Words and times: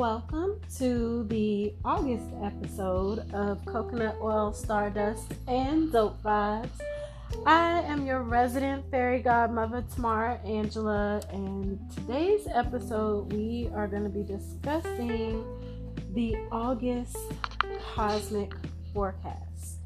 Welcome 0.00 0.58
to 0.78 1.24
the 1.24 1.74
August 1.84 2.24
episode 2.42 3.18
of 3.34 3.62
Coconut 3.66 4.16
Oil, 4.22 4.50
Stardust, 4.50 5.34
and 5.46 5.92
Dope 5.92 6.22
Vibes. 6.22 6.70
I 7.44 7.82
am 7.82 8.06
your 8.06 8.22
resident 8.22 8.90
fairy 8.90 9.20
godmother, 9.20 9.84
Tamara 9.94 10.40
Angela, 10.42 11.20
and 11.34 11.78
today's 11.94 12.48
episode 12.50 13.30
we 13.34 13.68
are 13.74 13.86
going 13.86 14.04
to 14.04 14.08
be 14.08 14.22
discussing 14.22 15.44
the 16.14 16.34
August 16.50 17.18
cosmic 17.94 18.54
forecast. 18.94 19.80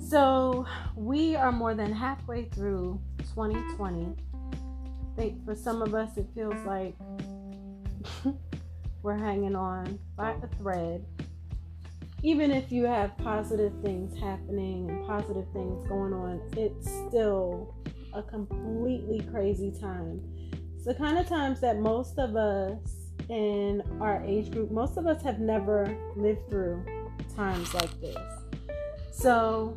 So, 0.00 0.66
we 0.96 1.36
are 1.36 1.52
more 1.52 1.74
than 1.74 1.92
halfway 1.92 2.46
through 2.46 3.00
2020. 3.36 4.16
I 4.34 5.16
think 5.16 5.44
for 5.44 5.54
some 5.54 5.80
of 5.80 5.94
us 5.94 6.16
it 6.16 6.26
feels 6.34 6.56
like 6.66 6.96
we're 9.02 9.18
hanging 9.18 9.56
on 9.56 9.98
by 10.16 10.32
a 10.32 10.46
thread. 10.58 11.04
Even 12.22 12.52
if 12.52 12.70
you 12.70 12.84
have 12.84 13.16
positive 13.18 13.72
things 13.82 14.18
happening 14.18 14.88
and 14.88 15.06
positive 15.06 15.46
things 15.52 15.86
going 15.88 16.12
on, 16.12 16.40
it's 16.56 16.88
still 17.08 17.74
a 18.14 18.22
completely 18.22 19.20
crazy 19.32 19.72
time. 19.80 20.20
It's 20.76 20.84
the 20.84 20.94
kind 20.94 21.18
of 21.18 21.28
times 21.28 21.60
that 21.60 21.80
most 21.80 22.18
of 22.18 22.36
us 22.36 22.78
in 23.28 23.82
our 24.00 24.22
age 24.24 24.50
group, 24.50 24.70
most 24.70 24.96
of 24.96 25.06
us 25.06 25.22
have 25.22 25.40
never 25.40 25.96
lived 26.16 26.48
through 26.48 26.84
times 27.34 27.72
like 27.74 28.00
this. 28.00 28.16
So 29.10 29.76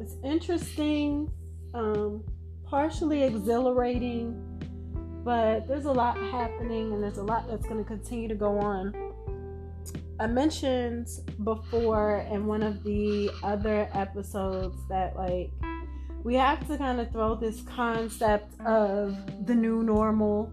it's 0.00 0.16
interesting, 0.22 1.30
um, 1.72 2.24
partially 2.64 3.22
exhilarating 3.22 4.53
but 5.24 5.66
there's 5.66 5.86
a 5.86 5.92
lot 5.92 6.18
happening 6.18 6.92
and 6.92 7.02
there's 7.02 7.18
a 7.18 7.22
lot 7.22 7.48
that's 7.48 7.66
going 7.66 7.82
to 7.82 7.88
continue 7.88 8.28
to 8.28 8.34
go 8.34 8.58
on. 8.58 8.94
I 10.20 10.26
mentioned 10.26 11.08
before 11.42 12.26
in 12.30 12.46
one 12.46 12.62
of 12.62 12.84
the 12.84 13.30
other 13.42 13.88
episodes 13.94 14.76
that, 14.88 15.16
like, 15.16 15.50
we 16.22 16.34
have 16.34 16.66
to 16.68 16.78
kind 16.78 17.00
of 17.00 17.10
throw 17.10 17.34
this 17.34 17.62
concept 17.62 18.60
of 18.60 19.16
the 19.46 19.54
new 19.54 19.82
normal 19.82 20.52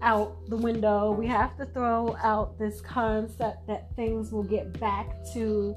out 0.00 0.36
the 0.48 0.56
window. 0.56 1.12
We 1.12 1.26
have 1.26 1.56
to 1.56 1.66
throw 1.66 2.16
out 2.22 2.58
this 2.58 2.80
concept 2.82 3.66
that 3.66 3.94
things 3.96 4.30
will 4.30 4.44
get 4.44 4.78
back 4.78 5.08
to 5.32 5.74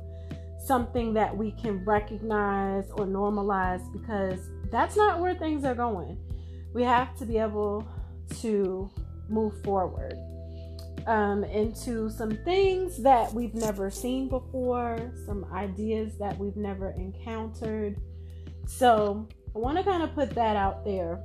something 0.63 1.13
that 1.13 1.35
we 1.35 1.51
can 1.51 1.83
recognize 1.85 2.89
or 2.91 3.05
normalize 3.05 3.81
because 3.93 4.49
that's 4.69 4.97
not 4.97 5.19
where 5.19 5.33
things 5.33 5.63
are 5.63 5.75
going. 5.75 6.17
We 6.73 6.83
have 6.83 7.17
to 7.17 7.25
be 7.25 7.37
able 7.37 7.87
to 8.41 8.89
move 9.29 9.61
forward 9.63 10.17
um, 11.07 11.43
into 11.45 12.09
some 12.09 12.31
things 12.43 13.01
that 13.03 13.33
we've 13.33 13.55
never 13.55 13.89
seen 13.89 14.27
before, 14.29 15.11
some 15.25 15.45
ideas 15.53 16.17
that 16.19 16.37
we've 16.37 16.57
never 16.57 16.91
encountered. 16.91 17.97
So, 18.67 19.27
I 19.55 19.59
want 19.59 19.77
to 19.77 19.83
kind 19.83 20.03
of 20.03 20.13
put 20.13 20.31
that 20.31 20.55
out 20.55 20.83
there. 20.83 21.19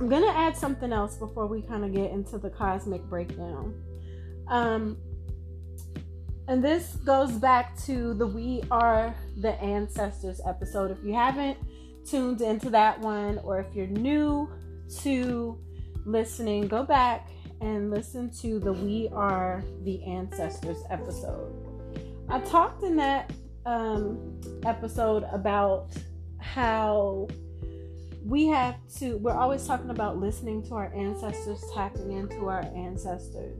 I'm 0.00 0.08
going 0.08 0.22
to 0.22 0.36
add 0.36 0.56
something 0.56 0.92
else 0.92 1.16
before 1.16 1.46
we 1.46 1.62
kind 1.62 1.84
of 1.84 1.92
get 1.92 2.10
into 2.10 2.38
the 2.38 2.50
cosmic 2.50 3.02
breakdown. 3.04 3.74
Um, 4.48 4.96
and 6.48 6.64
this 6.64 6.96
goes 7.04 7.32
back 7.32 7.76
to 7.84 8.14
the 8.14 8.26
We 8.26 8.62
Are 8.70 9.14
the 9.40 9.52
Ancestors 9.62 10.40
episode. 10.46 10.90
If 10.90 10.98
you 11.04 11.14
haven't 11.14 11.58
tuned 12.04 12.40
into 12.40 12.70
that 12.70 12.98
one, 13.00 13.38
or 13.44 13.60
if 13.60 13.74
you're 13.74 13.86
new 13.86 14.50
to 15.02 15.58
listening, 16.04 16.68
go 16.68 16.82
back 16.84 17.28
and 17.60 17.90
listen 17.90 18.30
to 18.30 18.58
the 18.58 18.72
We 18.72 19.08
Are 19.12 19.62
the 19.84 20.02
Ancestors 20.04 20.82
episode. 20.90 21.52
I 22.28 22.40
talked 22.40 22.82
in 22.82 22.96
that 22.96 23.32
um, 23.66 24.40
episode 24.64 25.24
about 25.32 25.90
how 26.38 27.28
we 28.24 28.46
have 28.46 28.76
to, 28.98 29.16
we're 29.18 29.32
always 29.34 29.66
talking 29.66 29.90
about 29.90 30.18
listening 30.18 30.62
to 30.64 30.74
our 30.74 30.92
ancestors, 30.94 31.62
tapping 31.74 32.12
into 32.12 32.48
our 32.48 32.62
ancestors. 32.74 33.58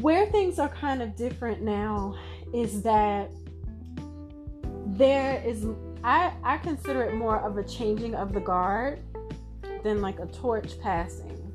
Where 0.00 0.26
things 0.26 0.58
are 0.58 0.68
kind 0.68 1.02
of 1.02 1.16
different 1.16 1.62
now 1.62 2.16
is 2.54 2.82
that 2.82 3.30
there 4.86 5.42
is, 5.44 5.66
I, 6.04 6.32
I 6.44 6.58
consider 6.58 7.02
it 7.02 7.14
more 7.14 7.40
of 7.40 7.56
a 7.56 7.64
changing 7.64 8.14
of 8.14 8.32
the 8.32 8.40
guard 8.40 9.02
than 9.82 10.00
like 10.00 10.18
a 10.18 10.26
torch 10.26 10.80
passing. 10.80 11.52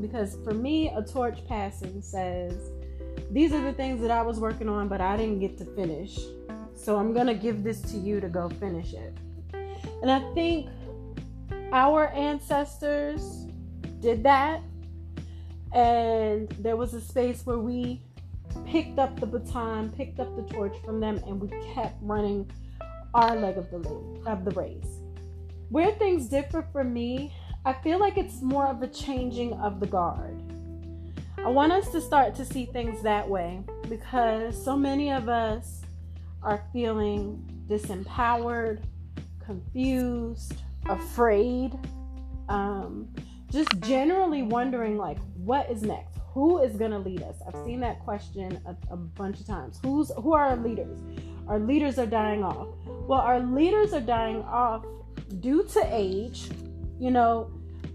Because 0.00 0.36
for 0.44 0.52
me, 0.52 0.90
a 0.90 1.02
torch 1.02 1.46
passing 1.46 2.02
says, 2.02 2.70
These 3.30 3.52
are 3.52 3.60
the 3.62 3.72
things 3.72 4.00
that 4.02 4.10
I 4.10 4.22
was 4.22 4.38
working 4.38 4.68
on, 4.68 4.88
but 4.88 5.00
I 5.00 5.16
didn't 5.16 5.40
get 5.40 5.56
to 5.58 5.64
finish. 5.64 6.18
So 6.74 6.96
I'm 6.96 7.12
going 7.12 7.26
to 7.26 7.34
give 7.34 7.62
this 7.62 7.80
to 7.82 7.96
you 7.96 8.20
to 8.20 8.28
go 8.28 8.48
finish 8.48 8.94
it. 8.94 9.14
And 10.02 10.10
I 10.10 10.20
think 10.34 10.68
our 11.72 12.08
ancestors 12.08 13.46
did 14.00 14.22
that. 14.24 14.62
And 15.72 16.50
there 16.58 16.76
was 16.76 16.94
a 16.94 17.00
space 17.00 17.44
where 17.44 17.58
we 17.58 18.02
picked 18.66 18.98
up 18.98 19.20
the 19.20 19.26
baton, 19.26 19.90
picked 19.90 20.18
up 20.18 20.34
the 20.36 20.42
torch 20.54 20.74
from 20.84 21.00
them, 21.00 21.20
and 21.26 21.40
we 21.40 21.48
kept 21.74 21.96
running 22.02 22.50
our 23.14 23.36
leg 23.36 23.58
of 23.58 23.70
the 23.70 23.78
of 24.26 24.44
the 24.44 24.50
race. 24.52 24.99
Where 25.70 25.92
things 25.92 26.26
differ 26.26 26.66
for 26.72 26.82
me, 26.82 27.32
I 27.64 27.72
feel 27.72 28.00
like 28.00 28.18
it's 28.18 28.42
more 28.42 28.66
of 28.66 28.82
a 28.82 28.88
changing 28.88 29.52
of 29.54 29.78
the 29.78 29.86
guard. 29.86 30.36
I 31.38 31.48
want 31.48 31.70
us 31.70 31.90
to 31.92 32.00
start 32.00 32.34
to 32.34 32.44
see 32.44 32.66
things 32.66 33.02
that 33.02 33.28
way 33.28 33.62
because 33.88 34.62
so 34.62 34.76
many 34.76 35.12
of 35.12 35.28
us 35.28 35.82
are 36.42 36.64
feeling 36.72 37.48
disempowered, 37.68 38.82
confused, 39.38 40.54
afraid, 40.88 41.78
um, 42.48 43.08
just 43.52 43.68
generally 43.80 44.42
wondering 44.42 44.98
like 44.98 45.18
what 45.36 45.70
is 45.70 45.82
next? 45.82 46.18
Who 46.34 46.58
is 46.62 46.74
going 46.76 46.90
to 46.90 46.98
lead 46.98 47.22
us? 47.22 47.36
I've 47.46 47.64
seen 47.64 47.78
that 47.80 48.00
question 48.00 48.60
a, 48.66 48.74
a, 48.92 48.96
bunch 48.96 49.38
of 49.40 49.46
times. 49.46 49.78
Who's 49.84 50.10
who 50.16 50.34
are 50.34 50.48
our 50.48 50.56
leaders? 50.56 50.98
Our 51.46 51.60
leaders 51.60 51.98
are 51.98 52.06
dying 52.06 52.42
off. 52.42 52.68
Well 52.86 53.20
our 53.20 53.38
leaders 53.38 53.92
are 53.92 54.00
dying 54.00 54.42
off 54.42 54.84
due 55.38 55.64
to 55.64 55.88
age, 55.90 56.50
you 56.98 57.10
know, 57.10 57.50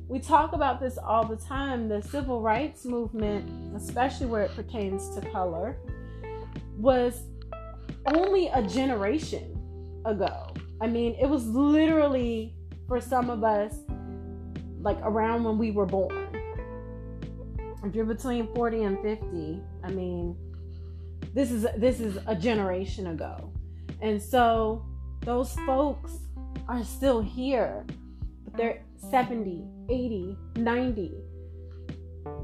we 0.07 0.19
talk 0.19 0.53
about 0.53 0.79
this 0.79 0.97
all 0.97 1.25
the 1.25 1.35
time. 1.35 1.89
The 1.89 2.01
civil 2.01 2.41
rights 2.41 2.85
movement, 2.85 3.75
especially 3.75 4.27
where 4.27 4.43
it 4.43 4.55
pertains 4.55 5.13
to 5.15 5.21
color, 5.31 5.77
was 6.77 7.23
only 8.13 8.47
a 8.47 8.61
generation 8.61 9.51
ago. 10.05 10.53
I 10.79 10.87
mean, 10.87 11.15
it 11.19 11.27
was 11.27 11.45
literally 11.47 12.55
for 12.87 13.01
some 13.01 13.29
of 13.29 13.43
us 13.43 13.73
like 14.79 14.99
around 15.01 15.43
when 15.43 15.57
we 15.57 15.71
were 15.71 15.85
born. 15.85 16.27
If 17.83 17.95
you're 17.95 18.05
between 18.05 18.53
40 18.53 18.83
and 18.83 19.01
50, 19.01 19.61
I 19.83 19.91
mean, 19.91 20.35
this 21.33 21.51
is 21.51 21.65
this 21.77 21.99
is 21.99 22.17
a 22.27 22.35
generation 22.35 23.07
ago. 23.07 23.51
And 24.01 24.21
so 24.21 24.85
those 25.21 25.53
folks 25.65 26.19
are 26.67 26.83
still 26.83 27.21
here, 27.21 27.85
but 28.43 28.57
they're 28.57 28.81
70, 29.11 29.63
80, 29.89 30.37
90. 30.57 31.11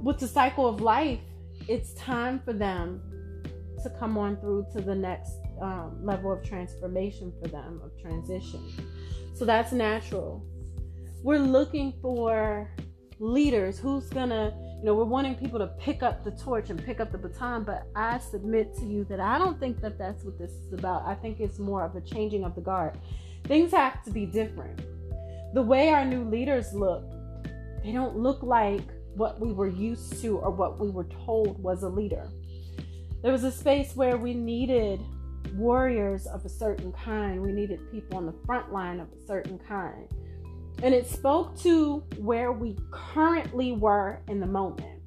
With 0.02 0.20
the 0.20 0.28
cycle 0.28 0.68
of 0.68 0.82
life, 0.82 1.20
it's 1.68 1.94
time 1.94 2.42
for 2.44 2.54
them 2.54 3.02
to 3.84 3.90
come 3.90 4.18
on 4.18 4.38
through 4.38 4.68
to 4.74 4.82
the 4.82 4.96
next 4.96 5.34
um, 5.62 5.98
level 6.04 6.32
of 6.32 6.44
transformation 6.44 7.34
for 7.42 7.48
them, 7.48 7.82
of 7.84 7.92
transition. 8.00 8.62
So 9.34 9.46
that's 9.46 9.72
natural. 9.72 10.46
We're 11.24 11.40
looking 11.40 11.94
for 12.02 12.70
leaders 13.20 13.78
who's 13.78 14.10
gonna, 14.10 14.54
you 14.80 14.86
know, 14.86 14.96
we're 14.96 15.06
wanting 15.06 15.36
people 15.36 15.60
to 15.60 15.68
pick 15.80 16.02
up 16.02 16.24
the 16.24 16.32
torch 16.32 16.70
and 16.70 16.84
pick 16.84 17.00
up 17.00 17.12
the 17.12 17.18
baton, 17.18 17.64
but 17.64 17.84
I 17.96 18.18
submit 18.20 18.76
to 18.78 18.86
you 18.86 19.04
that 19.06 19.20
I 19.20 19.38
don't 19.38 19.60
think 19.60 19.82
that 19.82 19.98
that's 19.98 20.24
what 20.24 20.40
this 20.40 20.52
is 20.52 20.74
about. 20.74 21.06
I 21.06 21.14
think 21.16 21.40
it's 21.40 21.60
more 21.60 21.84
of 21.86 21.96
a 21.96 22.02
changing 22.02 22.44
of 22.44 22.56
the 22.56 22.62
guard. 22.62 22.98
Things 23.46 23.72
have 23.72 24.04
to 24.04 24.12
be 24.12 24.26
different. 24.26 24.82
The 25.54 25.62
way 25.62 25.90
our 25.90 26.06
new 26.06 26.24
leaders 26.24 26.74
look, 26.74 27.04
they 27.84 27.92
don't 27.92 28.18
look 28.18 28.42
like 28.44 28.84
what 29.16 29.40
we 29.40 29.52
were 29.52 29.68
used 29.68 30.22
to 30.22 30.38
or 30.38 30.52
what 30.52 30.80
we 30.80 30.90
were 30.90 31.08
told 31.26 31.62
was 31.62 31.84
a 31.84 31.90
leader. 31.90 32.28
There 33.22 33.32
was 33.32 33.44
a 33.44 33.52
space 33.52 33.96
where 33.96 34.18
we 34.18 34.34
needed 34.34 35.02
warriors 35.54 36.26
of 36.28 36.46
a 36.46 36.50
certain 36.50 36.92
kind, 36.94 37.42
we 37.42 37.52
needed 37.52 37.92
people 37.92 38.18
on 38.18 38.26
the 38.26 38.36
front 38.46 38.72
line 38.72 39.00
of 39.00 39.08
a 39.12 39.28
certain 39.28 39.60
kind. 39.60 40.08
And 40.82 40.96
it 40.96 41.08
spoke 41.08 41.58
to 41.60 42.00
where 42.18 42.52
we 42.52 42.78
currently 42.90 43.74
were 43.74 44.22
in 44.28 44.40
the 44.40 44.48
moment. 44.48 45.02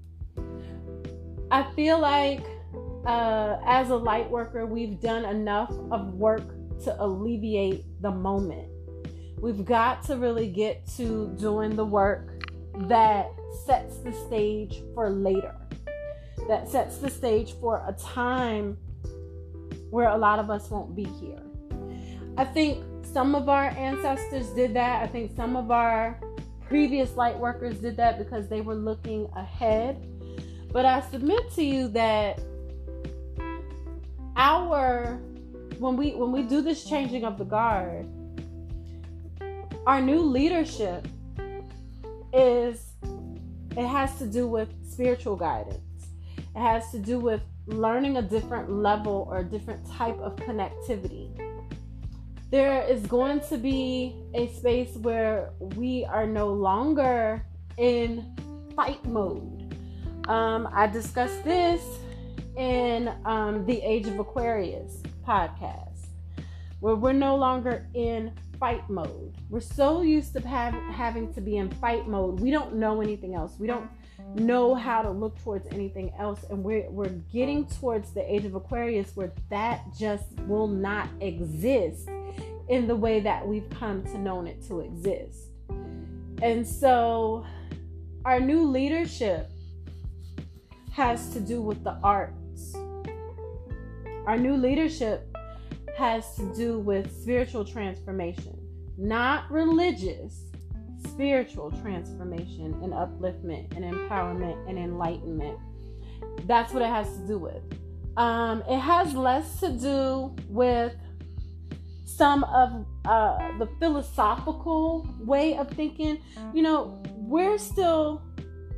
I 1.50 1.64
feel 1.74 1.98
like 1.98 2.44
uh, 3.06 3.56
as 3.66 3.90
a 3.90 3.96
light 3.96 4.30
worker, 4.30 4.66
we've 4.66 5.00
done 5.00 5.24
enough 5.24 5.72
of 5.90 6.14
work 6.14 6.54
to 6.82 7.02
alleviate 7.02 7.84
the 8.02 8.10
moment. 8.10 8.68
We've 9.40 9.64
got 9.64 10.02
to 10.04 10.16
really 10.16 10.48
get 10.48 10.86
to 10.96 11.34
doing 11.38 11.76
the 11.76 11.84
work 11.84 12.50
that 12.88 13.30
sets 13.66 13.98
the 13.98 14.12
stage 14.12 14.82
for 14.94 15.10
later. 15.10 15.54
that 16.48 16.68
sets 16.68 16.98
the 16.98 17.08
stage 17.08 17.54
for 17.60 17.82
a 17.88 17.92
time 17.92 18.76
where 19.90 20.08
a 20.08 20.16
lot 20.16 20.38
of 20.38 20.50
us 20.50 20.70
won't 20.70 20.94
be 20.94 21.04
here. 21.04 21.40
I 22.36 22.44
think 22.44 22.84
some 23.02 23.34
of 23.34 23.48
our 23.48 23.68
ancestors 23.70 24.48
did 24.50 24.74
that. 24.74 25.02
I 25.02 25.06
think 25.06 25.34
some 25.36 25.56
of 25.56 25.70
our 25.70 26.18
previous 26.66 27.14
light 27.16 27.38
workers 27.38 27.78
did 27.78 27.96
that 27.96 28.18
because 28.18 28.48
they 28.48 28.60
were 28.60 28.74
looking 28.74 29.28
ahead. 29.36 30.04
But 30.72 30.84
I 30.84 31.00
submit 31.02 31.50
to 31.54 31.62
you 31.62 31.88
that 31.88 32.40
our 34.36 35.20
when 35.78 35.96
we 35.96 36.14
when 36.14 36.32
we 36.32 36.42
do 36.42 36.60
this 36.60 36.84
changing 36.84 37.24
of 37.24 37.38
the 37.38 37.44
guard, 37.44 38.06
our 39.86 40.00
new 40.00 40.20
leadership 40.20 41.06
is 42.32 42.92
it 43.76 43.86
has 43.86 44.18
to 44.18 44.26
do 44.26 44.46
with 44.46 44.68
spiritual 44.88 45.36
guidance. 45.36 45.80
It 46.36 46.60
has 46.60 46.90
to 46.92 46.98
do 46.98 47.18
with 47.18 47.40
learning 47.66 48.18
a 48.18 48.22
different 48.22 48.70
level 48.70 49.26
or 49.30 49.38
a 49.38 49.44
different 49.44 49.84
type 49.90 50.18
of 50.20 50.36
connectivity. 50.36 51.30
There 52.50 52.82
is 52.82 53.04
going 53.06 53.40
to 53.48 53.56
be 53.56 54.14
a 54.34 54.46
space 54.48 54.94
where 54.96 55.50
we 55.58 56.04
are 56.04 56.26
no 56.26 56.52
longer 56.52 57.44
in 57.78 58.36
fight 58.76 59.04
mode. 59.06 59.74
Um, 60.28 60.68
I 60.72 60.86
discussed 60.86 61.42
this 61.42 61.82
in 62.56 63.12
um, 63.24 63.66
the 63.66 63.80
Age 63.82 64.06
of 64.06 64.18
Aquarius 64.18 65.03
podcast, 65.26 66.06
where 66.80 66.94
we're 66.94 67.12
no 67.12 67.36
longer 67.36 67.88
in 67.94 68.32
fight 68.58 68.88
mode. 68.88 69.34
We're 69.50 69.60
so 69.60 70.02
used 70.02 70.32
to 70.34 70.40
have, 70.46 70.74
having 70.92 71.32
to 71.34 71.40
be 71.40 71.56
in 71.56 71.70
fight 71.70 72.08
mode, 72.08 72.40
we 72.40 72.50
don't 72.50 72.76
know 72.76 73.00
anything 73.00 73.34
else. 73.34 73.56
We 73.58 73.66
don't 73.66 73.88
know 74.34 74.74
how 74.74 75.02
to 75.02 75.10
look 75.10 75.38
towards 75.42 75.66
anything 75.70 76.12
else. 76.18 76.44
And 76.50 76.62
we're, 76.62 76.88
we're 76.90 77.08
getting 77.32 77.66
towards 77.66 78.12
the 78.12 78.32
age 78.32 78.44
of 78.44 78.54
Aquarius 78.54 79.14
where 79.14 79.32
that 79.50 79.82
just 79.98 80.24
will 80.46 80.68
not 80.68 81.08
exist 81.20 82.08
in 82.68 82.86
the 82.86 82.96
way 82.96 83.20
that 83.20 83.46
we've 83.46 83.68
come 83.70 84.02
to 84.04 84.18
know 84.18 84.44
it 84.44 84.66
to 84.68 84.80
exist. 84.80 85.50
And 86.42 86.66
so 86.66 87.44
our 88.24 88.40
new 88.40 88.64
leadership 88.66 89.50
has 90.92 91.30
to 91.30 91.40
do 91.40 91.60
with 91.60 91.84
the 91.84 91.96
arts. 92.02 92.43
Our 94.26 94.38
new 94.38 94.56
leadership 94.56 95.36
has 95.96 96.34
to 96.36 96.54
do 96.54 96.78
with 96.78 97.14
spiritual 97.22 97.64
transformation, 97.64 98.58
not 98.96 99.50
religious, 99.50 100.44
spiritual 101.06 101.70
transformation 101.82 102.74
and 102.82 102.92
upliftment 102.92 103.76
and 103.76 103.84
empowerment 103.84 104.68
and 104.68 104.78
enlightenment. 104.78 105.58
That's 106.46 106.72
what 106.72 106.82
it 106.82 106.88
has 106.88 107.06
to 107.18 107.26
do 107.26 107.38
with. 107.38 107.62
Um, 108.16 108.62
it 108.68 108.78
has 108.78 109.14
less 109.14 109.60
to 109.60 109.70
do 109.70 110.34
with 110.48 110.94
some 112.04 112.44
of 112.44 112.86
uh, 113.04 113.58
the 113.58 113.68
philosophical 113.78 115.08
way 115.20 115.56
of 115.56 115.68
thinking. 115.70 116.22
You 116.52 116.62
know, 116.62 117.02
we're 117.14 117.58
still 117.58 118.22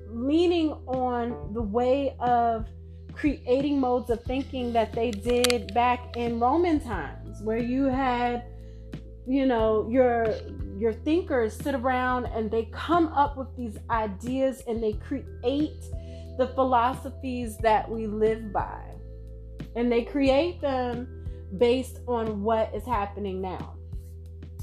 leaning 0.09 0.73
on 0.87 1.53
the 1.53 1.63
way 1.63 2.17
of 2.19 2.67
creating 3.17 3.81
modes 3.81 4.11
of 4.11 4.23
thinking 4.25 4.73
that 4.75 4.93
they 4.93 5.11
did 5.11 5.73
back 5.75 6.17
in 6.17 6.39
Roman 6.39 6.79
times, 6.79 7.41
where 7.43 7.59
you 7.59 7.85
had, 7.85 8.45
you 9.27 9.47
know, 9.47 9.89
your 9.91 10.37
your 10.79 10.93
thinkers 10.93 11.55
sit 11.55 11.75
around 11.75 12.27
and 12.27 12.51
they 12.51 12.69
come 12.73 13.09
up 13.09 13.37
with 13.37 13.49
these 13.57 13.79
ideas 13.89 14.63
and 14.67 14.83
they 14.83 14.93
create 14.93 15.81
the 16.37 16.51
philosophies 16.55 17.57
that 17.59 17.91
we 17.91 18.07
live 18.07 18.53
by. 18.53 18.83
And 19.75 19.91
they 19.91 20.03
create 20.03 20.61
them 20.61 21.25
based 21.57 22.01
on 22.07 22.43
what 22.43 22.75
is 22.75 22.85
happening 22.85 23.41
now. 23.41 23.75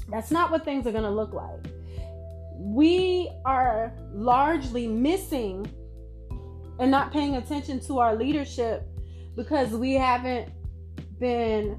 That's 0.08 0.30
not 0.30 0.50
what 0.52 0.64
things 0.64 0.86
are 0.86 0.92
going 0.92 1.04
to 1.04 1.10
look 1.10 1.32
like. 1.32 1.66
We 2.56 3.30
are 3.44 3.92
largely 4.12 4.86
missing 4.86 5.66
and 6.78 6.90
not 6.90 7.12
paying 7.12 7.36
attention 7.36 7.80
to 7.80 7.98
our 7.98 8.16
leadership 8.16 8.86
because 9.36 9.70
we 9.70 9.94
haven't 9.94 10.50
been 11.18 11.78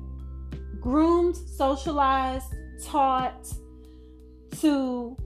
groomed, 0.80 1.36
socialized, 1.36 2.54
taught 2.84 3.48
to 4.60 5.18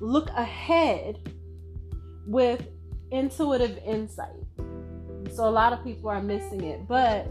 look 0.00 0.28
ahead 0.30 1.30
with 2.26 2.66
intuitive 3.10 3.78
insight. 3.86 4.28
So 5.32 5.48
a 5.48 5.50
lot 5.50 5.72
of 5.72 5.82
people 5.82 6.10
are 6.10 6.22
missing 6.22 6.64
it, 6.64 6.86
but 6.86 7.26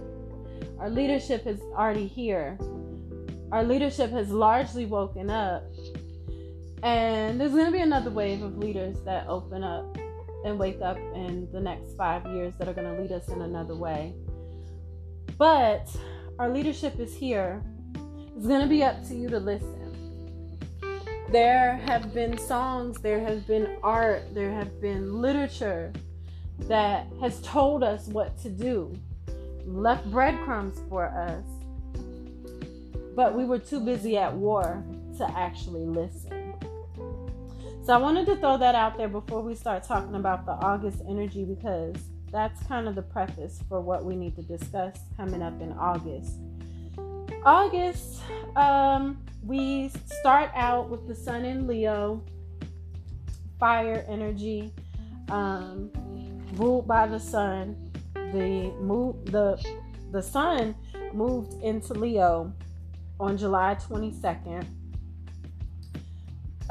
our 0.79 0.89
leadership 0.89 1.45
is 1.45 1.59
already 1.75 2.07
here. 2.07 2.57
Our 3.51 3.63
leadership 3.63 4.11
has 4.11 4.29
largely 4.29 4.85
woken 4.85 5.29
up. 5.29 5.63
And 6.83 7.39
there's 7.39 7.51
going 7.51 7.65
to 7.65 7.71
be 7.71 7.81
another 7.81 8.09
wave 8.09 8.41
of 8.41 8.57
leaders 8.57 8.97
that 9.05 9.27
open 9.27 9.63
up 9.63 9.97
and 10.45 10.57
wake 10.57 10.81
up 10.81 10.97
in 10.97 11.47
the 11.51 11.59
next 11.59 11.95
five 11.95 12.25
years 12.27 12.53
that 12.57 12.67
are 12.67 12.73
going 12.73 12.95
to 12.95 13.01
lead 13.01 13.11
us 13.11 13.29
in 13.29 13.41
another 13.41 13.75
way. 13.75 14.13
But 15.37 15.87
our 16.39 16.49
leadership 16.49 16.99
is 16.99 17.15
here. 17.15 17.63
It's 18.35 18.47
going 18.47 18.61
to 18.61 18.67
be 18.67 18.83
up 18.83 19.07
to 19.07 19.15
you 19.15 19.29
to 19.29 19.39
listen. 19.39 19.81
There 21.31 21.77
have 21.85 22.13
been 22.13 22.37
songs, 22.37 22.99
there 22.99 23.19
has 23.21 23.41
been 23.43 23.77
art, 23.83 24.33
there 24.33 24.51
have 24.51 24.81
been 24.81 25.21
literature 25.21 25.93
that 26.67 27.07
has 27.21 27.41
told 27.41 27.83
us 27.83 28.07
what 28.07 28.37
to 28.41 28.49
do, 28.49 28.93
left 29.65 30.09
breadcrumbs 30.11 30.81
for 30.89 31.05
us. 31.05 31.45
But 33.15 33.35
we 33.35 33.45
were 33.45 33.59
too 33.59 33.79
busy 33.79 34.17
at 34.17 34.33
war 34.33 34.83
to 35.17 35.37
actually 35.37 35.85
listen. 35.85 36.40
So 37.83 37.95
I 37.95 37.97
wanted 37.97 38.27
to 38.27 38.35
throw 38.35 38.57
that 38.57 38.75
out 38.75 38.95
there 38.95 39.07
before 39.07 39.41
we 39.41 39.55
start 39.55 39.83
talking 39.83 40.13
about 40.13 40.45
the 40.45 40.51
August 40.51 41.01
energy 41.09 41.45
because 41.45 41.95
that's 42.31 42.61
kind 42.67 42.87
of 42.87 42.93
the 42.93 43.01
preface 43.01 43.59
for 43.67 43.81
what 43.81 44.05
we 44.05 44.15
need 44.15 44.35
to 44.35 44.43
discuss 44.43 44.99
coming 45.17 45.41
up 45.41 45.59
in 45.59 45.71
August. 45.73 46.37
August, 47.43 48.21
um, 48.55 49.17
we 49.43 49.89
start 50.05 50.51
out 50.53 50.91
with 50.91 51.07
the 51.07 51.15
sun 51.15 51.43
in 51.43 51.65
Leo, 51.65 52.23
fire 53.59 54.05
energy, 54.07 54.71
um, 55.29 55.91
ruled 56.53 56.87
by 56.87 57.07
the 57.07 57.19
sun. 57.19 57.75
The 58.13 58.71
move 58.79 59.25
the 59.25 59.59
the 60.11 60.21
sun 60.21 60.75
moved 61.13 61.61
into 61.63 61.95
Leo 61.95 62.53
on 63.19 63.37
July 63.37 63.75
22nd 63.75 64.65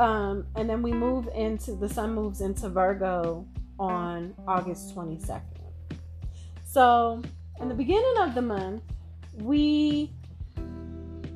um, 0.00 0.47
and 0.57 0.69
then 0.69 0.80
we 0.80 0.92
move 0.92 1.28
into 1.35 1.75
the 1.75 1.88
sun 1.88 2.14
moves 2.14 2.40
into 2.40 2.71
Virgo 2.71 3.47
on 3.78 4.35
August 4.49 4.97
22nd. 4.97 5.42
So, 6.64 7.23
in 7.61 7.69
the 7.69 7.75
beginning 7.75 8.14
of 8.19 8.35
the 8.35 8.40
month, 8.40 8.83
we 9.35 10.11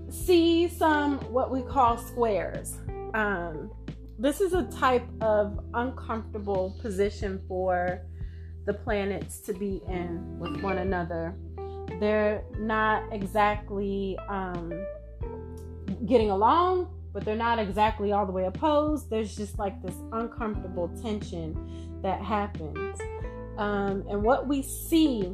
see 0.09 0.66
some 0.68 1.18
what 1.30 1.50
we 1.50 1.61
call 1.61 1.99
squares. 1.99 2.78
Um, 3.12 3.71
this 4.18 4.40
is 4.40 4.54
a 4.54 4.62
type 4.64 5.06
of 5.21 5.61
uncomfortable 5.75 6.75
position 6.80 7.42
for 7.47 8.00
the 8.64 8.73
planets 8.73 9.40
to 9.40 9.52
be 9.52 9.83
in 9.88 10.38
with 10.38 10.62
one 10.62 10.78
another. 10.78 11.37
They're 12.00 12.42
not 12.59 13.02
exactly 13.12 14.16
um, 14.30 14.73
getting 16.06 16.30
along, 16.30 16.88
but 17.14 17.25
they're 17.25 17.37
not 17.37 17.61
exactly 17.61 18.12
all 18.12 18.26
the 18.26 18.33
way 18.33 18.44
opposed. 18.44 19.09
There's 19.09 19.35
just 19.35 19.59
like 19.59 19.80
this 19.83 19.94
uncomfortable 20.12 20.88
tension 21.00 22.00
that 22.02 22.21
happens. 22.21 23.00
Um, 23.56 24.04
and 24.11 24.23
what 24.23 24.49
we 24.49 24.62
see, 24.62 25.33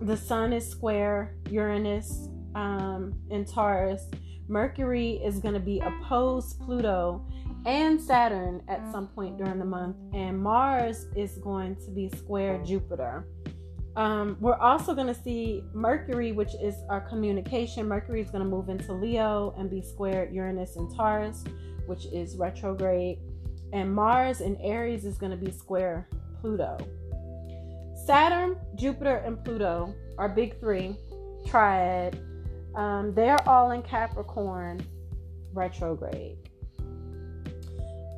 the 0.00 0.16
sun 0.16 0.54
is 0.54 0.66
square, 0.66 1.36
Uranus 1.50 2.30
um, 2.54 3.14
Taurus, 3.46 4.08
Mercury 4.48 5.20
is 5.24 5.38
going 5.38 5.54
to 5.54 5.60
be 5.60 5.80
opposed 5.80 6.58
Pluto 6.60 7.24
and 7.64 8.00
Saturn 8.00 8.62
at 8.66 8.80
some 8.90 9.06
point 9.08 9.38
during 9.38 9.58
the 9.58 9.64
month, 9.64 9.96
and 10.14 10.42
Mars 10.42 11.06
is 11.14 11.38
going 11.38 11.76
to 11.76 11.90
be 11.90 12.08
square 12.08 12.60
Jupiter. 12.64 13.28
Um, 13.96 14.38
we're 14.40 14.56
also 14.56 14.94
going 14.94 15.08
to 15.08 15.14
see 15.14 15.64
Mercury, 15.74 16.32
which 16.32 16.54
is 16.62 16.76
our 16.88 17.00
communication. 17.00 17.86
Mercury 17.86 18.22
is 18.22 18.30
going 18.30 18.42
to 18.42 18.48
move 18.48 18.68
into 18.68 18.92
Leo 18.92 19.54
and 19.58 19.68
be 19.68 19.82
squared 19.82 20.32
Uranus 20.32 20.76
and 20.76 20.94
Taurus, 20.94 21.44
which 21.86 22.06
is 22.06 22.36
retrograde. 22.36 23.18
And 23.72 23.94
Mars 23.94 24.40
in 24.40 24.56
Aries 24.56 25.04
is 25.04 25.18
going 25.18 25.32
to 25.32 25.42
be 25.42 25.50
square 25.50 26.08
Pluto. 26.40 26.78
Saturn, 28.06 28.56
Jupiter, 28.74 29.16
and 29.16 29.42
Pluto 29.44 29.94
are 30.18 30.28
big 30.28 30.58
three, 30.58 30.96
triad. 31.46 32.18
Um, 32.74 33.14
they're 33.14 33.46
all 33.48 33.72
in 33.72 33.82
Capricorn 33.82 34.84
retrograde. 35.52 36.38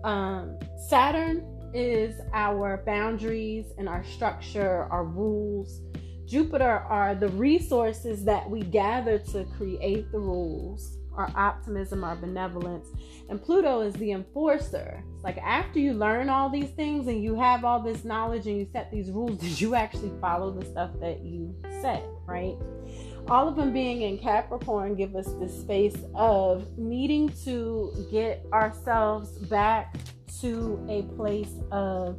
Um, 0.04 0.58
Saturn 0.88 1.53
is 1.74 2.14
our 2.32 2.82
boundaries 2.86 3.66
and 3.78 3.88
our 3.88 4.04
structure, 4.04 4.84
our 4.90 5.04
rules. 5.04 5.82
Jupiter 6.24 6.84
are 6.88 7.14
the 7.14 7.28
resources 7.28 8.24
that 8.24 8.48
we 8.48 8.62
gather 8.62 9.18
to 9.18 9.44
create 9.56 10.10
the 10.10 10.18
rules, 10.18 10.96
our 11.14 11.30
optimism, 11.34 12.02
our 12.04 12.16
benevolence. 12.16 12.88
And 13.28 13.42
Pluto 13.42 13.80
is 13.80 13.94
the 13.94 14.12
enforcer. 14.12 15.02
It's 15.14 15.24
like 15.24 15.38
after 15.38 15.78
you 15.78 15.92
learn 15.92 16.28
all 16.28 16.48
these 16.48 16.70
things 16.70 17.08
and 17.08 17.22
you 17.22 17.34
have 17.34 17.64
all 17.64 17.80
this 17.80 18.04
knowledge 18.04 18.46
and 18.46 18.56
you 18.56 18.66
set 18.72 18.90
these 18.90 19.10
rules, 19.10 19.38
did 19.40 19.60
you 19.60 19.74
actually 19.74 20.12
follow 20.20 20.50
the 20.50 20.64
stuff 20.64 20.90
that 21.00 21.20
you 21.22 21.54
said, 21.82 22.02
right? 22.26 22.56
All 23.28 23.48
of 23.48 23.56
them 23.56 23.72
being 23.72 24.02
in 24.02 24.18
Capricorn 24.18 24.94
give 24.94 25.16
us 25.16 25.32
the 25.40 25.48
space 25.48 25.96
of 26.14 26.76
needing 26.76 27.28
to 27.44 28.06
get 28.10 28.44
ourselves 28.52 29.30
back 29.46 29.96
to 30.40 30.84
a 30.90 31.02
place 31.16 31.54
of 31.70 32.18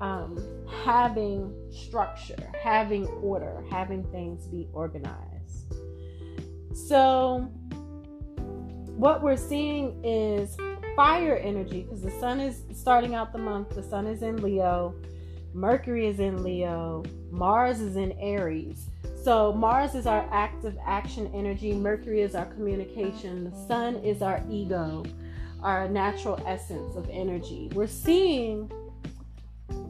um, 0.00 0.38
having 0.84 1.54
structure, 1.70 2.50
having 2.62 3.06
order, 3.06 3.64
having 3.70 4.02
things 4.10 4.46
be 4.46 4.68
organized. 4.72 5.72
So, 6.74 7.48
what 8.96 9.22
we're 9.22 9.36
seeing 9.36 10.04
is 10.04 10.56
fire 10.96 11.36
energy 11.36 11.82
because 11.82 12.02
the 12.02 12.10
sun 12.12 12.40
is 12.40 12.62
starting 12.74 13.14
out 13.14 13.32
the 13.32 13.38
month, 13.38 13.70
the 13.70 13.82
sun 13.82 14.06
is 14.06 14.22
in 14.22 14.42
Leo, 14.42 14.94
Mercury 15.52 16.08
is 16.08 16.18
in 16.18 16.42
Leo, 16.42 17.04
Mars 17.30 17.80
is 17.80 17.96
in 17.96 18.12
Aries. 18.18 18.90
So 19.24 19.54
Mars 19.54 19.94
is 19.94 20.06
our 20.06 20.28
active 20.30 20.76
action 20.84 21.30
energy, 21.32 21.72
Mercury 21.72 22.20
is 22.20 22.34
our 22.34 22.44
communication, 22.44 23.44
the 23.44 23.56
sun 23.66 23.96
is 24.04 24.20
our 24.20 24.42
ego, 24.50 25.02
our 25.62 25.88
natural 25.88 26.38
essence 26.46 26.94
of 26.94 27.08
energy. 27.10 27.70
We're 27.72 27.86
seeing 27.86 28.70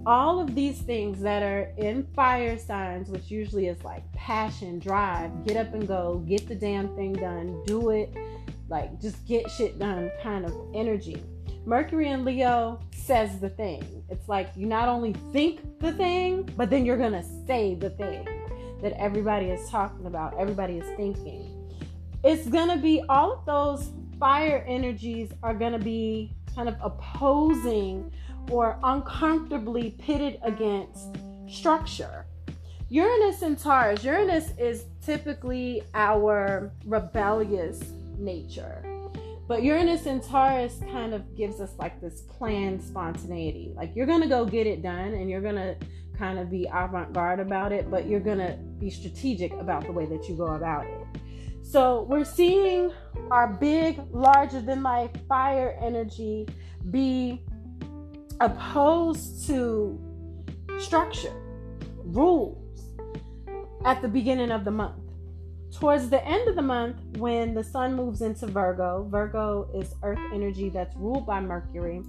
all 0.07 0.39
of 0.39 0.55
these 0.55 0.79
things 0.79 1.21
that 1.23 1.43
are 1.43 1.73
in 1.79 2.07
fire 2.15 2.57
signs, 2.57 3.09
which 3.09 3.29
usually 3.29 3.67
is 3.67 3.83
like 3.83 4.05
passion, 4.13 4.79
drive, 4.79 5.45
get 5.45 5.57
up 5.57 5.75
and 5.75 5.89
go, 5.89 6.23
get 6.29 6.47
the 6.47 6.55
damn 6.55 6.95
thing 6.95 7.15
done, 7.15 7.61
do 7.67 7.91
it, 7.91 8.15
like 8.69 9.01
just 9.01 9.27
get 9.27 9.51
shit 9.51 9.81
done 9.81 10.13
kind 10.23 10.45
of 10.45 10.55
energy. 10.75 11.21
Mercury 11.67 12.11
and 12.11 12.25
Leo 12.25 12.79
says 12.93 13.41
the 13.41 13.49
thing. 13.49 14.05
It's 14.11 14.29
like 14.29 14.51
you 14.55 14.67
not 14.67 14.89
only 14.89 15.13
think 15.33 15.81
the 15.81 15.93
thing, 15.93 16.49
but 16.57 16.71
then 16.71 16.87
you're 16.87 16.97
gonna 16.97 17.25
say 17.49 17.75
the 17.75 17.91
thing 17.91 18.29
that 18.85 18.93
everybody 19.01 19.47
is 19.47 19.67
talking 19.71 20.05
about, 20.05 20.39
everybody 20.39 20.77
is 20.77 20.87
thinking. 20.95 21.51
It's 22.23 22.47
going 22.47 22.69
to 22.69 22.77
be 22.77 23.03
all 23.09 23.33
of 23.33 23.47
those 23.47 23.91
fire 24.21 24.63
energies 24.69 25.31
are 25.43 25.55
going 25.55 25.73
to 25.73 25.79
be 25.79 26.35
kind 26.55 26.69
of 26.69 26.77
opposing 26.83 28.13
or 28.51 28.79
uncomfortably 28.83 29.93
pitted 29.99 30.39
against 30.43 31.17
structure. 31.49 32.27
Uranus 32.91 33.41
and 33.41 33.59
Taurus, 33.59 34.05
Uranus 34.05 34.51
is 34.59 34.85
typically 35.03 35.83
our 35.95 36.71
rebellious 36.85 37.81
nature. 38.19 38.85
But 39.49 39.63
Uranus 39.63 40.05
and 40.05 40.23
Taurus 40.23 40.79
kind 40.91 41.15
of 41.15 41.35
gives 41.35 41.59
us 41.59 41.73
like 41.79 42.03
this 42.03 42.21
planned 42.21 42.83
spontaneity. 42.83 43.73
Like 43.75 43.97
you're 43.97 44.07
going 44.07 44.21
to 44.21 44.29
go 44.29 44.45
get 44.45 44.67
it 44.67 44.83
done 44.83 45.15
and 45.15 45.31
you're 45.31 45.41
going 45.41 45.57
to 45.57 45.75
kind 46.19 46.39
of 46.39 46.51
be 46.51 46.67
avant 46.73 47.13
garde 47.13 47.41
about 47.41 47.73
it, 47.73 47.91
but 47.91 48.07
you're 48.07 48.21
going 48.21 48.39
to 48.39 48.57
be 48.79 48.91
strategic 48.91 49.53
about 49.55 49.85
the 49.85 49.93
way 49.93 50.07
that 50.07 50.29
you 50.29 50.37
go 50.37 50.47
about 50.47 50.87
it. 50.87 51.07
So 51.63 52.07
we're 52.09 52.25
seeing 52.25 52.93
our 53.31 53.49
big, 53.49 54.01
larger 54.13 54.61
than 54.61 54.83
life 54.83 55.11
fire 55.29 55.79
energy 55.83 56.47
be 56.91 57.43
opposed 58.41 59.47
to 59.47 59.99
structure, 60.79 61.33
rules 62.05 62.83
at 63.85 64.03
the 64.03 64.09
beginning 64.09 64.51
of 64.51 64.65
the 64.65 64.71
month. 64.71 65.01
Towards 65.79 66.09
the 66.09 66.25
end 66.25 66.49
of 66.49 66.55
the 66.55 66.63
month, 66.63 66.97
when 67.17 67.55
the 67.55 67.65
sun 67.65 67.95
moves 67.95 68.23
into 68.23 68.47
Virgo, 68.47 69.09
Virgo 69.11 69.69
is 69.75 69.95
earth 70.03 70.21
energy 70.33 70.69
that's 70.69 70.95
ruled 70.97 71.27
by 71.27 71.41
Mercury. 71.41 72.03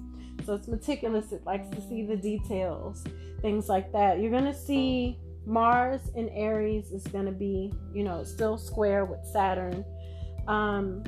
So 0.45 0.55
it's 0.55 0.67
meticulous, 0.67 1.31
it 1.31 1.45
likes 1.45 1.69
to 1.69 1.81
see 1.81 2.05
the 2.05 2.15
details 2.15 3.03
things 3.45 3.69
like 3.69 3.91
that. 3.91 4.19
You're 4.19 4.31
going 4.31 4.45
to 4.45 4.55
see 4.55 5.19
Mars 5.45 6.01
in 6.15 6.29
Aries 6.29 6.91
is 6.91 7.03
going 7.03 7.27
to 7.27 7.31
be, 7.31 7.71
you 7.93 8.03
know, 8.03 8.23
still 8.23 8.57
square 8.57 9.05
with 9.05 9.23
Saturn. 9.31 9.85
Um, 10.47 11.03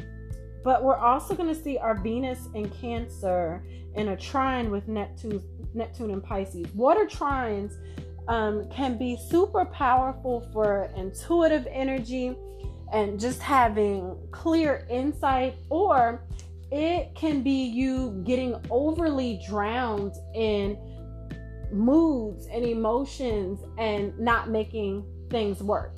but 0.63 0.83
we're 0.83 0.97
also 0.97 1.33
going 1.33 1.49
to 1.49 1.59
see 1.59 1.79
our 1.79 1.95
Venus 1.95 2.47
in 2.53 2.69
Cancer 2.69 3.63
in 3.95 4.09
a 4.09 4.17
trine 4.17 4.69
with 4.69 4.87
Neptune, 4.87 5.41
Neptune 5.73 6.11
and 6.11 6.23
Pisces. 6.23 6.67
Water 6.75 7.05
trines 7.07 7.73
um, 8.27 8.69
can 8.69 8.99
be 8.99 9.17
super 9.29 9.65
powerful 9.65 10.47
for 10.53 10.91
intuitive 10.95 11.67
energy 11.71 12.35
and 12.93 13.19
just 13.19 13.41
having 13.41 14.15
clear 14.31 14.85
insight, 14.91 15.55
or 15.69 16.26
it 16.71 17.15
can 17.15 17.43
be 17.43 17.65
you 17.65 18.21
getting 18.25 18.55
overly 18.69 19.41
drowned 19.47 20.13
in 20.35 20.77
moods 21.71 22.47
and 22.51 22.65
emotions 22.65 23.59
and 23.77 24.17
not 24.19 24.49
making 24.49 25.05
things 25.29 25.61
work 25.61 25.97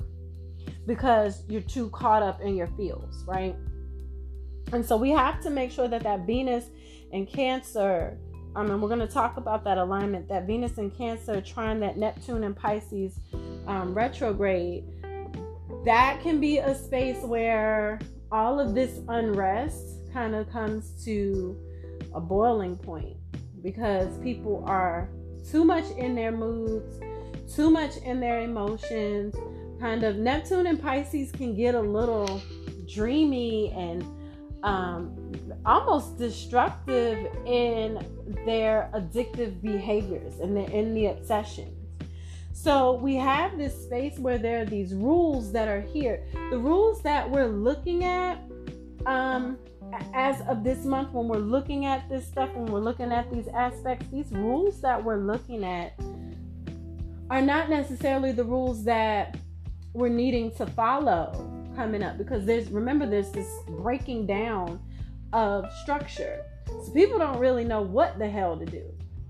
because 0.86 1.44
you're 1.48 1.60
too 1.60 1.88
caught 1.90 2.22
up 2.22 2.40
in 2.40 2.56
your 2.56 2.66
feels, 2.68 3.24
right? 3.26 3.56
And 4.72 4.84
so 4.84 4.96
we 4.96 5.10
have 5.10 5.40
to 5.42 5.50
make 5.50 5.70
sure 5.70 5.88
that 5.88 6.02
that 6.02 6.26
Venus 6.26 6.66
and 7.12 7.28
Cancer, 7.28 8.18
I 8.54 8.62
mean, 8.62 8.80
we're 8.80 8.88
going 8.88 9.00
to 9.00 9.06
talk 9.06 9.36
about 9.36 9.64
that 9.64 9.78
alignment, 9.78 10.28
that 10.28 10.46
Venus 10.46 10.78
and 10.78 10.96
Cancer 10.96 11.40
trine 11.40 11.80
that 11.80 11.96
Neptune 11.96 12.44
and 12.44 12.56
Pisces 12.56 13.18
um, 13.66 13.94
retrograde. 13.94 14.84
That 15.84 16.20
can 16.22 16.40
be 16.40 16.58
a 16.58 16.74
space 16.74 17.22
where 17.22 17.98
all 18.30 18.60
of 18.60 18.74
this 18.74 19.00
unrest 19.08 19.99
kind 20.12 20.34
of 20.34 20.50
comes 20.50 21.04
to 21.04 21.56
a 22.14 22.20
boiling 22.20 22.76
point 22.76 23.16
because 23.62 24.16
people 24.18 24.64
are 24.66 25.08
too 25.48 25.64
much 25.64 25.84
in 25.96 26.14
their 26.14 26.32
moods, 26.32 27.00
too 27.54 27.70
much 27.70 27.96
in 27.98 28.20
their 28.20 28.40
emotions. 28.40 29.34
Kind 29.80 30.02
of 30.02 30.16
Neptune 30.16 30.66
and 30.66 30.80
Pisces 30.80 31.32
can 31.32 31.54
get 31.56 31.74
a 31.74 31.80
little 31.80 32.40
dreamy 32.92 33.72
and 33.72 34.04
um, 34.62 35.32
almost 35.64 36.18
destructive 36.18 37.26
in 37.46 38.04
their 38.44 38.90
addictive 38.94 39.60
behaviors 39.62 40.38
and 40.40 40.56
the, 40.56 40.70
in 40.70 40.94
the 40.94 41.06
obsessions. 41.06 41.76
So 42.52 42.92
we 42.92 43.16
have 43.16 43.56
this 43.56 43.84
space 43.84 44.18
where 44.18 44.36
there 44.36 44.60
are 44.60 44.66
these 44.66 44.92
rules 44.92 45.50
that 45.52 45.66
are 45.66 45.80
here. 45.80 46.26
The 46.50 46.58
rules 46.58 47.02
that 47.02 47.30
we're 47.30 47.48
looking 47.48 48.04
at 48.04 48.38
um, 49.06 49.56
as 50.14 50.40
of 50.42 50.64
this 50.64 50.84
month, 50.84 51.12
when 51.12 51.28
we're 51.28 51.38
looking 51.38 51.86
at 51.86 52.08
this 52.08 52.26
stuff, 52.26 52.50
when 52.54 52.66
we're 52.66 52.80
looking 52.80 53.12
at 53.12 53.30
these 53.32 53.48
aspects, 53.48 54.06
these 54.12 54.30
rules 54.32 54.80
that 54.80 55.02
we're 55.02 55.18
looking 55.18 55.64
at 55.64 55.98
are 57.30 57.42
not 57.42 57.70
necessarily 57.70 58.32
the 58.32 58.44
rules 58.44 58.84
that 58.84 59.38
we're 59.92 60.08
needing 60.08 60.50
to 60.56 60.66
follow 60.66 61.32
coming 61.76 62.02
up 62.02 62.18
because 62.18 62.44
there's 62.44 62.68
remember 62.68 63.06
there's 63.06 63.30
this 63.30 63.48
breaking 63.68 64.26
down 64.26 64.80
of 65.32 65.64
structure. 65.82 66.44
So 66.66 66.92
people 66.92 67.18
don't 67.18 67.38
really 67.38 67.64
know 67.64 67.82
what 67.82 68.18
the 68.18 68.28
hell 68.28 68.56
to 68.56 68.66
do 68.66 68.84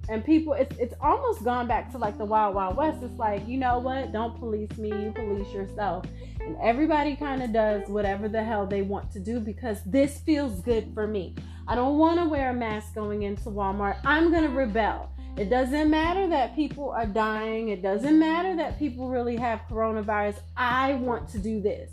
and 0.09 0.25
people 0.25 0.55
it's 0.55 0.77
it's 0.79 0.95
almost 1.01 1.45
gone 1.45 1.67
back 1.67 1.91
to 1.93 1.99
like 1.99 2.19
the 2.19 2.25
wild 2.25 2.55
wild 2.55 2.77
west. 2.77 3.03
It's 3.03 3.19
like 3.19 3.47
you 3.47 3.59
know 3.59 3.79
what? 3.79 4.13
Don't 4.13 4.37
police 4.39 4.77
me 4.77 4.89
you 4.89 5.13
police 5.13 5.53
yourself. 5.53 6.05
And 6.41 6.57
everybody 6.63 7.17
kind 7.17 7.43
of 7.43 7.53
does 7.53 7.89
whatever 7.89 8.29
the 8.29 8.43
hell 8.43 8.67
they 8.67 8.83
want 8.83 9.11
to 9.13 9.21
do 9.21 9.41
because 9.41 9.83
this 9.85 10.21
feels 10.21 10.61
good 10.61 10.93
for 10.95 11.07
me. 11.07 11.35
I 11.69 11.75
don't 11.75 11.99
want 11.99 12.19
to 12.19 12.25
wear 12.29 12.51
a 12.51 12.55
mask 12.55 12.95
going 12.95 13.23
into 13.23 13.45
walmart. 13.45 13.99
I'm 14.05 14.31
going 14.31 14.43
to 14.43 14.49
rebel. 14.49 15.13
It 15.37 15.49
doesn't 15.49 15.89
matter 15.89 16.27
that 16.29 16.57
people 16.57 16.91
are 16.91 17.07
dying. 17.07 17.69
It 17.69 17.83
doesn't 17.83 18.19
matter 18.19 18.57
that 18.57 18.79
people 18.79 19.09
really 19.09 19.37
have 19.37 19.61
coronavirus. 19.71 20.41
I 20.57 20.95
want 20.95 21.29
to 21.31 21.39
do 21.39 21.61
this. 21.61 21.91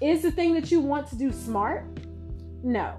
Is 0.00 0.22
the 0.22 0.30
thing 0.30 0.54
that 0.54 0.70
you 0.70 0.80
want 0.80 1.08
to 1.08 1.16
do 1.16 1.32
smart? 1.32 1.84
No. 2.62 2.96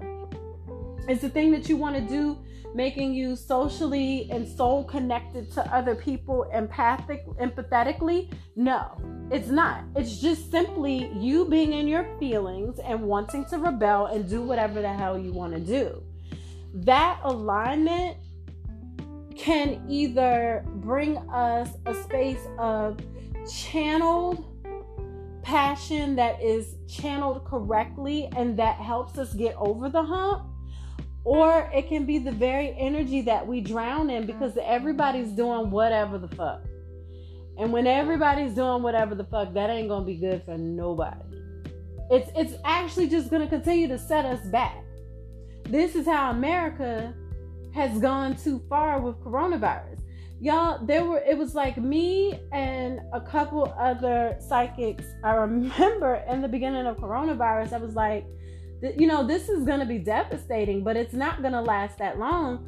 Is 1.08 1.20
the 1.20 1.28
thing 1.28 1.50
that 1.52 1.68
you 1.68 1.76
want 1.76 1.96
to 1.96 2.02
do 2.02 2.38
making 2.74 3.14
you 3.14 3.36
socially 3.36 4.28
and 4.30 4.46
soul 4.46 4.84
connected 4.84 5.50
to 5.52 5.74
other 5.74 5.94
people 5.94 6.44
empathic 6.52 7.26
empathetically? 7.40 8.32
No 8.56 8.96
it's 9.30 9.48
not. 9.48 9.84
It's 9.94 10.20
just 10.20 10.50
simply 10.50 11.10
you 11.14 11.44
being 11.44 11.74
in 11.74 11.86
your 11.86 12.06
feelings 12.18 12.78
and 12.78 13.02
wanting 13.02 13.44
to 13.46 13.58
rebel 13.58 14.06
and 14.06 14.28
do 14.28 14.42
whatever 14.42 14.80
the 14.80 14.92
hell 14.92 15.18
you 15.18 15.32
want 15.32 15.52
to 15.52 15.60
do. 15.60 16.02
That 16.74 17.20
alignment 17.24 18.16
can 19.36 19.84
either 19.88 20.64
bring 20.76 21.18
us 21.30 21.68
a 21.84 21.94
space 21.94 22.40
of 22.58 22.98
channeled 23.52 24.44
passion 25.42 26.16
that 26.16 26.42
is 26.42 26.76
channeled 26.88 27.44
correctly 27.44 28.28
and 28.36 28.58
that 28.58 28.76
helps 28.76 29.18
us 29.18 29.34
get 29.34 29.54
over 29.56 29.88
the 29.88 30.02
hump 30.02 30.46
or 31.24 31.70
it 31.74 31.88
can 31.88 32.06
be 32.06 32.18
the 32.18 32.32
very 32.32 32.74
energy 32.78 33.20
that 33.22 33.46
we 33.46 33.60
drown 33.60 34.10
in 34.10 34.26
because 34.26 34.56
everybody's 34.62 35.30
doing 35.30 35.70
whatever 35.70 36.18
the 36.18 36.28
fuck. 36.28 36.62
And 37.58 37.72
when 37.72 37.86
everybody's 37.86 38.54
doing 38.54 38.82
whatever 38.82 39.14
the 39.14 39.24
fuck, 39.24 39.52
that 39.54 39.68
ain't 39.68 39.88
gonna 39.88 40.04
be 40.04 40.16
good 40.16 40.42
for 40.44 40.56
nobody. 40.56 41.20
It's 42.10 42.30
it's 42.36 42.54
actually 42.64 43.08
just 43.08 43.30
gonna 43.30 43.48
continue 43.48 43.88
to 43.88 43.98
set 43.98 44.24
us 44.24 44.44
back. 44.46 44.84
This 45.64 45.94
is 45.94 46.06
how 46.06 46.30
America 46.30 47.12
has 47.74 47.98
gone 47.98 48.36
too 48.36 48.62
far 48.68 49.00
with 49.00 49.16
coronavirus. 49.16 50.00
Y'all, 50.40 50.84
there 50.86 51.04
were 51.04 51.18
it 51.18 51.36
was 51.36 51.54
like 51.54 51.76
me 51.76 52.40
and 52.52 53.00
a 53.12 53.20
couple 53.20 53.74
other 53.78 54.36
psychics. 54.40 55.04
I 55.24 55.32
remember 55.32 56.22
in 56.30 56.40
the 56.40 56.48
beginning 56.48 56.86
of 56.86 56.96
coronavirus, 56.96 57.72
I 57.72 57.78
was 57.78 57.94
like, 57.94 58.24
you 58.82 59.06
know, 59.06 59.26
this 59.26 59.48
is 59.48 59.64
going 59.64 59.80
to 59.80 59.86
be 59.86 59.98
devastating, 59.98 60.84
but 60.84 60.96
it's 60.96 61.14
not 61.14 61.40
going 61.42 61.54
to 61.54 61.60
last 61.60 61.98
that 61.98 62.18
long. 62.18 62.66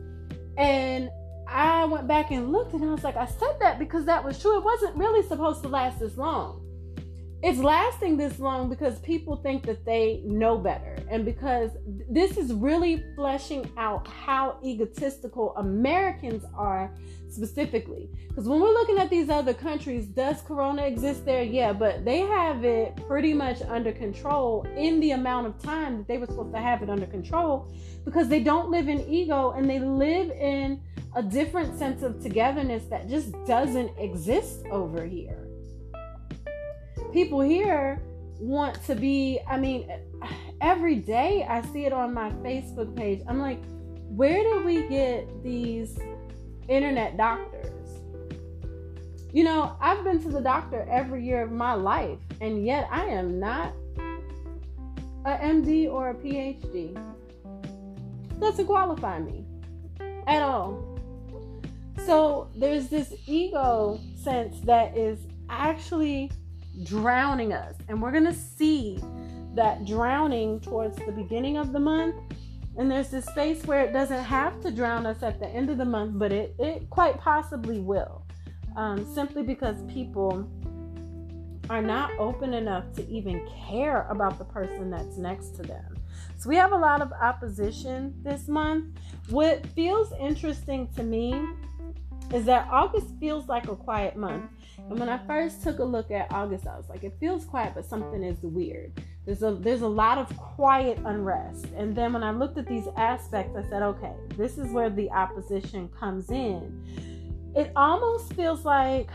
And 0.57 1.11
I 1.49 1.85
went 1.85 2.07
back 2.07 2.31
and 2.31 2.53
looked 2.53 2.75
and 2.75 2.85
I 2.85 2.93
was 2.93 3.05
like, 3.05 3.17
I 3.17 3.27
said 3.27 3.57
that 3.61 3.79
because 3.79 4.05
that 4.07 4.25
was 4.25 4.41
true. 4.41 4.59
It 4.59 4.65
wasn't 4.65 4.97
really 4.97 5.27
supposed 5.27 5.63
to 5.63 5.69
last 5.69 6.01
this 6.01 6.17
long 6.17 6.70
it's 7.43 7.59
lasting 7.59 8.19
this 8.19 8.39
long 8.39 8.69
because 8.69 8.99
people 8.99 9.37
think 9.37 9.65
that 9.65 9.87
they 9.87 10.21
know 10.27 10.59
better. 10.59 10.99
And 11.09 11.25
because 11.25 11.71
this 12.09 12.37
is 12.37 12.53
really 12.53 13.03
fleshing 13.17 13.71
out 13.79 14.07
how 14.07 14.59
egotistical 14.63 15.57
Americans 15.57 16.45
are 16.55 16.93
specifically. 17.31 18.11
Because 18.29 18.47
when 18.47 18.61
we're 18.61 18.73
looking 18.73 18.99
at 18.99 19.09
these 19.09 19.31
other 19.31 19.55
countries 19.55 20.07
does 20.07 20.43
corona 20.43 20.83
exist 20.83 21.25
there? 21.25 21.43
Yeah 21.43 21.73
but 21.73 22.05
they 22.05 22.19
have 22.19 22.65
it 22.65 22.95
pretty 23.07 23.33
much 23.33 23.63
under 23.63 23.93
control 23.93 24.67
in 24.77 25.01
the 25.01 25.13
amount 25.13 25.47
of 25.47 25.59
time 25.63 25.99
that 25.99 26.09
they 26.09 26.19
were 26.19 26.27
supposed 26.27 26.53
to 26.53 26.61
have 26.61 26.83
it 26.83 26.91
under 26.91 27.07
control 27.07 27.73
because 28.05 28.29
they 28.29 28.41
don't 28.41 28.71
live 28.71 28.89
in 28.89 29.01
ego 29.09 29.53
and 29.53 29.69
they 29.69 29.79
live 29.79 30.31
in 30.31 30.81
a 31.17 31.23
different 31.23 31.79
sense 31.79 32.03
of 32.03 32.21
togetherness 32.21 32.85
that 32.87 33.09
just 33.09 33.33
doesn't 33.47 33.91
exist 33.99 34.65
over 34.71 35.05
here 35.05 35.50
people 37.13 37.41
here 37.41 38.01
want 38.39 38.83
to 38.85 38.95
be, 38.95 39.41
I 39.49 39.59
mean, 39.59 39.91
every 40.61 40.97
day 40.97 41.47
I 41.49 41.63
see 41.63 41.85
it 41.85 41.93
on 41.93 42.15
my 42.15 42.31
Facebook 42.43 42.97
page. 42.97 43.21
I'm 43.29 43.39
like, 43.39 43.63
where 44.09 44.43
do 44.43 44.65
we 44.65 44.89
get 44.89 45.43
these 45.43 45.99
internet 46.69 47.17
doctors? 47.17 47.67
You 49.33 49.45
know, 49.45 49.77
I've 49.81 50.03
been 50.03 50.21
to 50.23 50.29
the 50.29 50.41
doctor 50.41 50.87
every 50.91 51.25
year 51.25 51.43
of 51.43 51.53
my 51.53 51.75
life, 51.75 52.19
and 52.41 52.65
yet 52.65 52.89
I 52.91 53.05
am 53.07 53.39
not 53.39 53.73
a 55.25 55.33
MD 55.37 55.89
or 55.89 56.11
a 56.11 56.15
PhD. 56.15 56.99
Doesn't 58.41 58.67
qualify 58.67 59.21
me 59.21 59.45
at 60.27 60.43
all. 60.43 60.99
So 62.07 62.49
there's 62.57 62.89
this 62.89 63.15
ego 63.27 64.01
sense 64.17 64.61
that 64.63 64.97
is 64.97 65.19
actually 65.49 66.33
drowning 66.85 67.53
us. 67.53 67.75
And 67.89 68.01
we're 68.01 68.13
going 68.13 68.25
to 68.25 68.35
see 68.35 68.99
that 69.55 69.85
drowning 69.85 70.61
towards 70.61 70.97
the 70.99 71.13
beginning 71.13 71.57
of 71.57 71.73
the 71.73 71.81
month. 71.81 72.17
And 72.77 72.91
there's 72.91 73.11
this 73.11 73.27
space 73.27 73.65
where 73.65 73.85
it 73.85 73.93
doesn't 73.93 74.23
have 74.23 74.61
to 74.63 74.71
drown 74.71 75.07
us 75.07 75.23
at 75.23 75.41
the 75.41 75.49
end 75.49 75.71
of 75.71 75.79
the 75.79 75.85
month, 75.85 76.19
but 76.19 76.33
it, 76.33 76.55
it 76.59 76.89
quite 76.89 77.19
possibly 77.19 77.81
will. 77.81 78.25
Um, 78.77 79.05
simply 79.13 79.43
because 79.43 79.83
people 79.93 80.49
are 81.69 81.83
not 81.83 82.11
open 82.19 82.55
enough 82.55 82.93
to 82.95 83.09
even 83.09 83.47
care 83.69 84.07
about 84.11 84.39
the 84.39 84.45
person 84.45 84.91
that's 84.91 85.17
next 85.17 85.57
to 85.57 85.63
them. 85.63 85.97
So 86.37 86.49
we 86.49 86.57
have 86.57 86.73
a 86.73 86.77
lot 86.77 87.01
of 87.01 87.13
opposition 87.13 88.15
this 88.23 88.49
month. 88.49 88.97
What 89.29 89.67
feels 89.69 90.13
interesting 90.19 90.89
to 90.97 91.03
me 91.03 91.45
is 92.33 92.45
that 92.45 92.69
August 92.71 93.09
feels 93.19 93.49
like 93.49 93.69
a 93.69 93.77
quiet 93.77 94.17
month. 94.17 94.51
And 94.79 94.99
when 94.99 95.09
I 95.09 95.19
first 95.27 95.63
took 95.63 95.79
a 95.79 95.85
look 95.85 96.11
at 96.11 96.33
August, 96.33 96.67
I 96.67 96.77
was 96.77 96.89
like, 96.89 97.03
it 97.05 97.15
feels 97.19 97.45
quiet, 97.45 97.73
but 97.75 97.85
something 97.85 98.23
is 98.23 98.39
weird. 98.43 99.03
There's 99.27 99.43
a 99.43 99.53
there's 99.55 99.83
a 99.83 99.89
lot 99.89 100.19
of 100.19 100.35
quiet 100.37 100.99
unrest. 101.05 101.67
And 101.77 101.95
then 101.95 102.13
when 102.13 102.23
I 102.23 102.31
looked 102.31 102.57
at 102.59 102.67
these 102.67 102.87
aspects, 102.97 103.57
I 103.57 103.69
said, 103.69 103.83
okay, 103.83 104.13
this 104.37 104.59
is 104.59 104.73
where 104.73 104.91
the 104.91 105.11
opposition 105.11 105.89
comes 105.89 106.31
in. 106.31 107.53
It 107.55 107.73
almost 107.75 108.33
feels 108.35 108.65
like 108.65 109.09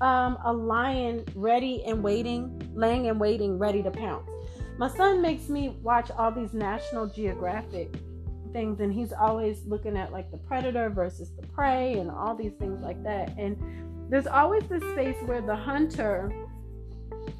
um, 0.00 0.38
a 0.44 0.52
lion 0.52 1.24
ready 1.34 1.84
and 1.84 2.02
waiting, 2.02 2.70
laying 2.74 3.08
and 3.08 3.18
waiting, 3.18 3.58
ready 3.58 3.82
to 3.82 3.90
pounce. 3.90 4.30
My 4.78 4.88
son 4.88 5.20
makes 5.20 5.48
me 5.48 5.76
watch 5.82 6.10
all 6.10 6.30
these 6.30 6.54
National 6.54 7.06
Geographic 7.06 7.94
things, 8.52 8.80
and 8.80 8.92
he's 8.92 9.12
always 9.12 9.64
looking 9.66 9.96
at 9.96 10.12
like 10.12 10.30
the 10.30 10.38
predator 10.38 10.90
versus 10.90 11.30
the 11.38 11.46
prey 11.48 11.94
and 11.94 12.10
all 12.10 12.34
these 12.34 12.52
things 12.58 12.82
like 12.82 13.02
that. 13.04 13.36
And 13.38 13.56
there's 14.10 14.26
always 14.26 14.64
this 14.64 14.82
space 14.92 15.16
where 15.26 15.40
the 15.40 15.56
hunter 15.56 16.32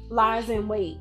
lies 0.09 0.49
in 0.49 0.67
wait 0.67 0.97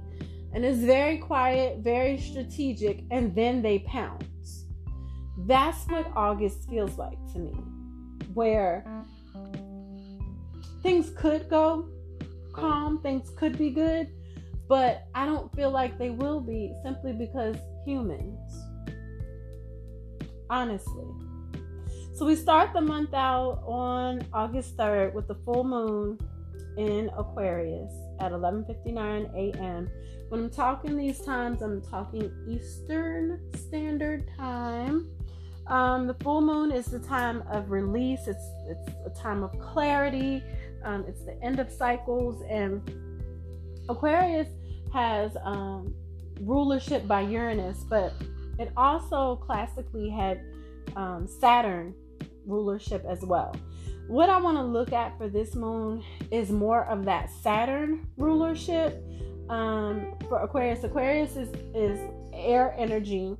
and 0.52 0.64
is 0.64 0.78
very 0.78 1.18
quiet, 1.18 1.78
very 1.78 2.18
strategic, 2.18 3.04
and 3.10 3.34
then 3.34 3.62
they 3.62 3.80
pounce. 3.80 4.66
That's 5.46 5.84
what 5.86 6.10
August 6.16 6.68
feels 6.68 6.98
like 6.98 7.18
to 7.32 7.38
me, 7.38 7.52
where 8.34 8.84
things 10.82 11.10
could 11.16 11.48
go 11.48 11.88
calm, 12.52 13.00
things 13.00 13.30
could 13.36 13.56
be 13.56 13.70
good, 13.70 14.08
but 14.68 15.04
I 15.14 15.26
don't 15.26 15.54
feel 15.54 15.70
like 15.70 15.98
they 15.98 16.10
will 16.10 16.40
be 16.40 16.74
simply 16.82 17.12
because 17.12 17.56
humans. 17.84 18.59
Honestly. 20.50 21.06
So 22.12 22.26
we 22.26 22.34
start 22.34 22.72
the 22.74 22.80
month 22.80 23.14
out 23.14 23.62
on 23.64 24.26
August 24.32 24.76
3rd 24.76 25.14
with 25.14 25.28
the 25.28 25.36
full 25.36 25.64
moon 25.64 26.18
in 26.76 27.08
Aquarius 27.16 27.92
at 28.20 28.32
11:59 28.32 29.32
a.m. 29.34 29.88
When 30.28 30.40
I'm 30.40 30.50
talking 30.50 30.96
these 30.96 31.20
times, 31.20 31.62
I'm 31.62 31.80
talking 31.80 32.30
Eastern 32.48 33.40
Standard 33.54 34.28
Time. 34.36 35.08
Um, 35.68 36.08
the 36.08 36.14
full 36.14 36.40
moon 36.40 36.72
is 36.72 36.86
the 36.86 36.98
time 36.98 37.44
of 37.50 37.70
release. 37.70 38.26
It's 38.26 38.50
it's 38.68 38.90
a 39.06 39.22
time 39.22 39.44
of 39.44 39.56
clarity. 39.60 40.42
Um, 40.84 41.04
it's 41.06 41.22
the 41.24 41.40
end 41.42 41.60
of 41.60 41.70
cycles, 41.70 42.42
and 42.50 42.82
Aquarius 43.88 44.48
has 44.92 45.36
um, 45.44 45.94
rulership 46.40 47.06
by 47.06 47.20
Uranus, 47.20 47.84
but 47.88 48.12
it 48.60 48.70
also 48.76 49.36
classically 49.36 50.10
had 50.10 50.40
um, 50.94 51.26
Saturn 51.26 51.94
rulership 52.46 53.04
as 53.08 53.22
well. 53.22 53.56
What 54.06 54.28
I 54.28 54.38
want 54.38 54.58
to 54.58 54.62
look 54.62 54.92
at 54.92 55.16
for 55.16 55.28
this 55.28 55.54
moon 55.54 56.04
is 56.30 56.50
more 56.50 56.84
of 56.86 57.04
that 57.06 57.30
Saturn 57.30 58.06
rulership. 58.18 59.02
Um, 59.48 60.14
for 60.28 60.42
Aquarius, 60.42 60.84
Aquarius 60.84 61.36
is, 61.36 61.48
is 61.74 61.98
air 62.34 62.74
energy. 62.76 63.34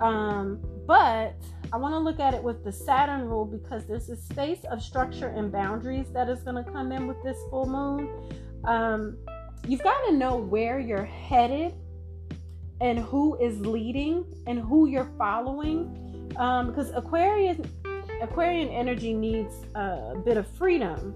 Um, 0.00 0.62
but 0.86 1.34
I 1.72 1.76
want 1.76 1.94
to 1.94 1.98
look 1.98 2.20
at 2.20 2.32
it 2.32 2.42
with 2.42 2.64
the 2.64 2.72
Saturn 2.72 3.22
rule 3.22 3.44
because 3.44 3.86
there's 3.86 4.08
a 4.08 4.16
space 4.16 4.64
of 4.70 4.82
structure 4.82 5.28
and 5.28 5.50
boundaries 5.50 6.06
that 6.12 6.28
is 6.28 6.42
going 6.42 6.62
to 6.62 6.70
come 6.70 6.92
in 6.92 7.06
with 7.06 7.20
this 7.24 7.38
full 7.50 7.66
moon. 7.66 8.08
Um, 8.64 9.18
you've 9.66 9.82
got 9.82 10.00
to 10.06 10.12
know 10.12 10.36
where 10.36 10.78
you're 10.78 11.04
headed 11.04 11.74
and 12.80 12.98
who 12.98 13.36
is 13.40 13.60
leading 13.60 14.24
and 14.46 14.58
who 14.58 14.86
you're 14.86 15.10
following. 15.18 16.32
Um, 16.36 16.68
because 16.68 16.90
Aquarius 16.94 17.58
Aquarian 18.20 18.68
energy 18.68 19.14
needs 19.14 19.54
a 19.74 20.14
bit 20.24 20.36
of 20.36 20.46
freedom. 20.46 21.14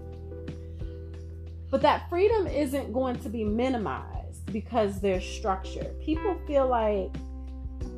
But 1.71 1.83
that 1.83 2.09
freedom 2.09 2.47
isn't 2.47 2.93
going 2.93 3.17
to 3.21 3.29
be 3.29 3.45
minimized 3.45 4.47
because 4.53 5.01
there's 5.01 5.25
structure. 5.25 5.93
People 6.01 6.39
feel 6.47 6.67
like 6.67 7.15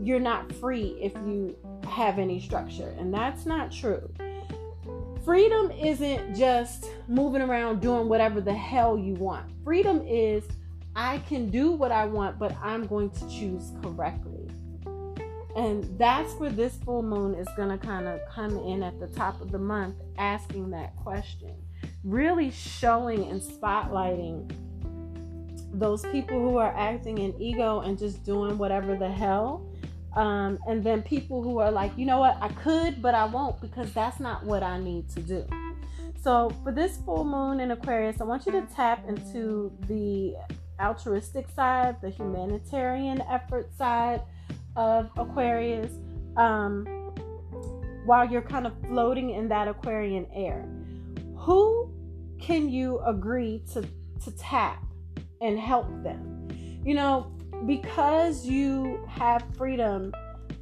you're 0.02 0.20
not 0.20 0.50
free 0.52 0.98
if 1.00 1.12
you 1.26 1.56
have 1.88 2.18
any 2.18 2.40
structure, 2.40 2.94
and 2.98 3.12
that's 3.12 3.46
not 3.46 3.70
true. 3.70 4.10
Freedom 5.24 5.70
isn't 5.70 6.36
just 6.36 6.86
moving 7.08 7.42
around 7.42 7.80
doing 7.80 8.08
whatever 8.08 8.40
the 8.40 8.54
hell 8.54 8.96
you 8.98 9.14
want. 9.14 9.44
Freedom 9.64 10.02
is 10.06 10.44
I 10.96 11.18
can 11.28 11.50
do 11.50 11.72
what 11.72 11.92
I 11.92 12.06
want, 12.06 12.38
but 12.38 12.56
I'm 12.62 12.86
going 12.86 13.10
to 13.10 13.28
choose 13.28 13.70
correctly. 13.82 14.48
And 15.54 15.98
that's 15.98 16.32
where 16.34 16.50
this 16.50 16.76
full 16.76 17.02
moon 17.02 17.34
is 17.34 17.46
going 17.54 17.68
to 17.68 17.78
kind 17.78 18.08
of 18.08 18.20
come 18.30 18.58
in 18.58 18.82
at 18.82 18.98
the 18.98 19.06
top 19.06 19.40
of 19.42 19.52
the 19.52 19.58
month, 19.58 19.96
asking 20.16 20.70
that 20.70 20.96
question. 20.96 21.54
Really 22.02 22.50
showing 22.50 23.30
and 23.30 23.40
spotlighting 23.40 24.50
those 25.72 26.02
people 26.06 26.40
who 26.40 26.56
are 26.56 26.74
acting 26.74 27.18
in 27.18 27.38
ego 27.40 27.80
and 27.80 27.98
just 27.98 28.24
doing 28.24 28.56
whatever 28.56 28.96
the 28.96 29.10
hell. 29.10 29.70
Um, 30.14 30.58
and 30.66 30.82
then 30.82 31.02
people 31.02 31.42
who 31.42 31.58
are 31.58 31.70
like, 31.70 31.92
you 31.98 32.06
know 32.06 32.20
what, 32.20 32.38
I 32.40 32.48
could, 32.48 33.02
but 33.02 33.14
I 33.14 33.26
won't 33.26 33.60
because 33.60 33.92
that's 33.92 34.18
not 34.18 34.44
what 34.44 34.62
I 34.62 34.78
need 34.78 35.10
to 35.10 35.20
do. 35.20 35.46
So, 36.22 36.50
for 36.64 36.72
this 36.72 36.96
full 37.04 37.24
moon 37.24 37.60
in 37.60 37.70
Aquarius, 37.70 38.20
I 38.20 38.24
want 38.24 38.46
you 38.46 38.52
to 38.52 38.62
tap 38.74 39.06
into 39.06 39.70
the 39.86 40.34
altruistic 40.80 41.48
side, 41.48 41.96
the 42.00 42.10
humanitarian 42.10 43.22
effort 43.22 43.70
side 43.76 44.22
of 44.76 45.10
Aquarius. 45.16 45.92
Um, 46.36 46.86
while 48.06 48.30
you're 48.30 48.40
kind 48.40 48.66
of 48.66 48.72
floating 48.86 49.30
in 49.30 49.48
that 49.48 49.68
Aquarian 49.68 50.26
air. 50.32 50.66
Who 51.36 51.92
can 52.40 52.68
you 52.70 53.00
agree 53.00 53.62
to, 53.72 53.82
to 53.82 54.30
tap 54.38 54.82
and 55.40 55.58
help 55.58 55.88
them? 56.02 56.48
You 56.84 56.94
know, 56.94 57.32
because 57.66 58.46
you 58.46 59.04
have 59.08 59.44
freedom, 59.56 60.14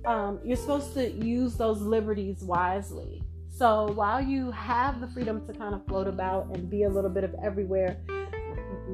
um, 0.06 0.40
you're 0.42 0.56
supposed 0.56 0.94
to 0.94 1.10
use 1.10 1.56
those 1.56 1.80
liberties 1.80 2.42
wisely. 2.42 3.22
So 3.50 3.92
while 3.92 4.22
you 4.22 4.50
have 4.50 5.00
the 5.00 5.06
freedom 5.08 5.46
to 5.46 5.52
kind 5.52 5.74
of 5.74 5.86
float 5.86 6.08
about 6.08 6.46
and 6.54 6.68
be 6.68 6.84
a 6.84 6.88
little 6.88 7.10
bit 7.10 7.24
of 7.24 7.34
everywhere, 7.42 7.98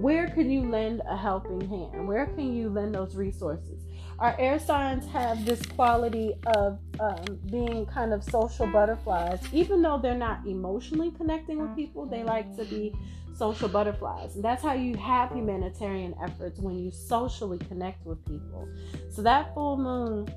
where 0.01 0.29
can 0.29 0.51
you 0.51 0.63
lend 0.63 1.03
a 1.09 1.17
helping 1.17 1.61
hand? 1.61 2.09
Where 2.09 2.27
can 2.27 2.55
you 2.55 2.71
lend 2.71 2.95
those 2.95 3.17
resources? 3.17 3.85
Our 4.19 4.35
air 4.39 4.59
signs 4.59 5.07
have 5.07 5.45
this 5.45 5.61
quality 5.63 6.35
of 6.47 6.79
um, 6.99 7.39
being 7.51 7.87
kind 7.87 8.13
of 8.13 8.23
social 8.23 8.67
butterflies. 8.67 9.41
Even 9.53 9.83
though 9.83 9.99
they're 9.99 10.15
not 10.15 10.47
emotionally 10.47 11.11
connecting 11.11 11.59
with 11.59 11.75
people, 11.75 12.07
they 12.07 12.23
like 12.23 12.57
to 12.57 12.65
be 12.65 12.95
social 13.35 13.69
butterflies. 13.69 14.37
And 14.37 14.45
that's 14.45 14.63
how 14.63 14.75
you 14.75 14.97
have 14.97 15.33
humanitarian 15.33 16.15
efforts 16.23 16.59
when 16.61 16.79
you 16.79 16.91
socially 16.91 17.59
connect 17.59 18.05
with 18.05 18.25
people. 18.27 18.69
So 19.11 19.23
that 19.23 19.55
full 19.55 19.79
moon 19.79 20.29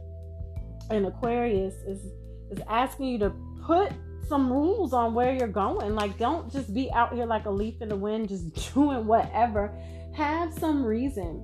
in 0.91 1.05
Aquarius 1.05 1.75
is 1.87 1.99
is 2.51 2.61
asking 2.67 3.07
you 3.07 3.17
to 3.19 3.29
put 3.65 3.91
some 4.27 4.51
rules 4.51 4.93
on 4.93 5.13
where 5.13 5.33
you're 5.33 5.47
going. 5.47 5.95
Like 5.95 6.17
don't 6.17 6.51
just 6.51 6.73
be 6.73 6.91
out 6.93 7.13
here 7.13 7.25
like 7.25 7.45
a 7.45 7.51
leaf 7.51 7.81
in 7.81 7.89
the 7.89 7.95
wind 7.95 8.29
just 8.29 8.73
doing 8.73 9.05
whatever. 9.05 9.73
Have 10.15 10.53
some 10.53 10.83
reason 10.83 11.43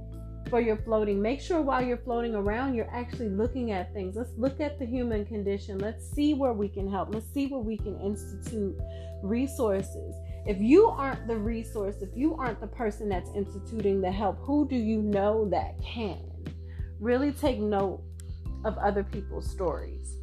for 0.50 0.60
your 0.60 0.78
floating. 0.78 1.22
Make 1.22 1.42
sure 1.42 1.62
while 1.62 1.82
you're 1.82 1.98
floating 1.98 2.36
around, 2.36 2.74
you're 2.74 2.89
actually 2.92 3.30
looking 3.30 3.72
at 3.72 3.94
things. 3.94 4.15
Let's 4.15 4.34
look 4.38 4.60
at 4.60 4.80
the 4.80 4.86
human 4.86 5.26
condition. 5.26 5.78
Let's 5.78 6.10
see 6.12 6.34
where 6.34 6.54
we 6.54 6.68
can 6.68 6.89
help. 6.89 7.13
Let's 7.13 7.32
see 7.32 7.48
where 7.48 7.62
we 7.62 7.78
can 7.78 8.00
institute 8.00 8.76
resources. 9.22 10.15
If 10.46 10.60
you 10.60 10.88
aren't 10.88 11.28
the 11.28 11.38
resource, 11.38 11.98
if 12.02 12.10
you 12.15 12.36
aren't 12.36 12.62
the 12.62 12.68
person 12.68 13.10
that's 13.10 13.30
instituting 13.36 14.02
the 14.02 14.12
help, 14.12 14.38
who 14.39 14.68
do 14.68 14.76
you 14.76 15.02
know 15.02 15.48
that 15.50 15.76
can? 15.84 16.24
Really 17.00 17.32
take 17.32 17.60
note 17.60 18.02
of 18.65 18.78
other 18.78 19.04
people's 19.04 19.50
stories. 19.50 20.18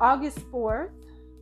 August 0.00 0.38
4th, 0.50 0.90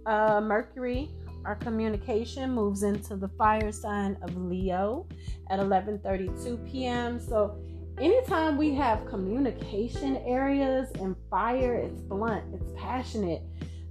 uh, 0.07 0.41
Mercury, 0.41 1.11
our 1.45 1.57
communication 1.57 2.53
moves 2.53 2.83
into 2.83 3.17
the 3.17 3.29
fire 3.29 3.73
sign 3.73 4.17
of 4.23 4.37
Leo 4.37 5.07
at 5.51 5.59
11:32 5.61 6.71
p.m. 6.71 7.21
So 7.21 7.57
anytime 7.99 8.57
we 8.57 8.75
have 8.75 9.07
communication 9.07 10.17
areas 10.19 10.91
and 11.01 11.15
fire, 11.31 11.75
it's 11.75 12.01
blunt, 12.01 12.45
it's 12.55 12.73
passionate, 12.77 13.43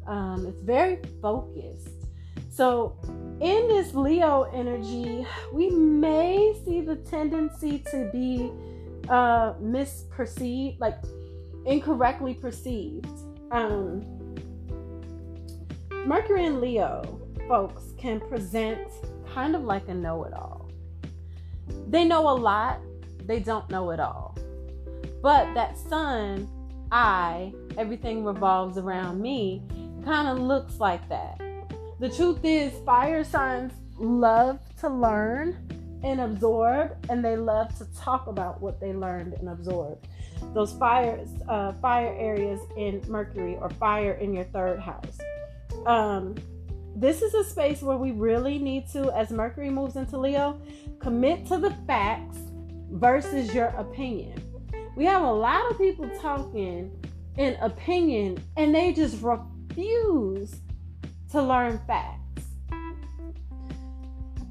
um, 0.08 0.48
it's 0.48 0.62
very 0.62 1.00
focused. 1.22 1.90
So 2.50 2.96
in 3.42 3.68
this 3.68 3.94
Leo 3.96 4.44
energy, 4.54 5.26
we 5.52 5.70
may 5.70 6.56
see 6.66 6.82
the 6.82 6.96
tendency 6.98 7.80
to 7.92 8.10
be 8.12 8.52
uh, 9.10 9.54
misperceived, 9.56 10.80
like 10.80 10.98
incorrectly 11.66 12.34
perceived. 12.34 13.08
Um, 13.52 14.13
Mercury 16.06 16.46
and 16.46 16.60
Leo 16.60 17.02
folks 17.48 17.94
can 17.98 18.20
present 18.20 18.90
kind 19.34 19.56
of 19.56 19.64
like 19.64 19.88
a 19.88 19.94
know 19.94 20.26
it 20.26 20.34
all. 20.34 20.70
They 21.88 22.04
know 22.04 22.30
a 22.30 22.36
lot, 22.36 22.82
they 23.26 23.40
don't 23.40 23.70
know 23.70 23.92
it 23.92 24.02
all. 24.02 24.38
But 25.22 25.54
that 25.54 25.78
sun, 25.78 26.50
I, 26.92 27.54
everything 27.78 28.26
revolves 28.26 28.78
around 28.78 29.22
me, 29.22 29.64
kind 30.04 30.28
of 30.28 30.40
looks 30.40 30.82
like 30.82 31.08
that. 31.08 31.40
The 32.02 32.10
truth 32.10 32.40
is, 32.44 32.74
fire 32.86 33.24
signs 33.24 33.72
love 33.98 34.60
to 34.82 34.90
learn 34.90 35.56
and 36.04 36.20
absorb, 36.20 36.98
and 37.10 37.24
they 37.24 37.38
love 37.38 37.78
to 37.78 37.86
talk 37.96 38.28
about 38.28 38.62
what 38.62 38.82
they 38.82 38.92
learned 38.92 39.36
and 39.36 39.48
absorbed. 39.48 40.06
Those 40.54 40.74
fires, 40.74 41.30
uh, 41.48 41.72
fire 41.74 42.14
areas 42.20 42.60
in 42.76 43.02
Mercury, 43.08 43.56
or 43.62 43.70
fire 43.70 44.14
in 44.14 44.34
your 44.34 44.44
third 44.44 44.82
house. 44.82 45.18
Um, 45.86 46.36
this 46.96 47.22
is 47.22 47.34
a 47.34 47.44
space 47.44 47.82
where 47.82 47.98
we 47.98 48.12
really 48.12 48.60
need 48.60 48.88
to, 48.90 49.12
as 49.12 49.32
Mercury 49.32 49.70
moves 49.70 49.96
into 49.96 50.18
Leo, 50.18 50.62
commit 51.00 51.46
to 51.48 51.58
the 51.58 51.72
facts 51.88 52.38
versus 52.92 53.54
your 53.54 53.68
opinion. 53.68 54.42
We 54.96 55.06
have 55.06 55.24
a 55.24 55.34
lot 55.34 55.70
of 55.72 55.78
people 55.78 56.10
talking 56.22 56.92
in 57.38 57.56
opinion 57.56 58.38
and 58.58 58.74
they 58.74 58.94
just 58.94 59.22
refuse 59.22 60.56
to 61.32 61.42
learn 61.42 61.82
facts. 61.88 62.20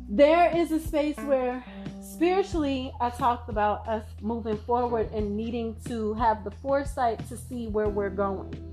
There 0.08 0.54
is 0.54 0.72
a 0.72 0.80
space 0.80 1.16
where 1.18 1.64
spiritually 2.02 2.92
I 3.00 3.10
talked 3.10 3.48
about 3.48 3.88
us 3.88 4.04
moving 4.20 4.58
forward 4.58 5.10
and 5.12 5.36
needing 5.36 5.76
to 5.86 6.12
have 6.14 6.44
the 6.44 6.50
foresight 6.50 7.26
to 7.28 7.36
see 7.36 7.68
where 7.68 7.88
we're 7.88 8.10
going. 8.10 8.71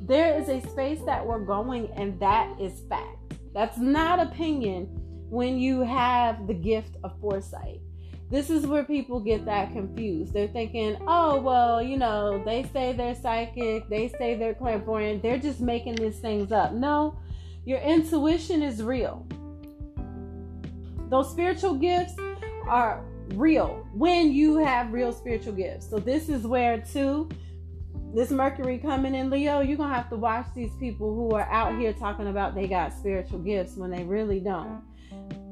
There 0.00 0.38
is 0.38 0.48
a 0.48 0.60
space 0.68 1.00
that 1.06 1.26
we're 1.26 1.44
going, 1.44 1.90
and 1.92 2.18
that 2.20 2.60
is 2.60 2.80
fact. 2.88 3.34
That's 3.52 3.78
not 3.78 4.18
opinion 4.18 4.86
when 5.28 5.58
you 5.58 5.82
have 5.82 6.46
the 6.46 6.54
gift 6.54 6.96
of 7.04 7.18
foresight. 7.20 7.80
This 8.30 8.48
is 8.48 8.64
where 8.64 8.84
people 8.84 9.18
get 9.18 9.44
that 9.46 9.72
confused. 9.72 10.32
They're 10.32 10.48
thinking, 10.48 10.96
oh, 11.06 11.40
well, 11.40 11.82
you 11.82 11.96
know, 11.96 12.42
they 12.44 12.62
say 12.72 12.92
they're 12.92 13.14
psychic, 13.14 13.88
they 13.88 14.08
say 14.18 14.36
they're 14.36 14.54
clairvoyant, 14.54 15.20
they're 15.20 15.38
just 15.38 15.60
making 15.60 15.96
these 15.96 16.20
things 16.20 16.52
up. 16.52 16.72
No, 16.72 17.18
your 17.64 17.80
intuition 17.80 18.62
is 18.62 18.82
real. 18.84 19.26
Those 21.08 21.28
spiritual 21.28 21.74
gifts 21.74 22.14
are 22.68 23.04
real 23.34 23.84
when 23.94 24.32
you 24.32 24.58
have 24.58 24.92
real 24.92 25.12
spiritual 25.12 25.54
gifts. 25.54 25.90
So, 25.90 25.98
this 25.98 26.28
is 26.28 26.46
where, 26.46 26.78
too, 26.78 27.28
this 28.14 28.30
Mercury 28.30 28.78
coming 28.78 29.14
in 29.14 29.30
Leo, 29.30 29.60
you're 29.60 29.76
gonna 29.76 29.94
have 29.94 30.10
to 30.10 30.16
watch 30.16 30.46
these 30.54 30.74
people 30.76 31.14
who 31.14 31.34
are 31.34 31.48
out 31.50 31.78
here 31.78 31.92
talking 31.92 32.26
about 32.26 32.54
they 32.54 32.66
got 32.66 32.92
spiritual 32.92 33.38
gifts 33.38 33.76
when 33.76 33.90
they 33.90 34.02
really 34.02 34.40
don't. 34.40 34.82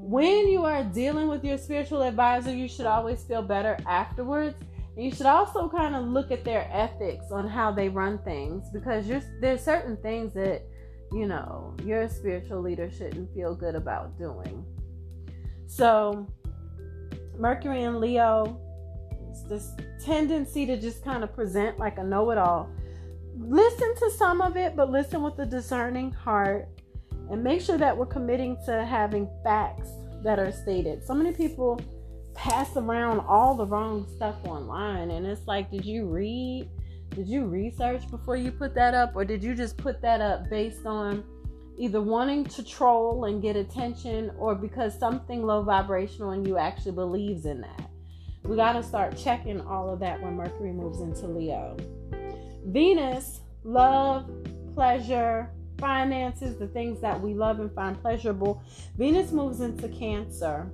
When 0.09 0.49
you 0.49 0.65
are 0.65 0.83
dealing 0.83 1.29
with 1.29 1.45
your 1.45 1.59
spiritual 1.59 2.03
advisor, 2.03 2.53
you 2.53 2.67
should 2.67 2.87
always 2.87 3.23
feel 3.23 3.43
better 3.43 3.77
afterwards. 3.87 4.57
And 4.97 5.05
you 5.05 5.13
should 5.13 5.27
also 5.27 5.69
kind 5.69 5.95
of 5.95 6.07
look 6.07 6.33
at 6.33 6.45
their 6.45 6.69
ethics 6.73 7.27
on 7.31 7.47
how 7.47 7.71
they 7.71 7.89
run 7.89 8.19
things 8.21 8.69
because 8.73 9.07
there's 9.41 9.63
certain 9.63 9.97
things 9.99 10.35
that 10.35 10.63
you 11.13 11.27
know 11.27 11.77
your 11.85 12.09
spiritual 12.09 12.61
leader 12.61 12.91
shouldn't 12.91 13.33
feel 13.35 13.55
good 13.55 13.75
about 13.75 14.19
doing. 14.19 14.65
So, 15.67 16.27
Mercury 17.37 17.85
and 17.85 18.01
Leo 18.01 18.61
this 19.43 19.73
tendency 20.05 20.67
to 20.67 20.77
just 20.77 21.05
kind 21.05 21.23
of 21.23 21.35
present 21.35 21.79
like 21.79 21.99
a 21.99 22.05
know-it-all. 22.05 22.71
Listen 23.39 23.95
to 23.97 24.11
some 24.13 24.41
of 24.41 24.57
it, 24.57 24.75
but 24.75 24.91
listen 24.91 25.23
with 25.23 25.39
a 25.39 25.47
discerning 25.47 26.11
heart 26.11 26.69
and 27.31 27.43
make 27.43 27.61
sure 27.61 27.79
that 27.79 27.97
we're 27.97 28.07
committing 28.07 28.57
to 28.67 28.85
having 28.85 29.29
facts 29.45 29.91
that 30.25 30.39
are 30.39 30.53
stated. 30.53 31.05
So 31.05 31.15
many 31.15 31.33
people 31.33 31.81
pass 32.35 32.77
around 32.77 33.21
all 33.21 33.55
the 33.55 33.67
wrong 33.67 34.07
stuff 34.17 34.37
online 34.45 35.11
and 35.11 35.27
it's 35.27 35.47
like, 35.47 35.71
did 35.71 35.85
you 35.85 36.07
read? 36.07 36.69
Did 37.11 37.27
you 37.27 37.47
research 37.47 38.09
before 38.11 38.37
you 38.37 38.53
put 38.53 38.75
that 38.75 38.95
up 38.95 39.17
or 39.17 39.25
did 39.25 39.43
you 39.43 39.55
just 39.55 39.77
put 39.77 40.01
that 40.03 40.21
up 40.21 40.49
based 40.49 40.87
on 40.87 41.25
either 41.77 42.01
wanting 42.01 42.45
to 42.45 42.63
troll 42.63 43.25
and 43.25 43.41
get 43.43 43.57
attention 43.57 44.31
or 44.39 44.55
because 44.55 44.99
something 44.99 45.43
low 45.43 45.63
vibrational 45.63 46.33
in 46.33 46.45
you 46.45 46.59
actually 46.59 46.93
believes 46.93 47.47
in 47.47 47.61
that? 47.61 47.91
We 48.49 48.57
got 48.57 48.73
to 48.73 48.83
start 48.83 49.15
checking 49.19 49.61
all 49.61 49.93
of 49.93 50.01
that 50.01 50.23
when 50.23 50.35
Mercury 50.35 50.73
moves 50.73 51.03
into 51.03 51.29
Leo. 51.29 51.77
Venus, 52.65 53.41
love, 53.63 54.31
pleasure, 54.75 55.51
finances, 55.77 56.57
the 56.57 56.67
things 56.69 56.99
that 57.03 57.21
we 57.21 57.35
love 57.35 57.61
and 57.61 57.71
find 57.75 58.01
pleasurable. 58.01 58.63
Venus 58.97 59.33
moves 59.33 59.61
into 59.61 59.87
Cancer 59.91 60.67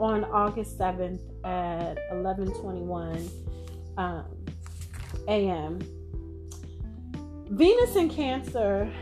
on 0.00 0.24
August 0.24 0.76
7th 0.76 1.20
at 1.44 1.96
11:21 2.12 3.30
um, 3.96 4.24
a.m. 5.28 5.78
Venus 7.50 7.94
in 7.94 8.10
Cancer 8.10 8.92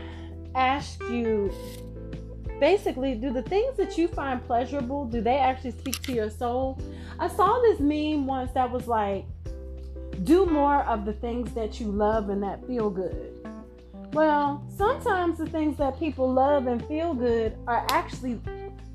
asks 0.53 1.01
you 1.09 1.51
basically 2.59 3.15
do 3.15 3.31
the 3.31 3.41
things 3.43 3.77
that 3.77 3.97
you 3.97 4.07
find 4.07 4.45
pleasurable 4.45 5.05
do 5.05 5.21
they 5.21 5.37
actually 5.37 5.71
speak 5.71 6.01
to 6.03 6.13
your 6.13 6.29
soul? 6.29 6.79
I 7.19 7.27
saw 7.27 7.59
this 7.61 7.79
meme 7.79 8.25
once 8.25 8.51
that 8.53 8.69
was 8.69 8.87
like 8.87 9.25
do 10.23 10.45
more 10.45 10.83
of 10.83 11.05
the 11.05 11.13
things 11.13 11.53
that 11.53 11.79
you 11.79 11.87
love 11.87 12.29
and 12.29 12.43
that 12.43 12.65
feel 12.67 12.89
good. 12.89 13.33
Well 14.13 14.65
sometimes 14.75 15.37
the 15.37 15.47
things 15.47 15.77
that 15.77 15.99
people 15.99 16.31
love 16.31 16.67
and 16.67 16.85
feel 16.87 17.13
good 17.13 17.57
are 17.67 17.85
actually 17.89 18.39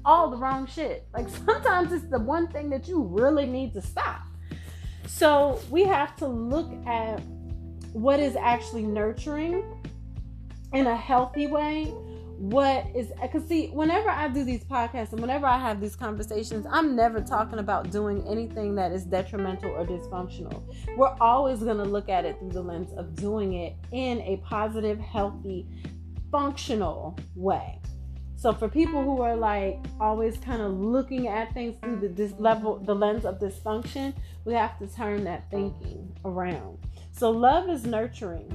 all 0.04 0.30
the 0.30 0.36
wrong 0.36 0.66
shit. 0.66 1.06
Like 1.14 1.28
sometimes 1.46 1.92
it's 1.92 2.06
the 2.06 2.20
one 2.20 2.48
thing 2.48 2.70
that 2.70 2.88
you 2.88 3.02
really 3.02 3.46
need 3.46 3.72
to 3.74 3.82
stop. 3.82 4.22
So 5.06 5.60
we 5.70 5.84
have 5.84 6.16
to 6.16 6.26
look 6.26 6.72
at 6.86 7.20
what 7.92 8.18
is 8.18 8.36
actually 8.36 8.82
nurturing 8.82 9.62
in 10.72 10.88
a 10.88 10.96
healthy 10.96 11.46
way 11.46 11.94
what 12.36 12.84
is 12.94 13.12
because 13.22 13.46
see 13.46 13.68
whenever 13.68 14.10
i 14.10 14.28
do 14.28 14.44
these 14.44 14.64
podcasts 14.64 15.12
and 15.12 15.20
whenever 15.20 15.46
i 15.46 15.58
have 15.58 15.80
these 15.80 15.94
conversations 15.94 16.66
i'm 16.70 16.96
never 16.96 17.20
talking 17.20 17.58
about 17.60 17.90
doing 17.90 18.26
anything 18.28 18.74
that 18.74 18.92
is 18.92 19.04
detrimental 19.04 19.70
or 19.70 19.84
dysfunctional. 19.84 20.62
We're 20.96 21.14
always 21.20 21.60
going 21.60 21.78
to 21.78 21.84
look 21.84 22.08
at 22.08 22.24
it 22.24 22.38
through 22.38 22.50
the 22.50 22.62
lens 22.62 22.92
of 22.96 23.14
doing 23.14 23.54
it 23.54 23.74
in 23.92 24.20
a 24.20 24.40
positive 24.44 24.98
healthy 24.98 25.66
functional 26.30 27.18
way. 27.34 27.80
So 28.36 28.52
for 28.52 28.68
people 28.68 29.02
who 29.02 29.22
are 29.22 29.36
like 29.36 29.78
always 30.00 30.36
kind 30.36 30.60
of 30.60 30.72
looking 30.78 31.28
at 31.28 31.54
things 31.54 31.78
through 31.78 32.00
the 32.00 32.08
this 32.08 32.32
level 32.38 32.78
the 32.78 32.94
lens 32.94 33.24
of 33.24 33.38
dysfunction 33.38 34.14
we 34.44 34.52
have 34.52 34.78
to 34.80 34.86
turn 34.86 35.24
that 35.24 35.50
thinking 35.50 36.14
around. 36.24 36.78
So 37.12 37.30
love 37.30 37.70
is 37.70 37.84
nurturing. 37.84 38.48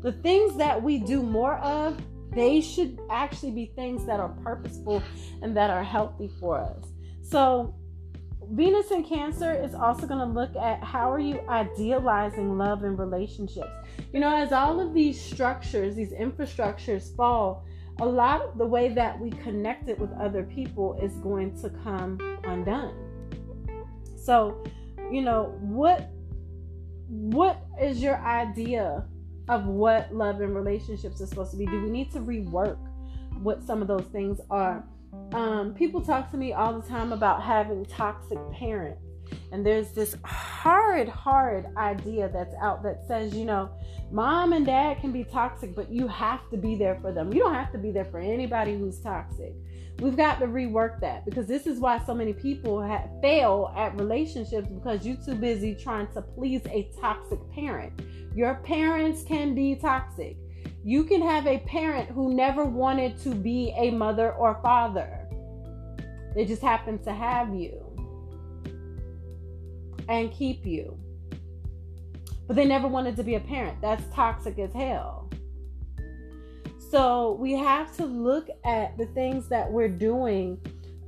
The 0.00 0.12
things 0.12 0.56
that 0.56 0.82
we 0.82 0.98
do 0.98 1.22
more 1.22 1.58
of 1.58 2.00
they 2.32 2.60
should 2.60 2.98
actually 3.10 3.52
be 3.52 3.72
things 3.74 4.04
that 4.06 4.20
are 4.20 4.30
purposeful 4.42 5.02
and 5.42 5.56
that 5.56 5.70
are 5.70 5.82
healthy 5.82 6.30
for 6.40 6.58
us. 6.58 6.84
So, 7.22 7.74
Venus 8.50 8.90
in 8.90 9.04
Cancer 9.04 9.52
is 9.52 9.74
also 9.74 10.06
going 10.06 10.20
to 10.20 10.32
look 10.32 10.56
at 10.56 10.82
how 10.82 11.12
are 11.12 11.18
you 11.18 11.40
idealizing 11.48 12.56
love 12.56 12.82
and 12.82 12.98
relationships. 12.98 13.68
You 14.12 14.20
know, 14.20 14.34
as 14.34 14.52
all 14.52 14.80
of 14.80 14.94
these 14.94 15.20
structures, 15.20 15.94
these 15.94 16.12
infrastructures 16.12 17.14
fall, 17.14 17.66
a 18.00 18.06
lot 18.06 18.40
of 18.40 18.56
the 18.56 18.64
way 18.64 18.88
that 18.90 19.18
we 19.18 19.30
connect 19.30 19.88
it 19.88 19.98
with 19.98 20.12
other 20.12 20.44
people 20.44 20.98
is 21.02 21.16
going 21.16 21.60
to 21.60 21.70
come 21.82 22.18
undone. 22.44 22.94
So, 24.16 24.64
you 25.10 25.20
know, 25.22 25.56
what 25.60 26.10
what 27.08 27.64
is 27.80 28.02
your 28.02 28.16
idea 28.18 29.04
of 29.48 29.66
what 29.66 30.14
love 30.14 30.40
and 30.40 30.54
relationships 30.54 31.20
are 31.20 31.26
supposed 31.26 31.52
to 31.52 31.56
be? 31.56 31.66
Do 31.66 31.82
we 31.82 31.90
need 31.90 32.12
to 32.12 32.20
rework 32.20 32.78
what 33.40 33.62
some 33.62 33.82
of 33.82 33.88
those 33.88 34.06
things 34.12 34.40
are? 34.50 34.84
Um, 35.32 35.74
people 35.74 36.00
talk 36.00 36.30
to 36.30 36.36
me 36.36 36.52
all 36.52 36.78
the 36.78 36.86
time 36.86 37.12
about 37.12 37.42
having 37.42 37.84
toxic 37.86 38.38
parents. 38.52 39.02
And 39.52 39.64
there's 39.64 39.92
this 39.92 40.16
horrid, 40.24 41.08
horrid 41.08 41.66
idea 41.76 42.28
that's 42.32 42.54
out 42.60 42.82
that 42.82 43.06
says, 43.06 43.34
you 43.34 43.44
know, 43.44 43.70
mom 44.10 44.52
and 44.52 44.64
dad 44.64 45.00
can 45.00 45.12
be 45.12 45.24
toxic, 45.24 45.74
but 45.74 45.90
you 45.90 46.06
have 46.08 46.48
to 46.50 46.56
be 46.56 46.76
there 46.76 46.98
for 47.00 47.12
them. 47.12 47.32
You 47.32 47.40
don't 47.40 47.54
have 47.54 47.72
to 47.72 47.78
be 47.78 47.90
there 47.90 48.04
for 48.04 48.20
anybody 48.20 48.76
who's 48.76 49.00
toxic. 49.00 49.54
We've 50.00 50.16
got 50.16 50.38
to 50.38 50.46
rework 50.46 51.00
that 51.00 51.24
because 51.24 51.46
this 51.46 51.66
is 51.66 51.80
why 51.80 51.98
so 52.04 52.14
many 52.14 52.32
people 52.32 52.86
ha- 52.86 53.08
fail 53.20 53.74
at 53.76 53.98
relationships 53.98 54.68
because 54.68 55.04
you're 55.04 55.16
too 55.16 55.34
busy 55.34 55.74
trying 55.74 56.06
to 56.12 56.22
please 56.22 56.62
a 56.66 56.88
toxic 57.00 57.40
parent. 57.52 57.92
Your 58.34 58.54
parents 58.56 59.24
can 59.24 59.56
be 59.56 59.74
toxic. 59.74 60.36
You 60.84 61.02
can 61.02 61.20
have 61.20 61.48
a 61.48 61.58
parent 61.60 62.08
who 62.10 62.32
never 62.32 62.64
wanted 62.64 63.18
to 63.22 63.34
be 63.34 63.74
a 63.76 63.90
mother 63.90 64.32
or 64.34 64.60
father. 64.62 65.26
They 66.34 66.44
just 66.44 66.62
happen 66.62 67.02
to 67.02 67.12
have 67.12 67.52
you 67.52 67.84
and 70.08 70.30
keep 70.30 70.64
you. 70.64 70.96
But 72.46 72.54
they 72.54 72.64
never 72.64 72.86
wanted 72.86 73.16
to 73.16 73.24
be 73.24 73.34
a 73.34 73.40
parent. 73.40 73.80
That's 73.80 74.02
toxic 74.14 74.58
as 74.60 74.72
hell. 74.72 75.28
So 76.90 77.32
we 77.38 77.52
have 77.52 77.94
to 77.96 78.06
look 78.06 78.48
at 78.64 78.96
the 78.96 79.06
things 79.06 79.48
that 79.48 79.70
we're 79.70 79.90
doing 79.90 80.58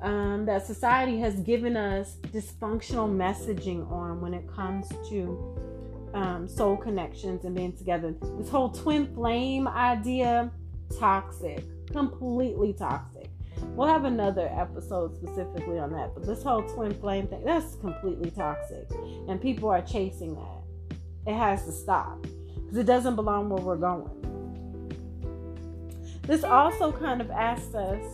um, 0.03 0.45
that 0.45 0.66
society 0.66 1.19
has 1.21 1.40
given 1.40 1.75
us 1.77 2.16
dysfunctional 2.29 3.09
messaging 3.11 3.90
on 3.90 4.21
when 4.21 4.35
it 4.35 4.47
comes 4.47 4.88
to 5.09 6.11
um, 6.12 6.49
soul 6.49 6.77
connections 6.77 7.47
and 7.47 7.55
being 7.55 7.73
together. 7.73 8.14
This 8.38 8.51
whole 8.51 8.69
twin 8.69 9.14
flame 9.14 9.69
idea, 9.69 10.51
toxic, 10.99 11.64
completely 11.90 12.75
toxic. 12.75 13.31
We'll 13.75 13.88
have 13.88 14.05
another 14.05 14.51
episode 14.55 15.16
specifically 15.16 15.79
on 15.79 15.93
that, 15.93 16.12
but 16.14 16.27
this 16.27 16.43
whole 16.43 16.62
twin 16.62 16.93
flame 16.93 17.27
thing, 17.27 17.45
that's 17.45 17.77
completely 17.77 18.31
toxic. 18.31 18.87
And 19.29 19.40
people 19.40 19.71
are 19.71 19.83
chasing 19.83 20.35
that. 20.35 20.97
It 21.27 21.37
has 21.37 21.64
to 21.64 21.73
stop 21.73 22.23
because 22.55 22.77
it 22.77 22.87
doesn't 22.87 23.16
belong 23.16 23.49
where 23.49 23.62
we're 23.62 23.77
going. 23.77 24.19
This 26.31 26.45
also 26.45 26.93
kind 26.93 27.21
of 27.21 27.29
asks 27.33 27.75
us 27.75 28.05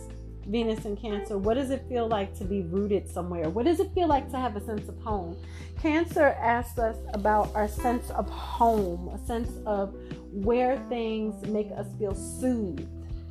Venus 0.47 0.85
and 0.85 0.99
Cancer, 0.99 1.37
what 1.37 1.53
does 1.53 1.69
it 1.69 1.85
feel 1.87 2.07
like 2.07 2.35
to 2.39 2.45
be 2.45 2.63
rooted 2.63 3.07
somewhere? 3.07 3.47
What 3.47 3.65
does 3.65 3.79
it 3.79 3.93
feel 3.93 4.07
like 4.07 4.31
to 4.31 4.37
have 4.37 4.55
a 4.55 4.65
sense 4.65 4.89
of 4.89 4.97
home? 5.01 5.37
Cancer 5.79 6.35
asks 6.41 6.79
us 6.79 6.97
about 7.13 7.53
our 7.53 7.67
sense 7.67 8.09
of 8.09 8.27
home, 8.27 9.09
a 9.09 9.23
sense 9.27 9.51
of 9.67 9.93
where 10.31 10.83
things 10.89 11.45
make 11.45 11.69
us 11.77 11.85
feel 11.99 12.15
soothed 12.15 12.87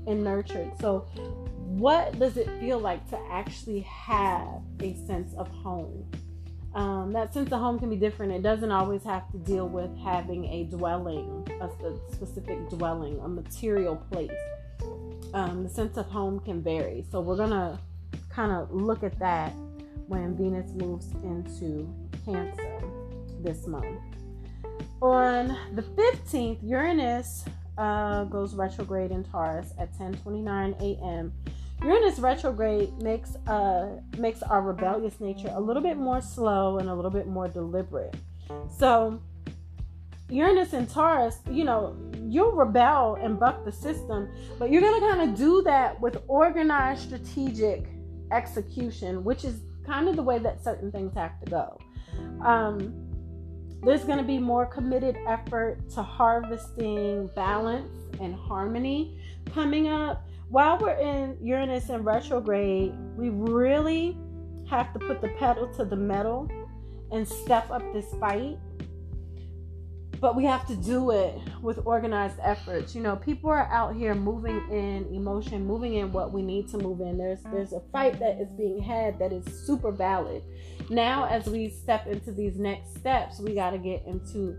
and 0.07 0.23
nurtured. 0.23 0.71
So, 0.81 1.01
what 1.57 2.17
does 2.21 2.37
it 2.37 2.49
feel 2.61 2.79
like 2.79 3.11
to 3.11 3.19
actually 3.29 3.81
have 3.81 4.63
a 4.79 4.95
sense 5.05 5.35
of 5.35 5.49
home? 5.49 6.09
Um, 6.77 7.13
that 7.13 7.35
sense 7.35 7.51
of 7.51 7.59
home 7.59 7.81
can 7.81 7.91
be 7.91 7.97
different. 7.97 8.31
It 8.31 8.45
doesn't 8.45 8.71
always 8.71 9.03
have 9.03 9.29
to 9.33 9.39
deal 9.39 9.69
with 9.69 9.91
having 9.99 10.45
a 10.45 10.63
dwelling, 10.65 11.45
a, 11.61 11.67
a 11.67 11.99
specific 12.13 12.69
dwelling, 12.69 13.19
a 13.19 13.29
material 13.29 13.97
place 13.97 14.31
um, 15.37 15.63
the 15.63 15.69
sense 15.69 15.99
of 15.99 16.07
home 16.07 16.41
can 16.41 16.63
vary. 16.63 17.05
So 17.11 17.21
we're 17.21 17.37
gonna 17.37 17.79
kind 18.31 18.51
of 18.51 18.73
look 18.73 19.05
at 19.05 19.19
that 19.19 19.53
when 20.09 20.35
Venus 20.35 20.73
moves 20.73 21.13
into 21.23 21.95
Cancer 22.25 22.83
this 23.43 23.67
month. 23.67 24.01
On 25.03 25.57
the 25.75 25.83
15th, 25.83 26.59
Uranus 26.63 27.45
uh, 27.77 28.25
goes 28.25 28.55
retrograde 28.55 29.11
in 29.11 29.25
Taurus 29.25 29.73
at 29.79 29.93
10:29 29.99 30.81
a.m. 30.81 31.33
Uranus 31.83 32.19
retrograde 32.19 32.91
makes 33.03 33.37
uh, 33.47 34.01
makes 34.17 34.43
our 34.43 34.63
rebellious 34.63 35.21
nature 35.21 35.53
a 35.53 35.61
little 35.61 35.83
bit 35.83 35.99
more 35.99 36.23
slow 36.23 36.79
and 36.79 36.89
a 36.89 36.95
little 36.95 37.11
bit 37.11 37.27
more 37.27 37.47
deliberate. 37.47 38.17
So 38.79 39.21
Uranus 40.29 40.73
and 40.73 40.89
Taurus, 40.91 41.39
you 41.51 41.65
know, 41.65 41.97
you'll 42.29 42.53
rebel 42.53 43.17
and 43.21 43.39
buck 43.39 43.65
the 43.65 43.71
system, 43.71 44.29
but 44.59 44.71
you're 44.71 44.81
going 44.81 45.01
to 45.01 45.07
kind 45.07 45.31
of 45.31 45.37
do 45.37 45.63
that 45.63 46.01
with 46.01 46.19
organized 46.27 47.03
strategic 47.03 47.87
execution, 48.33 49.23
which 49.23 49.45
is 49.45 49.61
kind 49.87 50.09
of 50.09 50.17
the 50.17 50.23
way 50.23 50.39
that 50.39 50.63
certain 50.63 50.91
things 50.91 51.15
have 51.15 51.39
to 51.45 51.51
go. 51.51 51.79
Um, 52.45 52.93
there's 53.83 54.05
going 54.05 54.19
to 54.19 54.25
be 54.25 54.39
more 54.39 54.67
committed 54.67 55.17
effort 55.29 55.89
to 55.91 56.03
harvesting 56.03 57.31
balance 57.37 57.91
and 58.21 58.35
harmony 58.35 59.21
coming 59.55 59.87
up. 59.87 60.27
While 60.49 60.79
we're 60.79 60.99
in 60.99 61.37
Uranus 61.41 61.89
and 61.89 62.05
retrograde, 62.05 62.93
we 63.17 63.29
really 63.31 64.19
have 64.69 64.93
to 64.93 64.99
put 64.99 65.21
the 65.21 65.29
pedal 65.39 65.69
to 65.75 65.85
the 65.85 65.95
metal 65.95 66.51
and 67.13 67.27
step 67.27 67.71
up 67.71 67.83
this 67.93 68.13
fight 68.19 68.59
but 70.21 70.37
we 70.37 70.45
have 70.45 70.67
to 70.67 70.77
do 70.77 71.11
it 71.11 71.39
with 71.63 71.81
organized 71.85 72.39
efforts. 72.43 72.95
You 72.95 73.03
know 73.03 73.17
people 73.17 73.51
are 73.51 73.67
out 73.73 73.95
here 73.95 74.15
moving 74.15 74.63
in 74.71 75.07
emotion 75.15 75.65
moving 75.65 75.95
in 75.95 76.13
what 76.13 76.33
we 76.33 76.43
need 76.43 76.69
to 76.71 76.79
move 76.79 77.01
in. 77.01 77.19
There's 77.19 77.43
there's 77.53 77.73
a 77.73 77.81
fight 77.93 78.19
that 78.21 78.41
is 78.41 78.51
being 78.53 78.81
had 78.81 79.19
that 79.19 79.33
is 79.33 79.45
super 79.67 79.93
valid. 79.93 80.43
Now 80.91 81.27
as 81.27 81.47
we 81.47 81.69
step 81.69 82.07
into 82.07 82.33
these 82.33 82.57
next 82.57 82.97
steps 82.97 83.41
we 83.41 83.55
got 83.55 83.71
to 83.71 83.79
get 83.79 84.05
into 84.07 84.57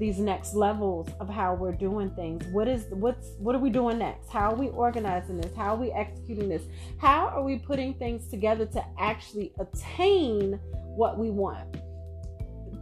these 0.00 0.18
next 0.18 0.54
levels 0.54 1.08
of 1.20 1.28
how 1.28 1.54
we're 1.54 1.72
doing 1.72 2.10
things. 2.10 2.44
What 2.46 2.66
is 2.66 2.86
what's 2.90 3.32
what 3.38 3.54
are 3.54 3.58
we 3.58 3.70
doing 3.70 3.98
next? 3.98 4.30
How 4.30 4.50
are 4.50 4.56
we 4.56 4.68
organizing 4.68 5.40
this? 5.40 5.54
How 5.54 5.74
are 5.74 5.76
we 5.76 5.92
executing 5.92 6.48
this? 6.48 6.62
How 6.98 7.28
are 7.28 7.42
we 7.42 7.58
putting 7.58 7.94
things 7.94 8.28
together 8.28 8.66
to 8.66 8.84
actually 8.98 9.52
attain 9.58 10.58
what 10.96 11.18
we 11.18 11.30
want 11.30 11.76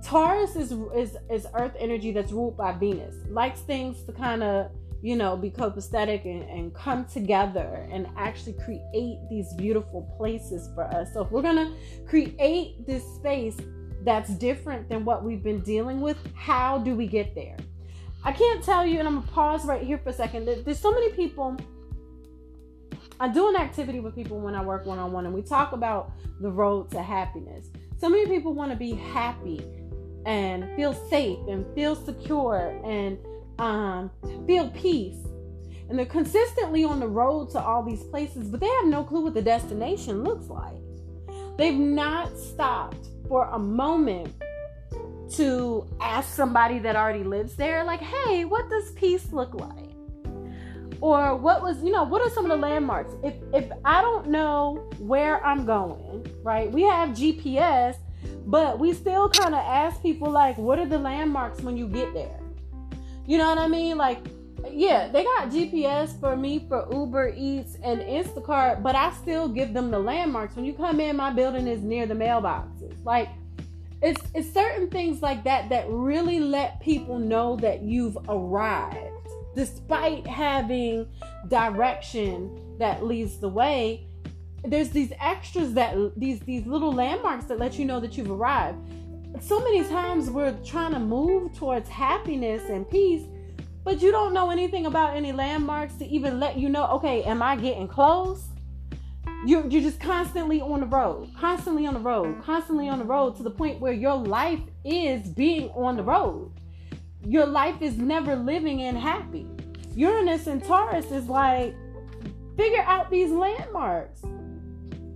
Taurus 0.03 0.57
is 0.57 0.73
is 0.95 1.17
is 1.31 1.47
Earth 1.55 1.75
energy 1.79 2.13
that's 2.13 2.33
ruled 2.33 2.57
by 2.57 2.73
Venus. 2.73 3.15
Likes 3.29 3.61
things 3.61 4.03
to 4.05 4.13
kind 4.13 4.43
of 4.43 4.71
you 5.03 5.17
know 5.17 5.37
be 5.37 5.51
copacetic 5.51 6.25
and, 6.25 6.49
and 6.49 6.75
come 6.75 7.05
together 7.07 7.87
and 7.91 8.07
actually 8.17 8.55
create 8.55 9.19
these 9.29 9.53
beautiful 9.55 10.03
places 10.17 10.69
for 10.75 10.85
us. 10.85 11.13
So 11.13 11.23
if 11.23 11.31
we're 11.31 11.43
gonna 11.43 11.75
create 12.07 12.87
this 12.87 13.05
space 13.17 13.57
that's 14.05 14.31
different 14.31 14.89
than 14.89 15.05
what 15.05 15.25
we've 15.25 15.43
been 15.43 15.61
dealing 15.61 16.01
with, 16.01 16.17
how 16.35 16.79
do 16.79 16.95
we 16.95 17.07
get 17.07 17.35
there? 17.35 17.57
I 18.25 18.33
can't 18.33 18.63
tell 18.63 18.87
you, 18.87 18.99
and 18.99 19.09
I'm 19.09 19.21
gonna 19.21 19.33
pause 19.33 19.65
right 19.65 19.83
here 19.83 19.99
for 19.99 20.11
a 20.11 20.13
second. 20.13 20.47
There's 20.65 20.79
so 20.79 20.93
many 20.93 21.13
people. 21.13 21.57
I 23.21 23.29
do 23.29 23.49
an 23.49 23.57
activity 23.57 24.01
with 24.01 24.15
people 24.15 24.39
when 24.39 24.55
I 24.55 24.63
work 24.63 24.87
one 24.87 24.99
on 24.99 25.13
one, 25.13 25.27
and 25.27 25.35
we 25.35 25.43
talk 25.43 25.73
about 25.73 26.13
the 26.41 26.51
road 26.51 26.91
to 26.93 27.03
happiness. 27.03 27.67
So 27.99 28.09
many 28.09 28.27
people 28.27 28.55
want 28.55 28.71
to 28.71 28.77
be 28.77 28.93
happy 28.93 29.61
and 30.25 30.69
feel 30.77 30.95
safe 31.09 31.39
and 31.49 31.67
feel 31.75 31.97
secure 31.97 32.81
and 32.85 33.19
um, 33.59 34.11
feel 34.47 34.71
peace. 34.71 35.17
And 35.89 35.99
they're 35.99 36.07
consistently 36.07 36.85
on 36.85 37.01
the 37.01 37.09
road 37.09 37.51
to 37.51 37.61
all 37.61 37.83
these 37.83 38.05
places, 38.05 38.49
but 38.49 38.61
they 38.61 38.69
have 38.69 38.87
no 38.87 39.03
clue 39.03 39.23
what 39.25 39.35
the 39.35 39.43
destination 39.43 40.23
looks 40.23 40.47
like. 40.47 40.77
They've 41.57 41.79
not 41.79 42.39
stopped 42.39 43.09
for 43.27 43.49
a 43.51 43.59
moment 43.59 44.33
to 45.33 45.87
ask 46.01 46.35
somebody 46.35 46.79
that 46.79 46.95
already 46.95 47.25
lives 47.25 47.57
there, 47.57 47.85
like, 47.85 48.01
hey, 48.01 48.45
what 48.45 48.69
does 48.71 48.93
peace 48.93 49.33
look 49.33 49.55
like? 49.55 49.88
Or 51.01 51.37
what 51.37 51.63
was 51.63 51.83
you 51.83 51.91
know 51.91 52.05
what 52.05 52.23
are 52.23 52.31
some 52.31 52.45
of 52.45 52.51
the 52.51 52.57
landmarks? 52.57 53.13
If 53.23 53.35
if 53.53 53.71
i 53.85 54.03
don't 54.03 54.29
know 54.29 54.89
where 54.99 55.45
i'm 55.45 55.65
going 55.65 56.27
right? 56.43 56.71
We 56.71 56.83
have 56.83 57.11
gps 57.11 57.97
but 58.47 58.79
we 58.79 58.93
still 58.95 59.29
kind 59.29 59.55
of 59.55 59.61
ask 59.61 60.01
people 60.03 60.31
like 60.31 60.57
what 60.59 60.79
are 60.79 60.87
the 60.87 60.99
landmarks 60.99 61.61
when 61.61 61.77
you 61.77 61.89
get 61.89 62.13
there? 62.15 62.41
You 63.27 63.39
know 63.39 63.49
what 63.49 63.59
i 63.59 63.69
mean? 63.69 63.97
Like 63.97 64.19
yeah 64.73 65.07
they 65.07 65.23
got 65.23 65.51
gps 65.51 66.19
for 66.19 66.37
me 66.37 66.67
for 66.69 66.89
uber 66.93 67.33
eats 67.37 67.77
and 67.85 68.01
instacart 68.01 68.83
but 68.83 68.97
i 68.97 69.13
still 69.13 69.49
give 69.49 69.73
them 69.73 69.91
the 69.91 69.99
landmarks. 69.99 70.57
When 70.57 70.65
you 70.65 70.73
come 70.73 71.01
in 71.01 71.17
my 71.17 71.31
building 71.31 71.67
is 71.67 71.83
near 71.83 72.07
the 72.07 72.15
mailboxes. 72.15 72.95
Like 73.05 73.29
it's 74.01 74.21
it's 74.35 74.53
certain 74.53 74.89
things 74.89 75.23
like 75.23 75.45
that 75.45 75.69
that 75.71 75.87
really 75.89 76.39
let 76.39 76.81
people 76.81 77.19
know 77.19 77.57
that 77.57 77.83
you've 77.83 78.17
arrived 78.29 79.08
despite 79.59 80.25
having 80.25 81.05
direction 81.49 82.79
that 82.79 83.05
leads 83.05 83.39
the 83.39 83.49
way 83.49 84.07
there's 84.65 84.91
these 84.91 85.13
extras 85.21 85.75
that 85.75 85.97
these 86.17 86.39
these 86.41 86.65
little 86.65 86.93
landmarks 86.93 87.47
that 87.47 87.59
let 87.59 87.77
you 87.77 87.85
know 87.85 87.99
that 87.99 88.17
you've 88.17 88.31
arrived. 88.31 88.79
So 89.41 89.59
many 89.59 89.83
times 89.83 90.31
we're 90.31 90.57
trying 90.65 90.93
to 90.93 91.01
move 91.01 91.57
towards 91.57 91.89
happiness 91.89 92.63
and 92.69 92.89
peace 92.89 93.27
but 93.83 94.01
you 94.01 94.13
don't 94.13 94.33
know 94.33 94.51
anything 94.51 94.87
about 94.87 95.17
any 95.17 95.33
landmarks 95.33 95.95
to 95.95 96.07
even 96.07 96.39
let 96.39 96.57
you 96.57 96.69
know 96.69 96.87
okay 96.87 97.25
am 97.25 97.43
i 97.43 97.57
getting 97.57 97.89
close? 97.89 98.45
You're, 99.45 99.67
you're 99.69 99.83
just 99.83 100.01
constantly 100.01 100.61
on 100.61 100.81
the 100.81 100.87
road 100.87 101.31
constantly 101.37 101.85
on 101.87 101.95
the 101.95 102.01
road 102.01 102.43
constantly 102.45 102.89
on 102.89 103.01
the 103.01 103.05
road 103.05 103.37
to 103.39 103.43
the 103.43 103.51
point 103.51 103.81
where 103.81 103.93
your 103.93 104.15
life 104.15 104.61
is 104.85 105.29
being 105.29 105.69
on 105.71 105.97
the 105.97 106.05
road 106.05 106.53
your 107.29 107.45
life 107.45 107.83
is 107.83 107.99
never 107.99 108.35
living 108.35 108.81
in 108.81 108.97
happy. 108.97 109.47
Uranus 109.95 110.47
and 110.47 110.65
Taurus 110.65 111.11
is 111.11 111.29
like, 111.29 111.75
figure 112.57 112.83
out 112.87 113.11
these 113.11 113.31
landmarks. 113.31 114.23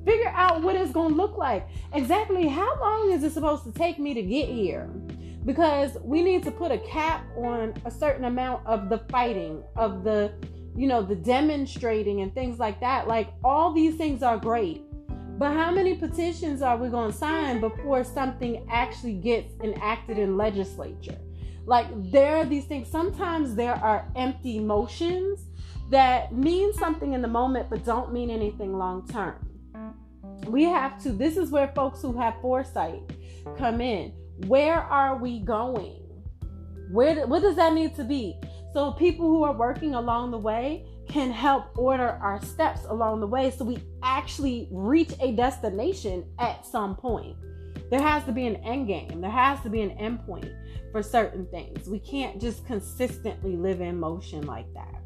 Figure 0.05 0.33
out 0.35 0.61
what 0.61 0.77
it's 0.77 0.93
going 0.93 1.09
to 1.09 1.15
look 1.15 1.39
like. 1.39 1.67
Exactly 1.95 2.49
how 2.49 2.79
long 2.79 3.13
is 3.13 3.25
it 3.25 3.33
supposed 3.33 3.65
to 3.65 3.73
take 3.73 3.99
me 3.99 4.13
to 4.13 4.21
get 4.21 4.47
here? 4.47 4.91
Because 5.47 5.97
we 6.03 6.23
need 6.23 6.43
to 6.43 6.51
put 6.51 6.71
a 6.71 6.79
cap 6.79 7.25
on 7.35 7.73
a 7.87 7.91
certain 7.91 8.27
amount 8.27 8.67
of 8.67 8.91
the 8.91 8.99
fighting, 9.11 9.63
of 9.77 10.05
the, 10.05 10.35
you 10.77 10.87
know, 10.87 11.03
the 11.03 11.17
demonstrating 11.17 12.21
and 12.21 12.35
things 12.35 12.59
like 12.59 12.79
that. 12.81 13.09
Like 13.09 13.29
all 13.43 13.73
these 13.73 13.95
things 13.95 14.23
are 14.23 14.37
great. 14.37 14.83
But 15.39 15.53
how 15.55 15.71
many 15.71 15.95
petitions 15.95 16.61
are 16.61 16.77
we 16.77 16.91
going 16.91 17.11
to 17.11 17.17
sign 17.17 17.61
before 17.61 18.05
something 18.05 18.67
actually 18.71 19.15
gets 19.15 19.55
enacted 19.63 20.19
in 20.19 20.37
legislature? 20.37 21.17
Like 21.65 21.87
there 22.11 22.37
are 22.37 22.45
these 22.45 22.65
things. 22.65 22.89
Sometimes 22.89 23.55
there 23.55 23.75
are 23.75 24.07
empty 24.17 24.59
motions 24.59 25.41
that 25.91 26.35
mean 26.35 26.73
something 26.75 27.13
in 27.13 27.23
the 27.23 27.29
moment 27.29 27.69
but 27.71 27.85
don't 27.85 28.13
mean 28.13 28.31
anything 28.31 28.77
long 28.77 29.07
term. 29.07 29.35
We 30.47 30.65
have 30.65 31.01
to, 31.03 31.13
this 31.13 31.37
is 31.37 31.51
where 31.51 31.69
folks 31.69 32.03
who 32.03 32.13
have 32.19 32.35
foresight 32.41 33.01
come 33.57 33.81
in. 33.81 34.13
Where 34.47 34.81
are 34.81 35.17
we 35.17 35.41
going? 35.41 35.99
Where 36.91 37.27
what 37.27 37.43
does 37.43 37.57
that 37.57 37.73
need 37.75 37.95
to 37.97 38.05
be? 38.05 38.39
So 38.73 38.93
people 38.93 39.27
who 39.27 39.45
are 39.45 39.53
working 39.53 39.95
along 39.95 40.31
the 40.31 40.39
way 40.39 40.87
can 41.09 41.31
help 41.31 41.77
order 41.77 42.19
our 42.23 42.43
steps 42.43 42.81
along 42.89 43.21
the 43.21 43.27
way 43.27 43.51
so 43.51 43.65
we 43.65 43.79
actually 44.03 44.69
reach 44.71 45.13
a 45.21 45.33
destination 45.33 46.25
at 46.39 46.67
some 46.67 46.97
point. 46.97 47.37
There 47.91 48.01
has 48.01 48.25
to 48.25 48.33
be 48.33 48.47
an 48.47 48.57
end 48.57 48.89
game. 48.89 49.21
There 49.21 49.31
has 49.31 49.61
to 49.61 49.69
be 49.69 49.83
an 49.83 49.91
end 49.93 50.25
point 50.25 50.51
for 50.93 51.03
certain 51.03 51.47
things. 51.47 51.89
We 51.89 51.99
can't 51.99 52.41
just 52.41 52.67
consistently 52.67 53.57
live 53.57 53.81
in 53.81 53.99
motion 53.99 54.47
like 54.47 54.73
that. 54.75 55.03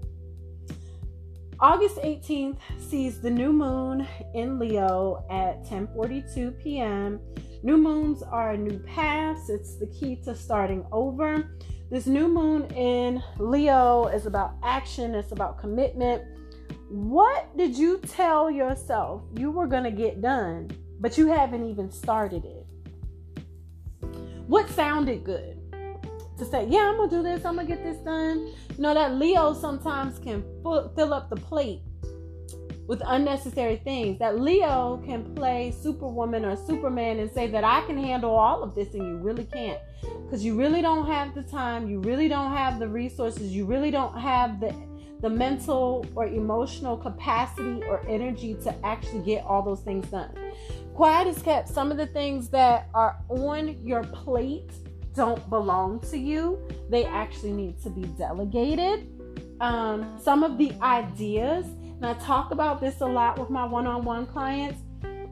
August 1.59 1.97
18th 1.99 2.59
sees 2.79 3.23
the 3.23 3.31
new 3.31 3.51
moon 3.51 4.07
in 4.35 4.59
Leo 4.59 5.25
at 5.31 5.65
10:42 5.65 6.63
p.m. 6.63 7.19
New 7.63 7.79
moons 7.79 8.23
are 8.23 8.57
new 8.57 8.79
paths. 8.81 9.49
It's 9.49 9.77
the 9.77 9.87
key 9.87 10.17
to 10.25 10.35
starting 10.35 10.85
over. 10.93 11.57
This 11.91 12.07
new 12.07 12.29
moon 12.29 12.65
in 12.73 13.23
Leo 13.39 14.07
is 14.09 14.27
about 14.27 14.57
action, 14.63 15.15
it's 15.15 15.33
about 15.33 15.59
commitment. 15.59 16.23
What 16.91 17.57
did 17.57 17.77
you 17.77 17.99
tell 17.99 18.51
yourself 18.51 19.23
you 19.39 19.51
were 19.51 19.67
going 19.67 19.85
to 19.85 19.91
get 19.91 20.21
done, 20.21 20.71
but 21.01 21.17
you 21.17 21.29
haven't 21.29 21.69
even 21.69 21.91
started 21.91 22.45
it? 22.45 22.67
What 24.47 24.69
sounded 24.69 25.25
good? 25.25 25.56
To 26.39 26.45
say, 26.45 26.67
yeah, 26.69 26.89
I'm 26.89 26.97
gonna 26.97 27.11
do 27.11 27.23
this, 27.23 27.45
I'm 27.45 27.57
gonna 27.57 27.69
get 27.69 27.83
this 27.83 27.97
done. 27.99 28.47
You 28.77 28.83
know, 28.83 28.95
that 28.95 29.15
Leo 29.15 29.55
sometimes 29.55 30.19
can 30.19 30.43
fill 30.63 31.15
up 31.15 31.31
the 31.31 31.37
plate 31.37 31.81
with 32.87 33.03
unnecessary 33.05 33.77
things. 33.77 34.19
That 34.19 34.41
Leo 34.41 35.03
can 35.05 35.35
play 35.35 35.75
Superwoman 35.83 36.45
or 36.45 36.57
Superman 36.57 37.19
and 37.19 37.31
say 37.31 37.47
that 37.49 37.65
I 37.65 37.85
can 37.87 37.99
handle 37.99 38.35
all 38.35 38.63
of 38.63 38.75
this, 38.75 38.95
and 38.95 39.03
you 39.03 39.17
really 39.17 39.45
can't. 39.45 39.81
Because 40.25 40.45
you 40.45 40.57
really 40.57 40.83
don't 40.83 41.07
have 41.07 41.35
the 41.35 41.43
time, 41.43 41.89
you 41.89 42.01
really 42.01 42.29
don't 42.29 42.53
have 42.53 42.79
the 42.79 42.89
resources, 42.89 43.53
you 43.53 43.65
really 43.65 43.91
don't 43.91 44.19
have 44.19 44.61
the 44.61 44.75
the 45.23 45.31
mental 45.31 46.05
or 46.15 46.27
emotional 46.27 46.97
capacity 46.97 47.83
or 47.85 48.07
energy 48.07 48.55
to 48.63 48.75
actually 48.85 49.25
get 49.25 49.43
all 49.45 49.63
those 49.63 49.81
things 49.81 50.07
done. 50.09 50.31
Quiet 50.95 51.27
is 51.29 51.41
kept. 51.43 51.69
Some 51.69 51.91
of 51.91 51.97
the 51.97 52.07
things 52.07 52.49
that 52.51 52.89
are 52.95 53.17
on 53.29 53.77
your 53.85 54.03
plate 54.05 54.71
don't 55.17 55.49
belong 55.51 56.01
to 56.11 56.19
you. 56.19 56.61
They 56.91 57.05
actually 57.05 57.53
need 57.53 57.81
to 57.83 57.91
be 57.91 58.03
delegated. 58.03 59.09
Um, 59.61 60.19
some 60.23 60.45
of 60.45 60.59
the 60.59 60.73
ideas, 60.83 61.65
and 61.67 62.05
I 62.05 62.15
talk 62.15 62.51
about 62.51 62.81
this 62.81 63.01
a 63.01 63.07
lot 63.07 63.39
with 63.39 63.49
my 63.49 63.65
one 63.65 63.87
on 63.87 64.05
one 64.05 64.27
clients, 64.27 64.83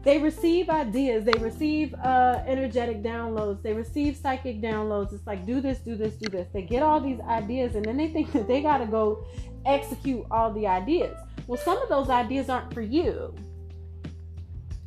they 0.03 0.19
receive 0.19 0.69
ideas, 0.69 1.25
they 1.25 1.39
receive 1.41 1.95
uh, 1.95 2.43
energetic 2.47 3.03
downloads, 3.03 3.63
they 3.63 3.73
receive 3.73 4.17
psychic 4.17 4.61
downloads. 4.61 5.15
It's 5.15 5.27
like, 5.27 5.47
do 5.47 5.61
this, 5.61 5.79
do 5.79 5.95
this, 5.95 6.15
do 6.17 6.29
this. 6.29 6.47
They 6.53 6.63
get 6.63 6.83
all 6.83 7.01
these 7.01 7.21
ideas, 7.21 7.75
and 7.75 7.85
then 7.85 7.97
they 7.97 8.09
think 8.09 8.33
that 8.33 8.47
they 8.47 8.61
got 8.61 8.79
to 8.79 8.87
go 8.87 9.25
execute 9.65 10.27
all 10.31 10.53
the 10.53 10.67
ideas. 10.67 11.17
Well, 11.47 11.59
some 11.59 11.81
of 11.81 11.89
those 11.89 12.11
ideas 12.11 12.51
aren't 12.51 12.73
for 12.73 12.83
you. 12.83 13.35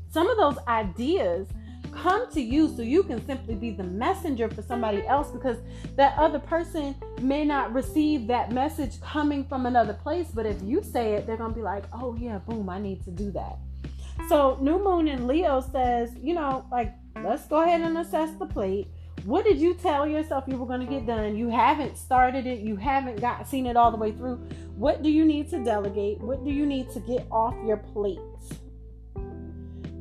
Some 0.09 0.29
of 0.29 0.37
those 0.37 0.57
ideas 0.67 1.47
come 2.01 2.29
to 2.31 2.41
you 2.41 2.67
so 2.75 2.81
you 2.81 3.03
can 3.03 3.25
simply 3.25 3.55
be 3.55 3.71
the 3.71 3.83
messenger 3.83 4.49
for 4.49 4.61
somebody 4.61 5.05
else 5.07 5.31
because 5.31 5.57
that 5.95 6.17
other 6.17 6.39
person 6.39 6.95
may 7.21 7.43
not 7.43 7.73
receive 7.73 8.27
that 8.27 8.51
message 8.51 9.01
coming 9.01 9.43
from 9.43 9.65
another 9.65 9.93
place. 9.93 10.27
But 10.33 10.45
if 10.45 10.61
you 10.61 10.83
say 10.83 11.13
it, 11.13 11.25
they're 11.25 11.37
going 11.37 11.51
to 11.51 11.55
be 11.55 11.63
like, 11.63 11.83
oh, 11.93 12.15
yeah, 12.15 12.37
boom, 12.39 12.69
I 12.69 12.79
need 12.79 13.03
to 13.05 13.11
do 13.11 13.31
that. 13.31 13.57
So, 14.29 14.57
New 14.61 14.83
Moon 14.83 15.07
in 15.07 15.27
Leo 15.27 15.61
says, 15.61 16.11
you 16.21 16.33
know, 16.33 16.65
like, 16.71 16.93
let's 17.23 17.47
go 17.47 17.61
ahead 17.61 17.81
and 17.81 17.97
assess 17.97 18.31
the 18.37 18.45
plate. 18.45 18.87
What 19.25 19.43
did 19.43 19.57
you 19.57 19.73
tell 19.73 20.07
yourself 20.07 20.45
you 20.47 20.57
were 20.57 20.65
going 20.65 20.79
to 20.79 20.85
get 20.85 21.05
done? 21.05 21.35
You 21.35 21.49
haven't 21.49 21.97
started 21.97 22.45
it, 22.45 22.59
you 22.59 22.75
haven't 22.75 23.19
got 23.19 23.47
seen 23.47 23.65
it 23.65 23.75
all 23.75 23.91
the 23.91 23.97
way 23.97 24.11
through. 24.11 24.37
What 24.75 25.03
do 25.03 25.09
you 25.09 25.25
need 25.25 25.49
to 25.49 25.63
delegate? 25.63 26.19
What 26.19 26.43
do 26.45 26.51
you 26.51 26.65
need 26.65 26.89
to 26.91 26.99
get 26.99 27.27
off 27.31 27.55
your 27.65 27.77
plate? 27.77 28.19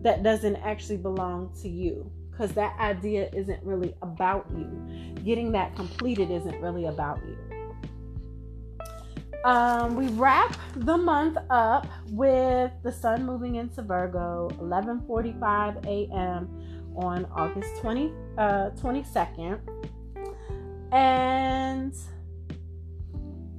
That 0.06 0.22
doesn't 0.22 0.54
actually 0.58 0.96
belong 0.96 1.50
to 1.60 1.68
you 1.68 2.08
because 2.30 2.52
that 2.52 2.78
idea 2.78 3.28
isn't 3.32 3.60
really 3.64 3.92
about 4.02 4.46
you. 4.56 4.70
Getting 5.24 5.50
that 5.50 5.74
completed 5.74 6.30
isn't 6.30 6.60
really 6.60 6.84
about 6.84 7.18
you. 7.26 7.36
Um, 9.44 9.96
we 9.96 10.06
wrap 10.10 10.56
the 10.76 10.96
month 10.96 11.38
up 11.50 11.88
with 12.10 12.70
the 12.84 12.92
sun 12.92 13.26
moving 13.26 13.56
into 13.56 13.82
Virgo, 13.82 14.48
11:45 14.60 15.84
a.m. 15.86 16.94
on 16.94 17.26
August 17.34 17.76
20, 17.80 18.12
uh, 18.38 18.70
22nd, 18.76 19.58
and 20.92 21.92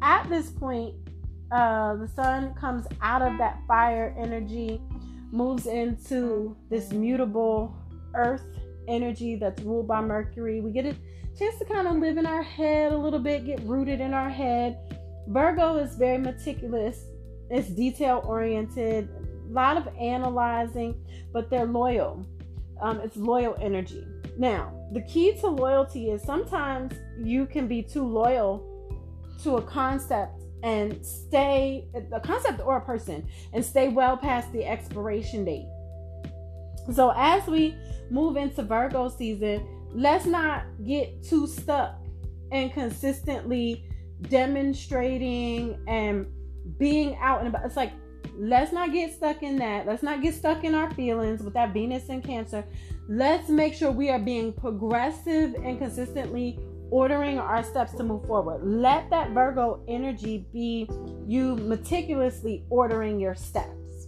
at 0.02 0.30
this 0.30 0.50
point, 0.50 0.96
uh, 1.52 1.96
the 1.96 2.08
sun 2.08 2.54
comes 2.54 2.88
out 3.02 3.22
of 3.22 3.38
that 3.38 3.60
fire 3.68 4.16
energy 4.18 4.82
moves 5.32 5.68
into 5.68 6.56
this 6.70 6.92
mutable 6.92 7.76
earth 8.16 8.44
energy 8.88 9.36
that's 9.36 9.62
ruled 9.64 9.88
by 9.88 10.02
Mercury. 10.02 10.62
We 10.62 10.72
get 10.72 10.86
a 10.86 10.96
chance 11.38 11.58
to 11.60 11.66
kind 11.66 11.88
of 11.88 11.98
live 11.98 12.18
in 12.18 12.26
our 12.26 12.44
head 12.44 12.92
a 12.92 12.98
little 12.98 13.20
bit, 13.20 13.46
get 13.46 13.60
rooted 13.62 14.02
in 14.02 14.14
our 14.14 14.30
head. 14.30 14.78
Virgo 15.28 15.78
is 15.78 15.96
very 15.96 16.18
meticulous, 16.18 17.04
it's 17.50 17.70
detail 17.70 18.24
oriented, 18.26 19.10
a 19.10 19.52
lot 19.52 19.78
of 19.78 19.88
analyzing, 20.00 20.96
but 21.34 21.50
they're 21.50 21.66
loyal. 21.66 22.26
Um, 22.82 23.00
it's 23.02 23.18
loyal 23.18 23.56
energy. 23.60 24.06
Now, 24.38 24.74
the 24.94 25.02
key 25.02 25.38
to 25.42 25.48
loyalty 25.48 26.12
is 26.12 26.24
sometimes 26.24 26.94
you 27.22 27.46
can 27.46 27.68
be 27.68 27.82
too 27.82 28.06
loyal 28.06 28.64
to 29.44 29.58
a 29.58 29.62
concept 29.62 30.44
and 30.64 31.06
stay 31.06 31.88
a 32.14 32.20
concept 32.20 32.62
or 32.62 32.78
a 32.78 32.82
person 32.82 33.28
and 33.54 33.64
stay 33.64 33.90
well 33.90 34.18
past 34.18 34.52
the 34.52 34.66
expiration 34.66 35.46
date. 35.46 35.68
So 36.94 37.14
as 37.16 37.46
we 37.48 37.76
move 38.10 38.38
into 38.38 38.64
Virgo 38.64 39.10
season, 39.10 39.68
let's 39.94 40.26
not 40.26 40.64
get 40.86 41.24
too 41.24 41.48
stuck 41.48 42.00
and 42.52 42.72
consistently 42.74 43.86
demonstrating 44.30 45.78
and 45.88 46.28
being 46.78 47.18
out 47.22 47.40
and 47.40 47.50
about. 47.50 47.66
It's 47.66 47.76
like, 47.76 47.94
let's 48.38 48.72
not 48.72 48.92
get 48.92 49.14
stuck 49.14 49.44
in 49.44 49.58
that. 49.58 49.86
Let's 49.86 50.04
not 50.04 50.22
get 50.22 50.34
stuck 50.34 50.64
in 50.64 50.76
our 50.76 50.92
feelings 50.94 51.42
with 51.42 51.54
that 51.54 51.74
Venus 51.74 52.10
and 52.10 52.24
Cancer. 52.24 52.64
Let's 53.10 53.50
make 53.50 53.74
sure 53.74 53.92
we 53.92 54.10
are 54.10 54.20
being 54.20 54.54
progressive 54.54 55.56
and 55.56 55.78
consistently 55.78 56.60
ordering 56.92 57.40
our 57.40 57.64
steps 57.64 57.94
to 57.94 58.04
move 58.04 58.26
forward. 58.26 58.62
Let 58.64 59.10
that 59.10 59.32
Virgo 59.32 59.84
energy 59.88 60.48
be 60.54 60.90
you 61.26 61.56
meticulously 61.58 62.64
ordering 62.70 63.20
your 63.20 63.36
steps. 63.36 64.08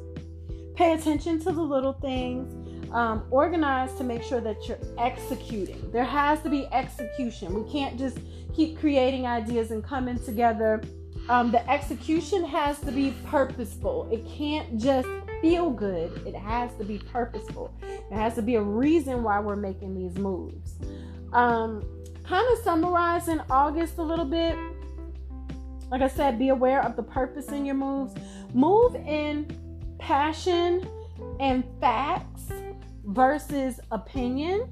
Pay 0.76 0.94
attention 0.94 1.40
to 1.40 1.52
the 1.52 1.62
little 1.62 1.94
things. 1.94 2.56
Um, 2.92 3.26
organize 3.30 3.94
to 3.96 4.04
make 4.04 4.24
sure 4.24 4.42
that 4.42 4.68
you're 4.68 4.80
executing. 4.98 5.92
There 5.92 6.04
has 6.04 6.42
to 6.42 6.50
be 6.50 6.66
execution. 6.72 7.54
We 7.54 7.72
can't 7.72 8.00
just 8.00 8.18
keep 8.56 8.80
creating 8.80 9.28
ideas 9.28 9.70
and 9.70 9.84
coming 9.84 10.18
together. 10.18 10.82
Um, 11.28 11.52
the 11.52 11.70
execution 11.70 12.44
has 12.46 12.80
to 12.80 12.92
be 12.92 13.14
purposeful. 13.28 14.10
It 14.12 14.26
can't 14.26 14.80
just 14.80 15.08
feel 15.42 15.70
good. 15.70 16.26
It 16.26 16.36
has 16.36 16.74
to 16.76 16.84
be 16.84 16.98
purposeful. 16.98 17.72
It 17.84 18.16
has 18.16 18.34
to 18.36 18.42
be 18.42 18.56
a 18.56 18.62
reason 18.62 19.22
why 19.22 19.40
we're 19.40 19.56
making 19.56 19.94
these 19.94 20.18
moves. 20.18 20.80
Um, 21.32 21.84
kind 22.30 22.48
of 22.54 22.64
summarizing 22.64 23.42
August 23.50 23.98
a 23.98 24.04
little 24.04 24.24
bit. 24.26 24.56
Like 25.90 26.04
I 26.04 26.08
said, 26.08 26.38
be 26.38 26.50
aware 26.50 26.86
of 26.86 26.96
the 26.96 27.02
purpose 27.02 27.48
in 27.48 27.66
your 27.66 27.74
moves. 27.74 28.14
Move 28.54 28.94
in 28.94 29.48
passion 29.98 30.88
and 31.40 31.64
facts 31.82 32.52
versus 33.04 33.80
opinion. 33.90 34.70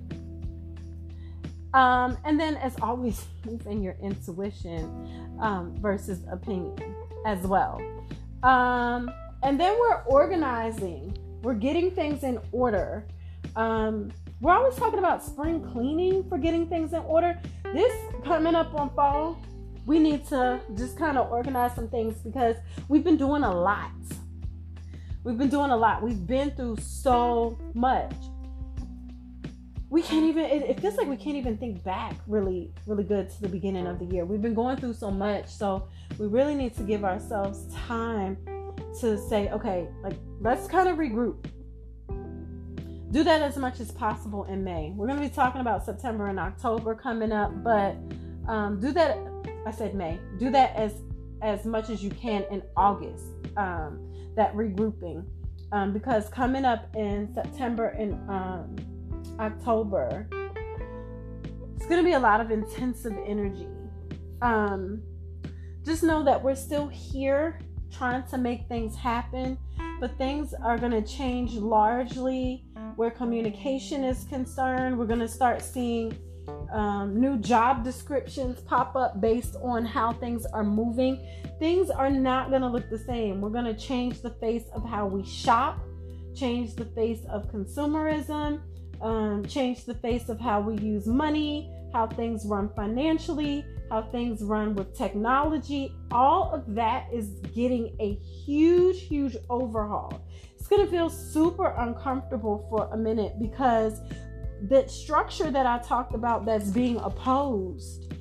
Um, 1.74 2.16
and 2.26 2.40
then, 2.40 2.58
as 2.58 2.76
always, 2.80 3.26
move 3.46 3.66
in 3.66 3.82
your 3.82 3.96
intuition 4.04 5.36
um, 5.42 5.76
versus 5.78 6.20
opinion 6.32 6.76
as 7.26 7.40
well. 7.48 7.82
Um, 8.44 9.10
and 9.42 9.60
then 9.60 9.76
we're 9.80 10.04
organizing, 10.04 11.18
we're 11.42 11.56
getting 11.56 11.90
things 11.90 12.24
in 12.24 12.40
order. 12.52 13.08
Um, 13.56 14.12
we're 14.40 14.54
always 14.54 14.76
talking 14.76 15.00
about 15.00 15.24
spring 15.24 15.62
cleaning 15.62 16.28
for 16.30 16.38
getting 16.38 16.68
things 16.68 16.94
in 16.94 17.00
order. 17.00 17.40
This 17.74 17.92
coming 18.24 18.56
up 18.56 18.74
on 18.76 18.92
fall, 18.92 19.42
we 19.86 20.00
need 20.00 20.28
to 20.28 20.60
just 20.76 20.98
kind 20.98 21.18
of 21.18 21.32
organize 21.32 21.74
some 21.74 21.90
things 21.90 22.18
because 22.20 22.56
we've 22.88 23.04
been 23.04 23.18
doing 23.18 23.44
a 23.44 23.52
lot. 23.52 23.92
We've 25.24 25.38
been 25.38 25.50
doing 25.50 25.72
a 25.72 25.78
lot. 25.78 26.04
We've 26.04 26.26
been 26.26 26.52
through 26.52 26.78
so 26.78 27.58
much. 27.74 28.14
We 29.90 30.02
can't 30.02 30.26
even, 30.26 30.46
it, 30.46 30.64
it 30.64 30.80
feels 30.82 30.98
like 30.98 31.08
we 31.08 31.18
can't 31.18 31.38
even 31.38 31.58
think 31.58 31.84
back 31.84 32.16
really, 32.28 32.72
really 32.86 33.06
good 33.06 33.30
to 33.30 33.42
the 33.42 33.48
beginning 33.48 33.88
of 33.88 34.00
the 34.00 34.06
year. 34.06 34.26
We've 34.26 34.42
been 34.42 34.54
going 34.54 34.78
through 34.78 34.94
so 34.94 35.10
much. 35.10 35.48
So 35.48 35.88
we 36.20 36.28
really 36.28 36.56
need 36.56 36.76
to 36.76 36.84
give 36.84 37.04
ourselves 37.04 37.74
time 37.74 38.38
to 39.00 39.18
say, 39.30 39.50
okay, 39.50 39.88
like, 40.04 40.18
let's 40.42 40.68
kind 40.68 40.90
of 40.90 40.98
regroup 40.98 41.46
do 43.12 43.24
that 43.24 43.42
as 43.42 43.58
much 43.58 43.80
as 43.80 43.92
possible 43.92 44.44
in 44.46 44.64
May. 44.64 44.92
We're 44.96 45.08
going 45.08 45.20
to 45.20 45.28
be 45.28 45.34
talking 45.34 45.62
about 45.62 45.86
September 45.86 46.28
and 46.28 46.40
October 46.40 46.94
coming 46.94 47.32
up, 47.32 47.64
but 47.64 47.96
um, 48.48 48.80
do 48.80 48.92
that. 48.94 49.18
I 49.66 49.72
said 49.72 49.96
May. 49.96 50.20
Do 50.40 50.50
that 50.52 50.76
as 50.76 50.94
as 51.42 51.66
much 51.66 51.90
as 51.90 52.04
you 52.04 52.10
can 52.10 52.44
in 52.52 52.62
August. 52.76 53.26
Um, 53.56 54.04
that 54.36 54.54
regrouping, 54.54 55.26
um, 55.72 55.94
because 55.94 56.30
coming 56.30 56.64
up 56.64 56.96
in 56.96 57.34
September 57.34 57.88
and 57.88 58.14
um, 58.30 58.76
October, 59.40 60.28
it's 61.76 61.86
going 61.88 61.98
to 61.98 62.04
be 62.04 62.14
a 62.14 62.20
lot 62.20 62.40
of 62.40 62.52
intensive 62.52 63.18
energy. 63.26 63.68
Um, 64.42 65.02
just 65.84 66.04
know 66.04 66.24
that 66.24 66.44
we're 66.44 66.56
still 66.56 66.88
here 66.88 67.60
trying 67.92 68.28
to 68.28 68.38
make 68.38 68.68
things 68.68 68.96
happen, 68.96 69.58
but 70.00 70.18
things 70.18 70.54
are 70.54 70.78
going 70.78 70.92
to 70.92 71.02
change 71.02 71.54
largely 71.54 72.64
where 72.96 73.12
communication 73.12 74.04
is 74.04 74.26
concerned. 74.26 74.98
We're 74.98 75.06
going 75.06 75.20
to 75.20 75.28
start 75.28 75.62
seeing 75.62 76.18
um, 76.72 77.20
new 77.20 77.38
job 77.38 77.84
descriptions 77.84 78.60
pop 78.62 78.96
up 78.96 79.20
based 79.22 79.56
on 79.62 79.86
how 79.86 80.14
things 80.14 80.46
are 80.46 80.64
moving. 80.64 81.26
Things 81.60 81.90
are 81.90 82.10
not 82.10 82.50
going 82.50 82.62
to 82.62 82.68
look 82.68 82.90
the 82.90 83.00
same. 83.00 83.42
We're 83.42 83.50
going 83.50 83.66
to 83.66 83.76
change 83.76 84.22
the 84.22 84.32
face 84.32 84.66
of 84.74 84.88
how 84.88 85.08
we 85.08 85.24
shop, 85.24 85.80
change 86.36 86.76
the 86.76 86.86
face 86.86 87.22
of 87.30 87.52
consumerism, 87.52 88.62
um, 89.02 89.46
change 89.46 89.86
the 89.86 89.96
face 89.96 90.30
of 90.30 90.40
how 90.40 90.62
we 90.62 90.78
use 90.82 91.08
money, 91.08 91.72
how 91.94 92.08
things 92.08 92.46
run 92.46 92.70
financially, 92.76 93.66
how 93.90 94.04
things 94.04 94.44
run 94.44 94.76
with 94.76 94.96
technology. 94.98 95.94
All 96.12 96.54
of 96.54 96.76
that 96.76 97.08
is 97.12 97.30
getting 97.56 97.96
a 98.00 98.16
huge, 98.16 99.02
huge 99.02 99.38
overhaul 99.50 100.24
it's 100.68 100.76
going 100.76 100.86
to 100.86 100.92
feel 100.92 101.10
super 101.10 101.68
uncomfortable 101.78 102.68
for 102.70 102.90
a 102.92 102.98
minute 102.98 103.40
because 103.40 104.02
the 104.68 104.86
structure 104.90 105.50
that 105.50 105.66
I 105.66 105.78
talked 105.78 106.14
about 106.14 106.46
that's 106.46 106.70
being 106.72 106.98
opposed, 106.98 108.14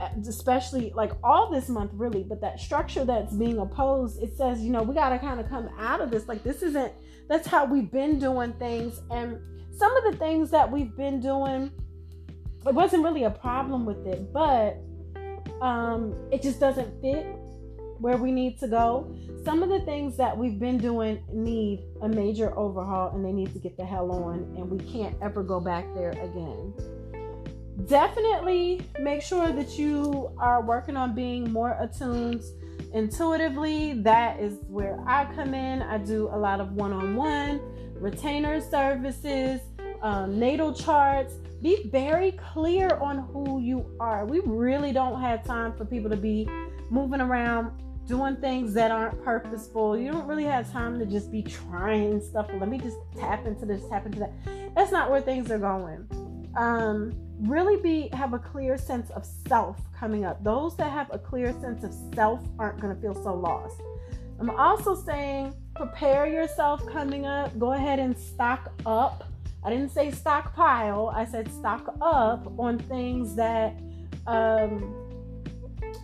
uh, 0.00 0.08
especially 0.26 0.92
like 0.96 1.12
all 1.22 1.48
this 1.48 1.68
month, 1.68 1.92
really, 1.94 2.24
but 2.24 2.40
that 2.40 2.58
structure 2.58 3.04
that's 3.04 3.32
being 3.34 3.58
opposed, 3.58 4.20
it 4.20 4.36
says, 4.36 4.62
you 4.62 4.72
know, 4.72 4.82
we 4.82 4.96
got 4.96 5.10
to 5.10 5.18
kind 5.20 5.38
of 5.38 5.48
come 5.48 5.70
out 5.78 6.00
of 6.00 6.10
this. 6.10 6.26
Like, 6.26 6.42
this 6.42 6.64
isn't, 6.64 6.92
that's 7.28 7.46
how 7.46 7.66
we've 7.66 7.92
been 7.92 8.18
doing 8.18 8.52
things. 8.54 9.00
And 9.12 9.38
some 9.70 9.96
of 9.96 10.10
the 10.10 10.18
things 10.18 10.50
that 10.50 10.68
we've 10.68 10.96
been 10.96 11.20
doing, 11.20 11.70
it 12.66 12.74
wasn't 12.74 13.02
really 13.02 13.24
a 13.24 13.30
problem 13.30 13.84
with 13.84 14.06
it, 14.06 14.32
but 14.32 14.78
um, 15.60 16.14
it 16.30 16.42
just 16.42 16.60
doesn't 16.60 17.00
fit 17.00 17.26
where 17.98 18.16
we 18.16 18.32
need 18.32 18.58
to 18.58 18.68
go. 18.68 19.14
Some 19.44 19.62
of 19.62 19.68
the 19.68 19.80
things 19.80 20.16
that 20.16 20.36
we've 20.36 20.58
been 20.58 20.78
doing 20.78 21.22
need 21.32 21.84
a 22.02 22.08
major 22.08 22.56
overhaul 22.58 23.14
and 23.14 23.24
they 23.24 23.32
need 23.32 23.52
to 23.52 23.58
get 23.58 23.76
the 23.76 23.84
hell 23.84 24.10
on, 24.10 24.54
and 24.56 24.70
we 24.70 24.78
can't 24.90 25.16
ever 25.22 25.42
go 25.42 25.60
back 25.60 25.86
there 25.94 26.10
again. 26.10 26.74
Definitely 27.86 28.82
make 29.00 29.22
sure 29.22 29.50
that 29.52 29.78
you 29.78 30.30
are 30.38 30.62
working 30.62 30.96
on 30.96 31.14
being 31.14 31.50
more 31.52 31.76
attuned 31.80 32.42
intuitively. 32.92 33.94
That 34.02 34.38
is 34.40 34.58
where 34.68 34.98
I 35.06 35.24
come 35.34 35.54
in. 35.54 35.82
I 35.82 35.98
do 35.98 36.28
a 36.28 36.38
lot 36.38 36.60
of 36.60 36.72
one 36.72 36.92
on 36.92 37.16
one 37.16 37.60
retainer 38.02 38.60
services, 38.60 39.60
um, 40.02 40.38
natal 40.38 40.72
charts. 40.72 41.34
Be 41.62 41.88
very 41.90 42.32
clear 42.32 42.96
on 43.00 43.18
who 43.18 43.60
you 43.60 43.86
are. 44.00 44.26
We 44.26 44.40
really 44.40 44.92
don't 44.92 45.20
have 45.20 45.44
time 45.44 45.72
for 45.76 45.84
people 45.84 46.10
to 46.10 46.16
be 46.16 46.48
moving 46.90 47.20
around 47.20 47.70
doing 48.06 48.36
things 48.36 48.74
that 48.74 48.90
aren't 48.90 49.22
purposeful. 49.24 49.96
You 49.96 50.10
don't 50.10 50.26
really 50.26 50.44
have 50.44 50.70
time 50.72 50.98
to 50.98 51.06
just 51.06 51.30
be 51.30 51.42
trying 51.42 52.20
stuff. 52.20 52.48
Let 52.52 52.68
me 52.68 52.78
just 52.78 52.96
tap 53.18 53.46
into 53.46 53.64
this, 53.64 53.82
tap 53.88 54.06
into 54.06 54.18
that. 54.18 54.32
That's 54.74 54.90
not 54.90 55.10
where 55.10 55.20
things 55.20 55.50
are 55.50 55.58
going. 55.58 56.08
Um, 56.56 57.12
really 57.40 57.80
be 57.80 58.08
have 58.12 58.34
a 58.34 58.38
clear 58.38 58.76
sense 58.76 59.10
of 59.10 59.24
self 59.24 59.78
coming 59.96 60.24
up. 60.24 60.42
Those 60.42 60.76
that 60.76 60.90
have 60.90 61.08
a 61.12 61.18
clear 61.18 61.52
sense 61.60 61.84
of 61.84 61.94
self 62.14 62.40
aren't 62.58 62.80
going 62.80 62.94
to 62.94 63.00
feel 63.00 63.14
so 63.14 63.34
lost. 63.34 63.80
I'm 64.40 64.50
also 64.50 64.94
saying 64.94 65.54
prepare 65.76 66.26
yourself 66.26 66.84
coming 66.88 67.26
up. 67.26 67.56
Go 67.58 67.72
ahead 67.72 67.98
and 67.98 68.18
stock 68.18 68.72
up. 68.84 69.31
I 69.64 69.70
didn't 69.70 69.90
say 69.90 70.10
stockpile. 70.10 71.12
I 71.14 71.24
said 71.24 71.50
stock 71.52 71.94
up 72.00 72.58
on 72.58 72.78
things 72.78 73.34
that 73.36 73.78
um, 74.26 74.94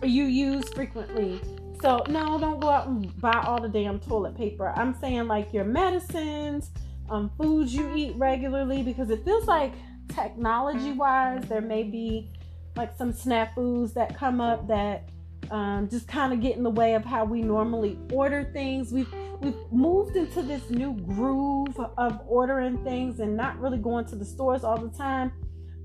you 0.03 0.25
use 0.25 0.67
frequently 0.69 1.41
so 1.81 2.03
no, 2.09 2.37
don't 2.37 2.59
go 2.59 2.69
out 2.69 2.87
and 2.87 3.21
buy 3.21 3.41
all 3.45 3.61
the 3.61 3.69
damn 3.69 3.99
toilet 3.99 4.35
paper. 4.35 4.73
I'm 4.75 4.93
saying 4.99 5.27
like 5.27 5.53
your 5.53 5.63
medicines, 5.63 6.71
um, 7.09 7.31
foods 7.37 7.73
you 7.73 7.93
eat 7.95 8.15
regularly, 8.17 8.83
because 8.83 9.09
it 9.09 9.23
feels 9.23 9.45
like 9.45 9.73
technology 10.09 10.91
wise, 10.91 11.43
there 11.47 11.61
may 11.61 11.83
be 11.83 12.31
like 12.75 12.97
some 12.97 13.13
snafus 13.13 13.93
that 13.93 14.15
come 14.15 14.41
up 14.41 14.67
that 14.67 15.09
um, 15.51 15.87
just 15.89 16.07
kind 16.07 16.33
of 16.33 16.41
get 16.41 16.57
in 16.57 16.63
the 16.63 16.69
way 16.69 16.95
of 16.95 17.05
how 17.05 17.23
we 17.23 17.41
normally 17.41 17.97
order 18.11 18.49
things. 18.51 18.91
We've 18.91 19.11
we've 19.41 19.55
moved 19.71 20.15
into 20.15 20.41
this 20.41 20.69
new 20.69 20.93
groove 20.93 21.79
of 21.97 22.21
ordering 22.27 22.83
things 22.83 23.19
and 23.19 23.35
not 23.35 23.59
really 23.59 23.77
going 23.77 24.05
to 24.05 24.15
the 24.15 24.25
stores 24.25 24.63
all 24.63 24.77
the 24.77 24.95
time. 24.97 25.31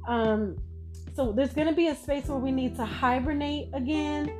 Um, 0.07 0.59
so 1.15 1.33
there's 1.33 1.53
going 1.53 1.69
to 1.69 1.75
be 1.75 1.89
a 1.89 1.95
space 1.95 2.27
where 2.27 2.39
we 2.39 2.51
need 2.51 2.77
to 2.77 2.85
hibernate 2.85 3.69
again 3.73 4.31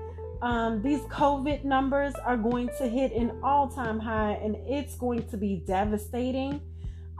um, 0.45 0.83
these 0.83 1.01
COVID 1.03 1.65
numbers 1.65 2.13
are 2.17 2.37
going 2.37 2.69
to 2.77 2.87
hit 2.87 3.13
an 3.15 3.33
all 3.43 3.67
time 3.67 3.99
high 3.99 4.33
and 4.43 4.57
it's 4.69 4.95
going 4.95 5.27
to 5.29 5.39
be 5.39 5.63
devastating. 5.67 6.61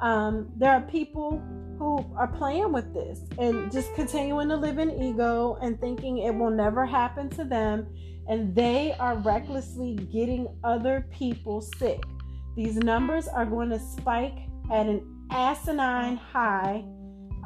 Um, 0.03 0.51
there 0.57 0.71
are 0.71 0.83
people 0.83 1.43
who 1.79 2.05
are 2.17 2.29
playing 2.29 2.73
with 2.73 2.93
this 2.95 3.21
and 3.39 3.71
just 3.73 3.95
continuing 3.95 4.49
to 4.49 4.57
live 4.57 4.79
in 4.79 4.91
ego 5.03 5.59
and 5.63 5.81
thinking 5.81 6.19
it 6.19 6.35
will 6.35 6.51
never 6.51 6.87
happen 6.87 7.29
to 7.31 7.45
them, 7.45 7.87
and 8.29 8.55
they 8.55 8.95
are 8.99 9.17
recklessly 9.17 9.97
getting 10.13 10.49
other 10.65 11.07
people 11.11 11.61
sick. 11.61 12.03
These 12.57 12.77
numbers 12.77 13.29
are 13.29 13.47
going 13.47 13.71
to 13.71 13.79
spike 13.79 14.39
at 14.73 14.87
an 14.87 15.07
asinine 15.31 16.17
high 16.17 16.85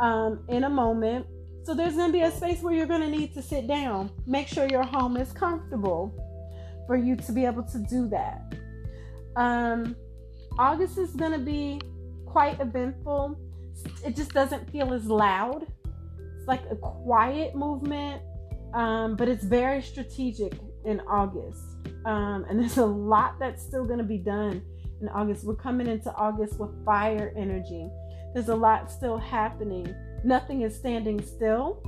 um, 0.01 0.45
in 0.49 0.65
a 0.65 0.71
moment 0.71 1.27
so 1.69 1.75
there's 1.75 1.97
going 1.97 2.09
to 2.09 2.13
be 2.15 2.23
a 2.23 2.31
space 2.31 2.63
where 2.63 2.73
you're 2.73 2.87
going 2.87 3.03
to 3.03 3.11
need 3.11 3.35
to 3.35 3.43
sit 3.43 3.67
down. 3.67 4.11
Make 4.27 4.49
sure 4.49 4.67
your 4.67 4.85
home 4.85 5.19
is 5.19 5.33
comfortable. 5.33 6.15
for 6.87 6.97
you 6.97 7.15
to 7.15 7.33
be 7.33 7.45
able 7.45 7.63
to 7.65 7.79
do 7.81 8.09
that. 8.09 8.55
Um, 9.37 9.95
August 10.59 10.97
is 10.97 11.11
going 11.11 11.33
to 11.33 11.39
be 11.39 11.79
quite 12.25 12.59
eventful. 12.59 13.39
It 14.05 14.17
just 14.17 14.33
doesn't 14.33 14.71
feel 14.71 14.93
as 14.93 15.07
loud. 15.07 15.67
It's 16.39 16.49
like 16.49 16.63
a 16.71 16.77
quiet 16.77 17.55
movement, 17.55 18.23
um, 18.75 19.17
but 19.17 19.29
it's 19.29 19.45
very 19.45 19.83
strategic 19.83 20.55
in 20.85 21.01
August. 21.01 21.63
Um, 22.05 22.47
and 22.49 22.61
there's 22.61 22.79
a 22.79 22.87
lot 22.87 23.39
that's 23.39 23.63
still 23.63 23.85
going 23.85 23.99
to 23.99 24.05
be 24.05 24.19
done 24.19 24.63
in 25.01 25.09
August. 25.09 25.45
We're 25.45 25.57
coming 25.57 25.87
into 25.87 26.13
August 26.15 26.59
with 26.59 26.71
fire 26.85 27.33
energy. 27.37 27.89
There's 28.35 28.49
a 28.49 28.57
lot 28.57 28.91
still 28.91 29.19
happening. 29.19 29.95
Nothing 30.25 30.63
is 30.63 30.75
standing 30.75 31.23
still 31.25 31.83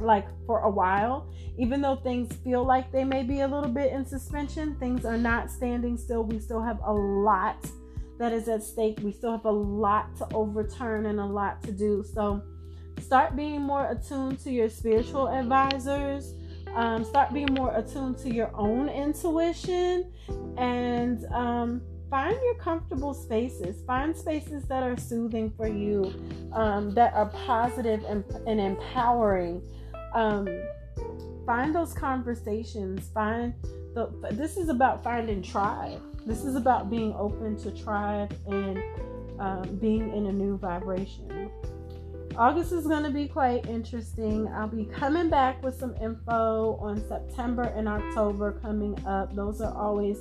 like 0.00 0.26
for 0.46 0.60
a 0.60 0.70
while. 0.70 1.30
Even 1.58 1.80
though 1.80 1.96
things 1.96 2.34
feel 2.42 2.64
like 2.64 2.90
they 2.92 3.04
may 3.04 3.22
be 3.22 3.40
a 3.40 3.48
little 3.48 3.70
bit 3.70 3.92
in 3.92 4.04
suspension, 4.04 4.76
things 4.78 5.04
are 5.04 5.18
not 5.18 5.50
standing 5.50 5.96
still. 5.96 6.24
We 6.24 6.38
still 6.38 6.62
have 6.62 6.80
a 6.84 6.92
lot 6.92 7.66
that 8.20 8.32
is 8.32 8.48
at 8.48 8.62
stake. 8.62 9.00
We 9.02 9.12
still 9.12 9.32
have 9.32 9.46
a 9.46 9.50
lot 9.50 10.14
to 10.16 10.28
overturn 10.34 11.06
and 11.06 11.18
a 11.18 11.24
lot 11.24 11.62
to 11.62 11.72
do. 11.72 12.04
So 12.14 12.42
start 13.00 13.34
being 13.34 13.62
more 13.62 13.90
attuned 13.90 14.38
to 14.40 14.50
your 14.50 14.68
spiritual 14.68 15.28
advisors. 15.28 16.34
Um, 16.74 17.02
start 17.02 17.32
being 17.32 17.52
more 17.54 17.74
attuned 17.74 18.18
to 18.18 18.32
your 18.32 18.54
own 18.54 18.90
intuition 18.90 20.12
and 20.58 21.24
um, 21.32 21.80
find 22.10 22.36
your 22.44 22.54
comfortable 22.56 23.14
spaces. 23.14 23.82
Find 23.86 24.14
spaces 24.14 24.64
that 24.68 24.82
are 24.82 24.98
soothing 24.98 25.50
for 25.56 25.66
you, 25.66 26.12
um, 26.52 26.92
that 26.94 27.14
are 27.14 27.30
positive 27.30 28.04
and, 28.04 28.22
and 28.46 28.60
empowering 28.60 29.62
um, 30.14 30.46
find 31.46 31.74
those 31.74 31.92
conversations 31.92 33.08
find 33.14 33.54
the 33.94 34.10
this 34.32 34.56
is 34.56 34.68
about 34.68 35.02
finding 35.02 35.42
tribe 35.42 36.00
this 36.26 36.44
is 36.44 36.54
about 36.54 36.90
being 36.90 37.14
open 37.14 37.56
to 37.58 37.70
tribe 37.70 38.36
and 38.46 38.82
um, 39.38 39.78
being 39.80 40.14
in 40.14 40.26
a 40.26 40.32
new 40.32 40.56
vibration. 40.58 41.50
August 42.36 42.72
is 42.72 42.86
going 42.86 43.02
to 43.02 43.10
be 43.10 43.26
quite 43.26 43.66
interesting. 43.66 44.48
I'll 44.48 44.68
be 44.68 44.84
coming 44.84 45.28
back 45.28 45.62
with 45.62 45.78
some 45.78 45.94
info 45.96 46.78
on 46.80 47.06
september 47.08 47.62
and 47.62 47.88
october 47.88 48.52
coming 48.62 48.98
up. 49.06 49.34
Those 49.34 49.60
are 49.60 49.76
always 49.76 50.18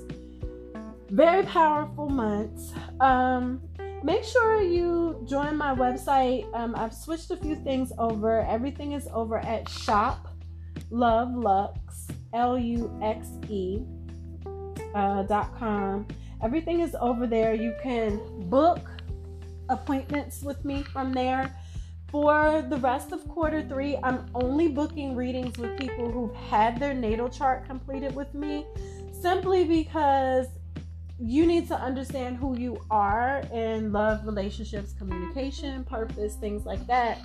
very 1.09 1.43
powerful 1.43 2.09
months. 2.09 2.73
Um, 2.99 3.61
make 4.03 4.23
sure 4.23 4.61
you 4.61 5.23
join 5.27 5.55
my 5.55 5.73
website. 5.75 6.51
Um, 6.55 6.75
I've 6.75 6.93
switched 6.93 7.31
a 7.31 7.37
few 7.37 7.55
things 7.55 7.91
over. 7.97 8.41
Everything 8.41 8.93
is 8.93 9.07
over 9.13 9.37
at 9.37 9.69
Shop 9.69 10.27
Love 10.89 11.35
Luxe 11.35 12.07
L 12.33 12.57
U 12.57 12.91
X 13.01 13.27
E 13.47 13.83
uh. 14.95 15.99
Everything 16.41 16.79
is 16.79 16.95
over 16.99 17.27
there. 17.27 17.53
You 17.53 17.75
can 17.83 18.19
book 18.49 18.79
appointments 19.69 20.41
with 20.41 20.63
me 20.65 20.83
from 20.83 21.13
there. 21.13 21.55
For 22.09 22.65
the 22.67 22.77
rest 22.77 23.11
of 23.11 23.27
quarter 23.27 23.61
three, 23.61 23.97
I'm 24.01 24.25
only 24.33 24.67
booking 24.67 25.15
readings 25.15 25.57
with 25.57 25.77
people 25.77 26.11
who've 26.11 26.35
had 26.35 26.79
their 26.79 26.93
natal 26.93 27.29
chart 27.29 27.65
completed 27.65 28.15
with 28.15 28.33
me 28.33 28.65
simply 29.11 29.63
because 29.63 30.47
you 31.19 31.45
need 31.45 31.67
to 31.67 31.75
understand 31.75 32.37
who 32.37 32.57
you 32.57 32.79
are 32.89 33.43
in 33.53 33.91
love, 33.91 34.25
relationships, 34.25 34.93
communication, 34.93 35.83
purpose, 35.83 36.35
things 36.35 36.65
like 36.65 36.87
that. 36.87 37.19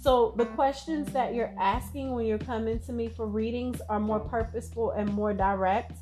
So, 0.00 0.32
the 0.36 0.46
questions 0.46 1.12
that 1.12 1.34
you're 1.34 1.52
asking 1.58 2.12
when 2.12 2.24
you're 2.24 2.38
coming 2.38 2.78
to 2.80 2.92
me 2.92 3.08
for 3.08 3.26
readings 3.26 3.82
are 3.90 4.00
more 4.00 4.20
purposeful 4.20 4.92
and 4.92 5.12
more 5.12 5.34
direct, 5.34 5.98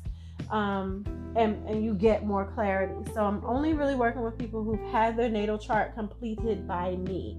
um, 0.49 1.05
and, 1.35 1.67
and 1.67 1.83
you 1.83 1.93
get 1.93 2.25
more 2.25 2.45
clarity. 2.53 2.93
So, 3.13 3.23
I'm 3.23 3.43
only 3.45 3.73
really 3.73 3.95
working 3.95 4.21
with 4.21 4.37
people 4.37 4.63
who've 4.63 4.91
had 4.91 5.17
their 5.17 5.29
natal 5.29 5.57
chart 5.57 5.95
completed 5.95 6.67
by 6.67 6.95
me. 6.95 7.37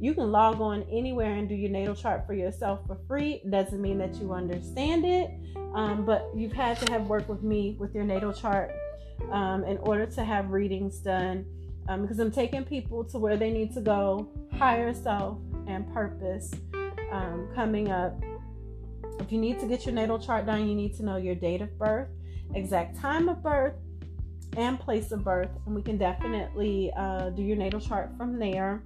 You 0.00 0.14
can 0.14 0.32
log 0.32 0.60
on 0.60 0.84
anywhere 0.90 1.34
and 1.34 1.48
do 1.48 1.54
your 1.54 1.70
natal 1.70 1.94
chart 1.94 2.26
for 2.26 2.34
yourself 2.34 2.80
for 2.86 2.98
free. 3.06 3.40
Doesn't 3.48 3.80
mean 3.80 3.98
that 3.98 4.16
you 4.16 4.32
understand 4.32 5.04
it, 5.04 5.30
um, 5.74 6.04
but 6.04 6.28
you've 6.34 6.52
had 6.52 6.78
to 6.80 6.92
have 6.92 7.06
worked 7.06 7.28
with 7.28 7.42
me 7.42 7.76
with 7.78 7.94
your 7.94 8.02
natal 8.02 8.32
chart 8.32 8.72
um, 9.30 9.64
in 9.64 9.78
order 9.78 10.06
to 10.06 10.24
have 10.24 10.50
readings 10.50 10.98
done 10.98 11.46
um, 11.88 12.02
because 12.02 12.18
I'm 12.18 12.30
taking 12.30 12.64
people 12.64 13.04
to 13.04 13.18
where 13.18 13.36
they 13.36 13.50
need 13.50 13.74
to 13.74 13.80
go, 13.80 14.28
higher 14.58 14.94
self 14.94 15.38
and 15.66 15.92
purpose 15.92 16.50
um, 17.10 17.48
coming 17.54 17.90
up. 17.90 18.14
If 19.20 19.30
you 19.32 19.38
need 19.38 19.60
to 19.60 19.66
get 19.66 19.84
your 19.84 19.94
natal 19.94 20.18
chart 20.18 20.46
done, 20.46 20.68
you 20.68 20.74
need 20.74 20.96
to 20.96 21.04
know 21.04 21.16
your 21.16 21.34
date 21.34 21.60
of 21.60 21.76
birth, 21.78 22.08
exact 22.54 22.98
time 22.98 23.28
of 23.28 23.42
birth, 23.42 23.74
and 24.56 24.78
place 24.78 25.12
of 25.12 25.24
birth, 25.24 25.50
and 25.66 25.74
we 25.74 25.82
can 25.82 25.96
definitely 25.96 26.92
uh, 26.96 27.30
do 27.30 27.42
your 27.42 27.56
natal 27.56 27.80
chart 27.80 28.10
from 28.16 28.38
there. 28.38 28.82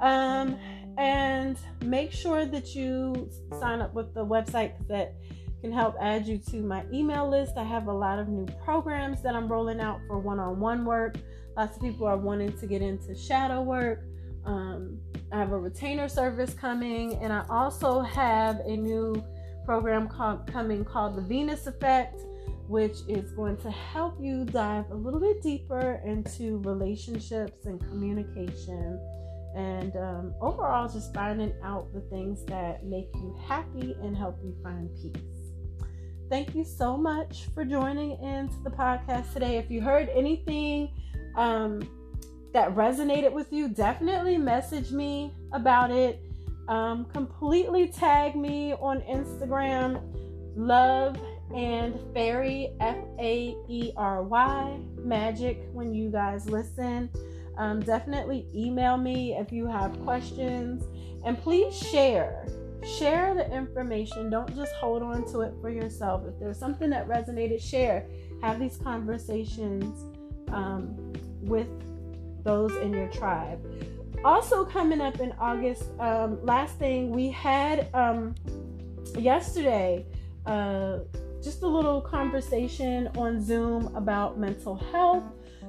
Um, 0.00 0.56
and 0.98 1.58
make 1.84 2.12
sure 2.12 2.46
that 2.46 2.74
you 2.74 3.28
sign 3.58 3.80
up 3.80 3.94
with 3.94 4.14
the 4.14 4.24
website 4.24 4.72
that 4.88 5.14
can 5.60 5.72
help 5.72 5.96
add 6.00 6.26
you 6.26 6.38
to 6.50 6.56
my 6.56 6.84
email 6.92 7.28
list. 7.28 7.54
I 7.56 7.64
have 7.64 7.86
a 7.88 7.92
lot 7.92 8.18
of 8.18 8.28
new 8.28 8.46
programs 8.64 9.22
that 9.22 9.34
I'm 9.34 9.48
rolling 9.48 9.80
out 9.80 10.00
for 10.06 10.18
one 10.18 10.38
on 10.38 10.60
one 10.60 10.84
work. 10.84 11.16
Lots 11.56 11.76
of 11.76 11.82
people 11.82 12.06
are 12.06 12.16
wanting 12.16 12.56
to 12.58 12.66
get 12.66 12.82
into 12.82 13.14
shadow 13.14 13.62
work. 13.62 14.04
Um, 14.44 14.98
I 15.32 15.38
have 15.38 15.52
a 15.52 15.58
retainer 15.58 16.08
service 16.08 16.54
coming, 16.54 17.14
and 17.22 17.32
I 17.32 17.44
also 17.48 18.00
have 18.00 18.60
a 18.60 18.76
new 18.76 19.24
program 19.64 20.08
called, 20.08 20.46
coming 20.46 20.84
called 20.84 21.16
the 21.16 21.22
Venus 21.22 21.66
Effect, 21.66 22.20
which 22.68 22.98
is 23.08 23.30
going 23.32 23.56
to 23.58 23.70
help 23.70 24.16
you 24.20 24.44
dive 24.44 24.90
a 24.90 24.94
little 24.94 25.20
bit 25.20 25.42
deeper 25.42 26.00
into 26.04 26.58
relationships 26.58 27.66
and 27.66 27.80
communication 27.80 28.98
and 29.54 29.94
um, 29.96 30.34
overall 30.40 30.88
just 30.88 31.14
finding 31.14 31.52
out 31.62 31.92
the 31.92 32.00
things 32.00 32.44
that 32.46 32.84
make 32.84 33.08
you 33.14 33.38
happy 33.46 33.94
and 34.02 34.16
help 34.16 34.38
you 34.42 34.54
find 34.62 34.90
peace. 35.00 35.22
Thank 36.28 36.54
you 36.54 36.64
so 36.64 36.96
much 36.96 37.46
for 37.54 37.64
joining 37.64 38.12
into 38.22 38.56
the 38.64 38.70
podcast 38.70 39.32
today. 39.32 39.58
If 39.58 39.70
you 39.70 39.80
heard 39.80 40.08
anything 40.08 40.90
um, 41.36 41.88
that 42.52 42.74
resonated 42.74 43.32
with 43.32 43.52
you, 43.52 43.68
definitely 43.68 44.38
message 44.38 44.90
me 44.90 45.32
about 45.52 45.90
it. 45.90 46.20
Um, 46.66 47.04
completely 47.12 47.88
tag 47.88 48.34
me 48.34 48.72
on 48.72 49.02
Instagram, 49.02 50.00
love 50.56 51.16
and 51.54 51.98
faery 52.14 52.72
F 52.80 52.96
A 53.18 53.56
E 53.68 53.92
R 53.96 54.22
Y 54.22 54.78
magic 54.98 55.68
when 55.72 55.92
you 55.92 56.10
guys 56.10 56.48
listen. 56.48 57.10
Um, 57.56 57.80
definitely 57.80 58.46
email 58.54 58.96
me 58.96 59.36
if 59.36 59.52
you 59.52 59.66
have 59.66 59.98
questions 60.04 60.84
and 61.24 61.40
please 61.40 61.76
share 61.76 62.46
share 62.84 63.34
the 63.34 63.50
information. 63.52 64.30
Don't 64.30 64.54
just 64.54 64.72
hold 64.74 65.02
on 65.02 65.24
to 65.32 65.40
it 65.40 65.54
for 65.60 65.70
yourself. 65.70 66.22
If 66.26 66.38
there's 66.38 66.58
something 66.58 66.90
that 66.90 67.08
resonated, 67.08 67.60
share. 67.62 68.06
Have 68.42 68.60
these 68.60 68.76
conversations 68.76 70.04
um, 70.48 71.12
with 71.40 71.68
those 72.44 72.76
in 72.76 72.92
your 72.92 73.08
tribe. 73.08 73.64
Also, 74.24 74.64
coming 74.64 75.00
up 75.00 75.20
in 75.20 75.32
August, 75.38 75.84
um, 75.98 76.44
last 76.44 76.78
thing 76.78 77.10
we 77.10 77.30
had 77.30 77.88
um, 77.94 78.34
yesterday, 79.18 80.04
uh, 80.46 80.98
just 81.44 81.62
a 81.62 81.68
little 81.68 82.00
conversation 82.00 83.08
on 83.18 83.44
Zoom 83.44 83.94
about 83.94 84.38
mental 84.38 84.76
health 84.76 85.24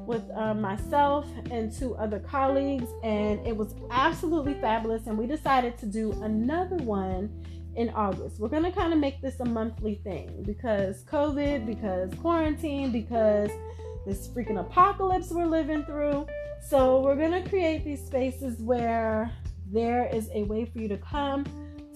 with 0.05 0.23
uh, 0.35 0.53
myself 0.53 1.27
and 1.51 1.71
two 1.71 1.95
other 1.95 2.19
colleagues, 2.19 2.87
and 3.03 3.45
it 3.45 3.55
was 3.55 3.75
absolutely 3.91 4.53
fabulous. 4.55 5.07
And 5.07 5.17
we 5.17 5.27
decided 5.27 5.77
to 5.79 5.85
do 5.85 6.13
another 6.23 6.77
one 6.77 7.29
in 7.75 7.89
August. 7.89 8.39
We're 8.39 8.47
gonna 8.47 8.71
kind 8.71 8.93
of 8.93 8.99
make 8.99 9.21
this 9.21 9.39
a 9.41 9.45
monthly 9.45 9.95
thing 9.95 10.43
because 10.45 11.03
COVID, 11.03 11.65
because 11.65 12.13
quarantine, 12.21 12.93
because 12.93 13.49
this 14.05 14.29
freaking 14.29 14.59
apocalypse 14.59 15.29
we're 15.31 15.45
living 15.45 15.83
through. 15.83 16.25
So, 16.69 17.01
we're 17.01 17.17
gonna 17.17 17.47
create 17.49 17.83
these 17.83 18.03
spaces 18.03 18.61
where 18.61 19.29
there 19.71 20.07
is 20.13 20.29
a 20.33 20.43
way 20.43 20.65
for 20.65 20.79
you 20.79 20.87
to 20.87 20.97
come 20.97 21.45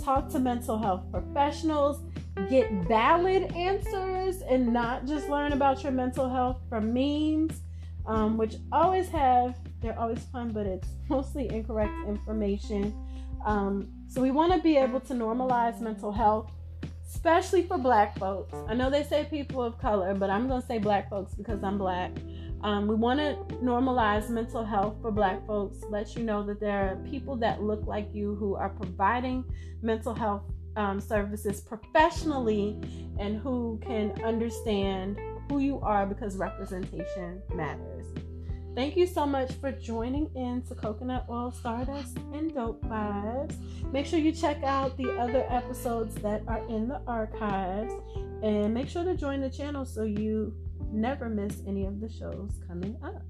talk 0.04 0.30
to 0.30 0.40
mental 0.40 0.78
health 0.78 1.04
professionals, 1.12 2.02
get 2.48 2.72
valid 2.88 3.52
answers, 3.56 4.42
and 4.42 4.72
not 4.72 5.06
just 5.06 5.30
learn 5.30 5.54
about 5.54 5.84
your 5.84 5.92
mental 5.92 6.30
health 6.30 6.62
from 6.70 6.94
memes 6.94 7.62
um, 8.10 8.38
which 8.38 8.56
always 8.72 9.08
have, 9.10 9.56
they're 9.82 9.98
always 9.98 10.24
fun, 10.32 10.52
but 10.52 10.66
it's 10.66 10.88
mostly 11.10 11.48
incorrect 11.50 11.94
information. 12.08 12.94
Um, 13.46 13.88
so 14.08 14.22
we 14.22 14.32
want 14.32 14.52
to 14.52 14.60
be 14.60 14.78
able 14.78 15.00
to 15.02 15.14
normalize 15.14 15.80
mental 15.80 16.12
health, 16.12 16.52
especially 17.08 17.64
for 17.64 17.78
black 17.78 18.18
folks. 18.18 18.54
I 18.68 18.74
know 18.74 18.90
they 18.90 19.04
say 19.04 19.26
people 19.30 19.64
of 19.64 19.78
color, 19.80 20.16
but 20.16 20.30
I'm 20.30 20.48
going 20.48 20.60
to 20.60 20.68
say 20.68 20.80
black 20.80 21.10
folks 21.10 21.36
because 21.36 21.64
I'm 21.64 21.78
black. 21.78 22.12
Um, 22.62 22.88
we 22.88 22.96
want 22.96 23.20
to 23.20 23.36
normalize 23.64 24.30
mental 24.30 24.66
health 24.66 24.96
for 25.02 25.12
black 25.12 25.46
folks, 25.48 25.78
let 25.90 26.16
you 26.16 26.24
know 26.24 26.44
that 26.44 26.60
there 26.60 26.90
are 26.90 26.96
people 27.10 27.38
that 27.38 27.62
look 27.62 27.86
like 27.86 28.10
you 28.14 28.36
who 28.36 28.56
are 28.56 28.70
providing 28.70 29.46
mental 29.82 30.14
health 30.14 30.42
um, 30.76 31.00
services 31.00 31.62
professionally 31.62 32.80
and 33.20 33.38
who 33.38 33.80
can 33.86 34.12
understand 34.24 35.20
who 35.50 35.60
you 35.60 35.80
are 35.82 36.06
because 36.06 36.38
representation 36.38 37.42
matters. 37.54 38.06
Thank 38.76 38.96
you 38.96 39.08
so 39.08 39.26
much 39.26 39.52
for 39.54 39.72
joining 39.72 40.30
in 40.36 40.62
to 40.68 40.76
Coconut 40.76 41.26
Oil 41.30 41.52
Stardust 41.52 42.18
and 42.34 42.54
Dope 42.54 42.82
Vibes. 42.86 43.56
Make 43.92 44.06
sure 44.06 44.20
you 44.20 44.32
check 44.32 44.64
out 44.64 44.96
the 44.96 45.10
other 45.20 45.46
episodes 45.50 46.16
that 46.16 46.44
are 46.48 46.66
in 46.70 46.88
the 46.88 47.02
archives 47.08 47.94
and 48.44 48.74
make 48.74 48.88
sure 48.88 49.04
to 49.04 49.16
join 49.16 49.42
the 49.42 49.50
channel 49.50 49.86
so 49.86 50.04
you 50.04 50.54
never 50.92 51.30
miss 51.30 51.62
any 51.68 51.86
of 51.88 52.00
the 52.00 52.10
shows 52.10 52.62
coming 52.68 52.96
up. 53.04 53.24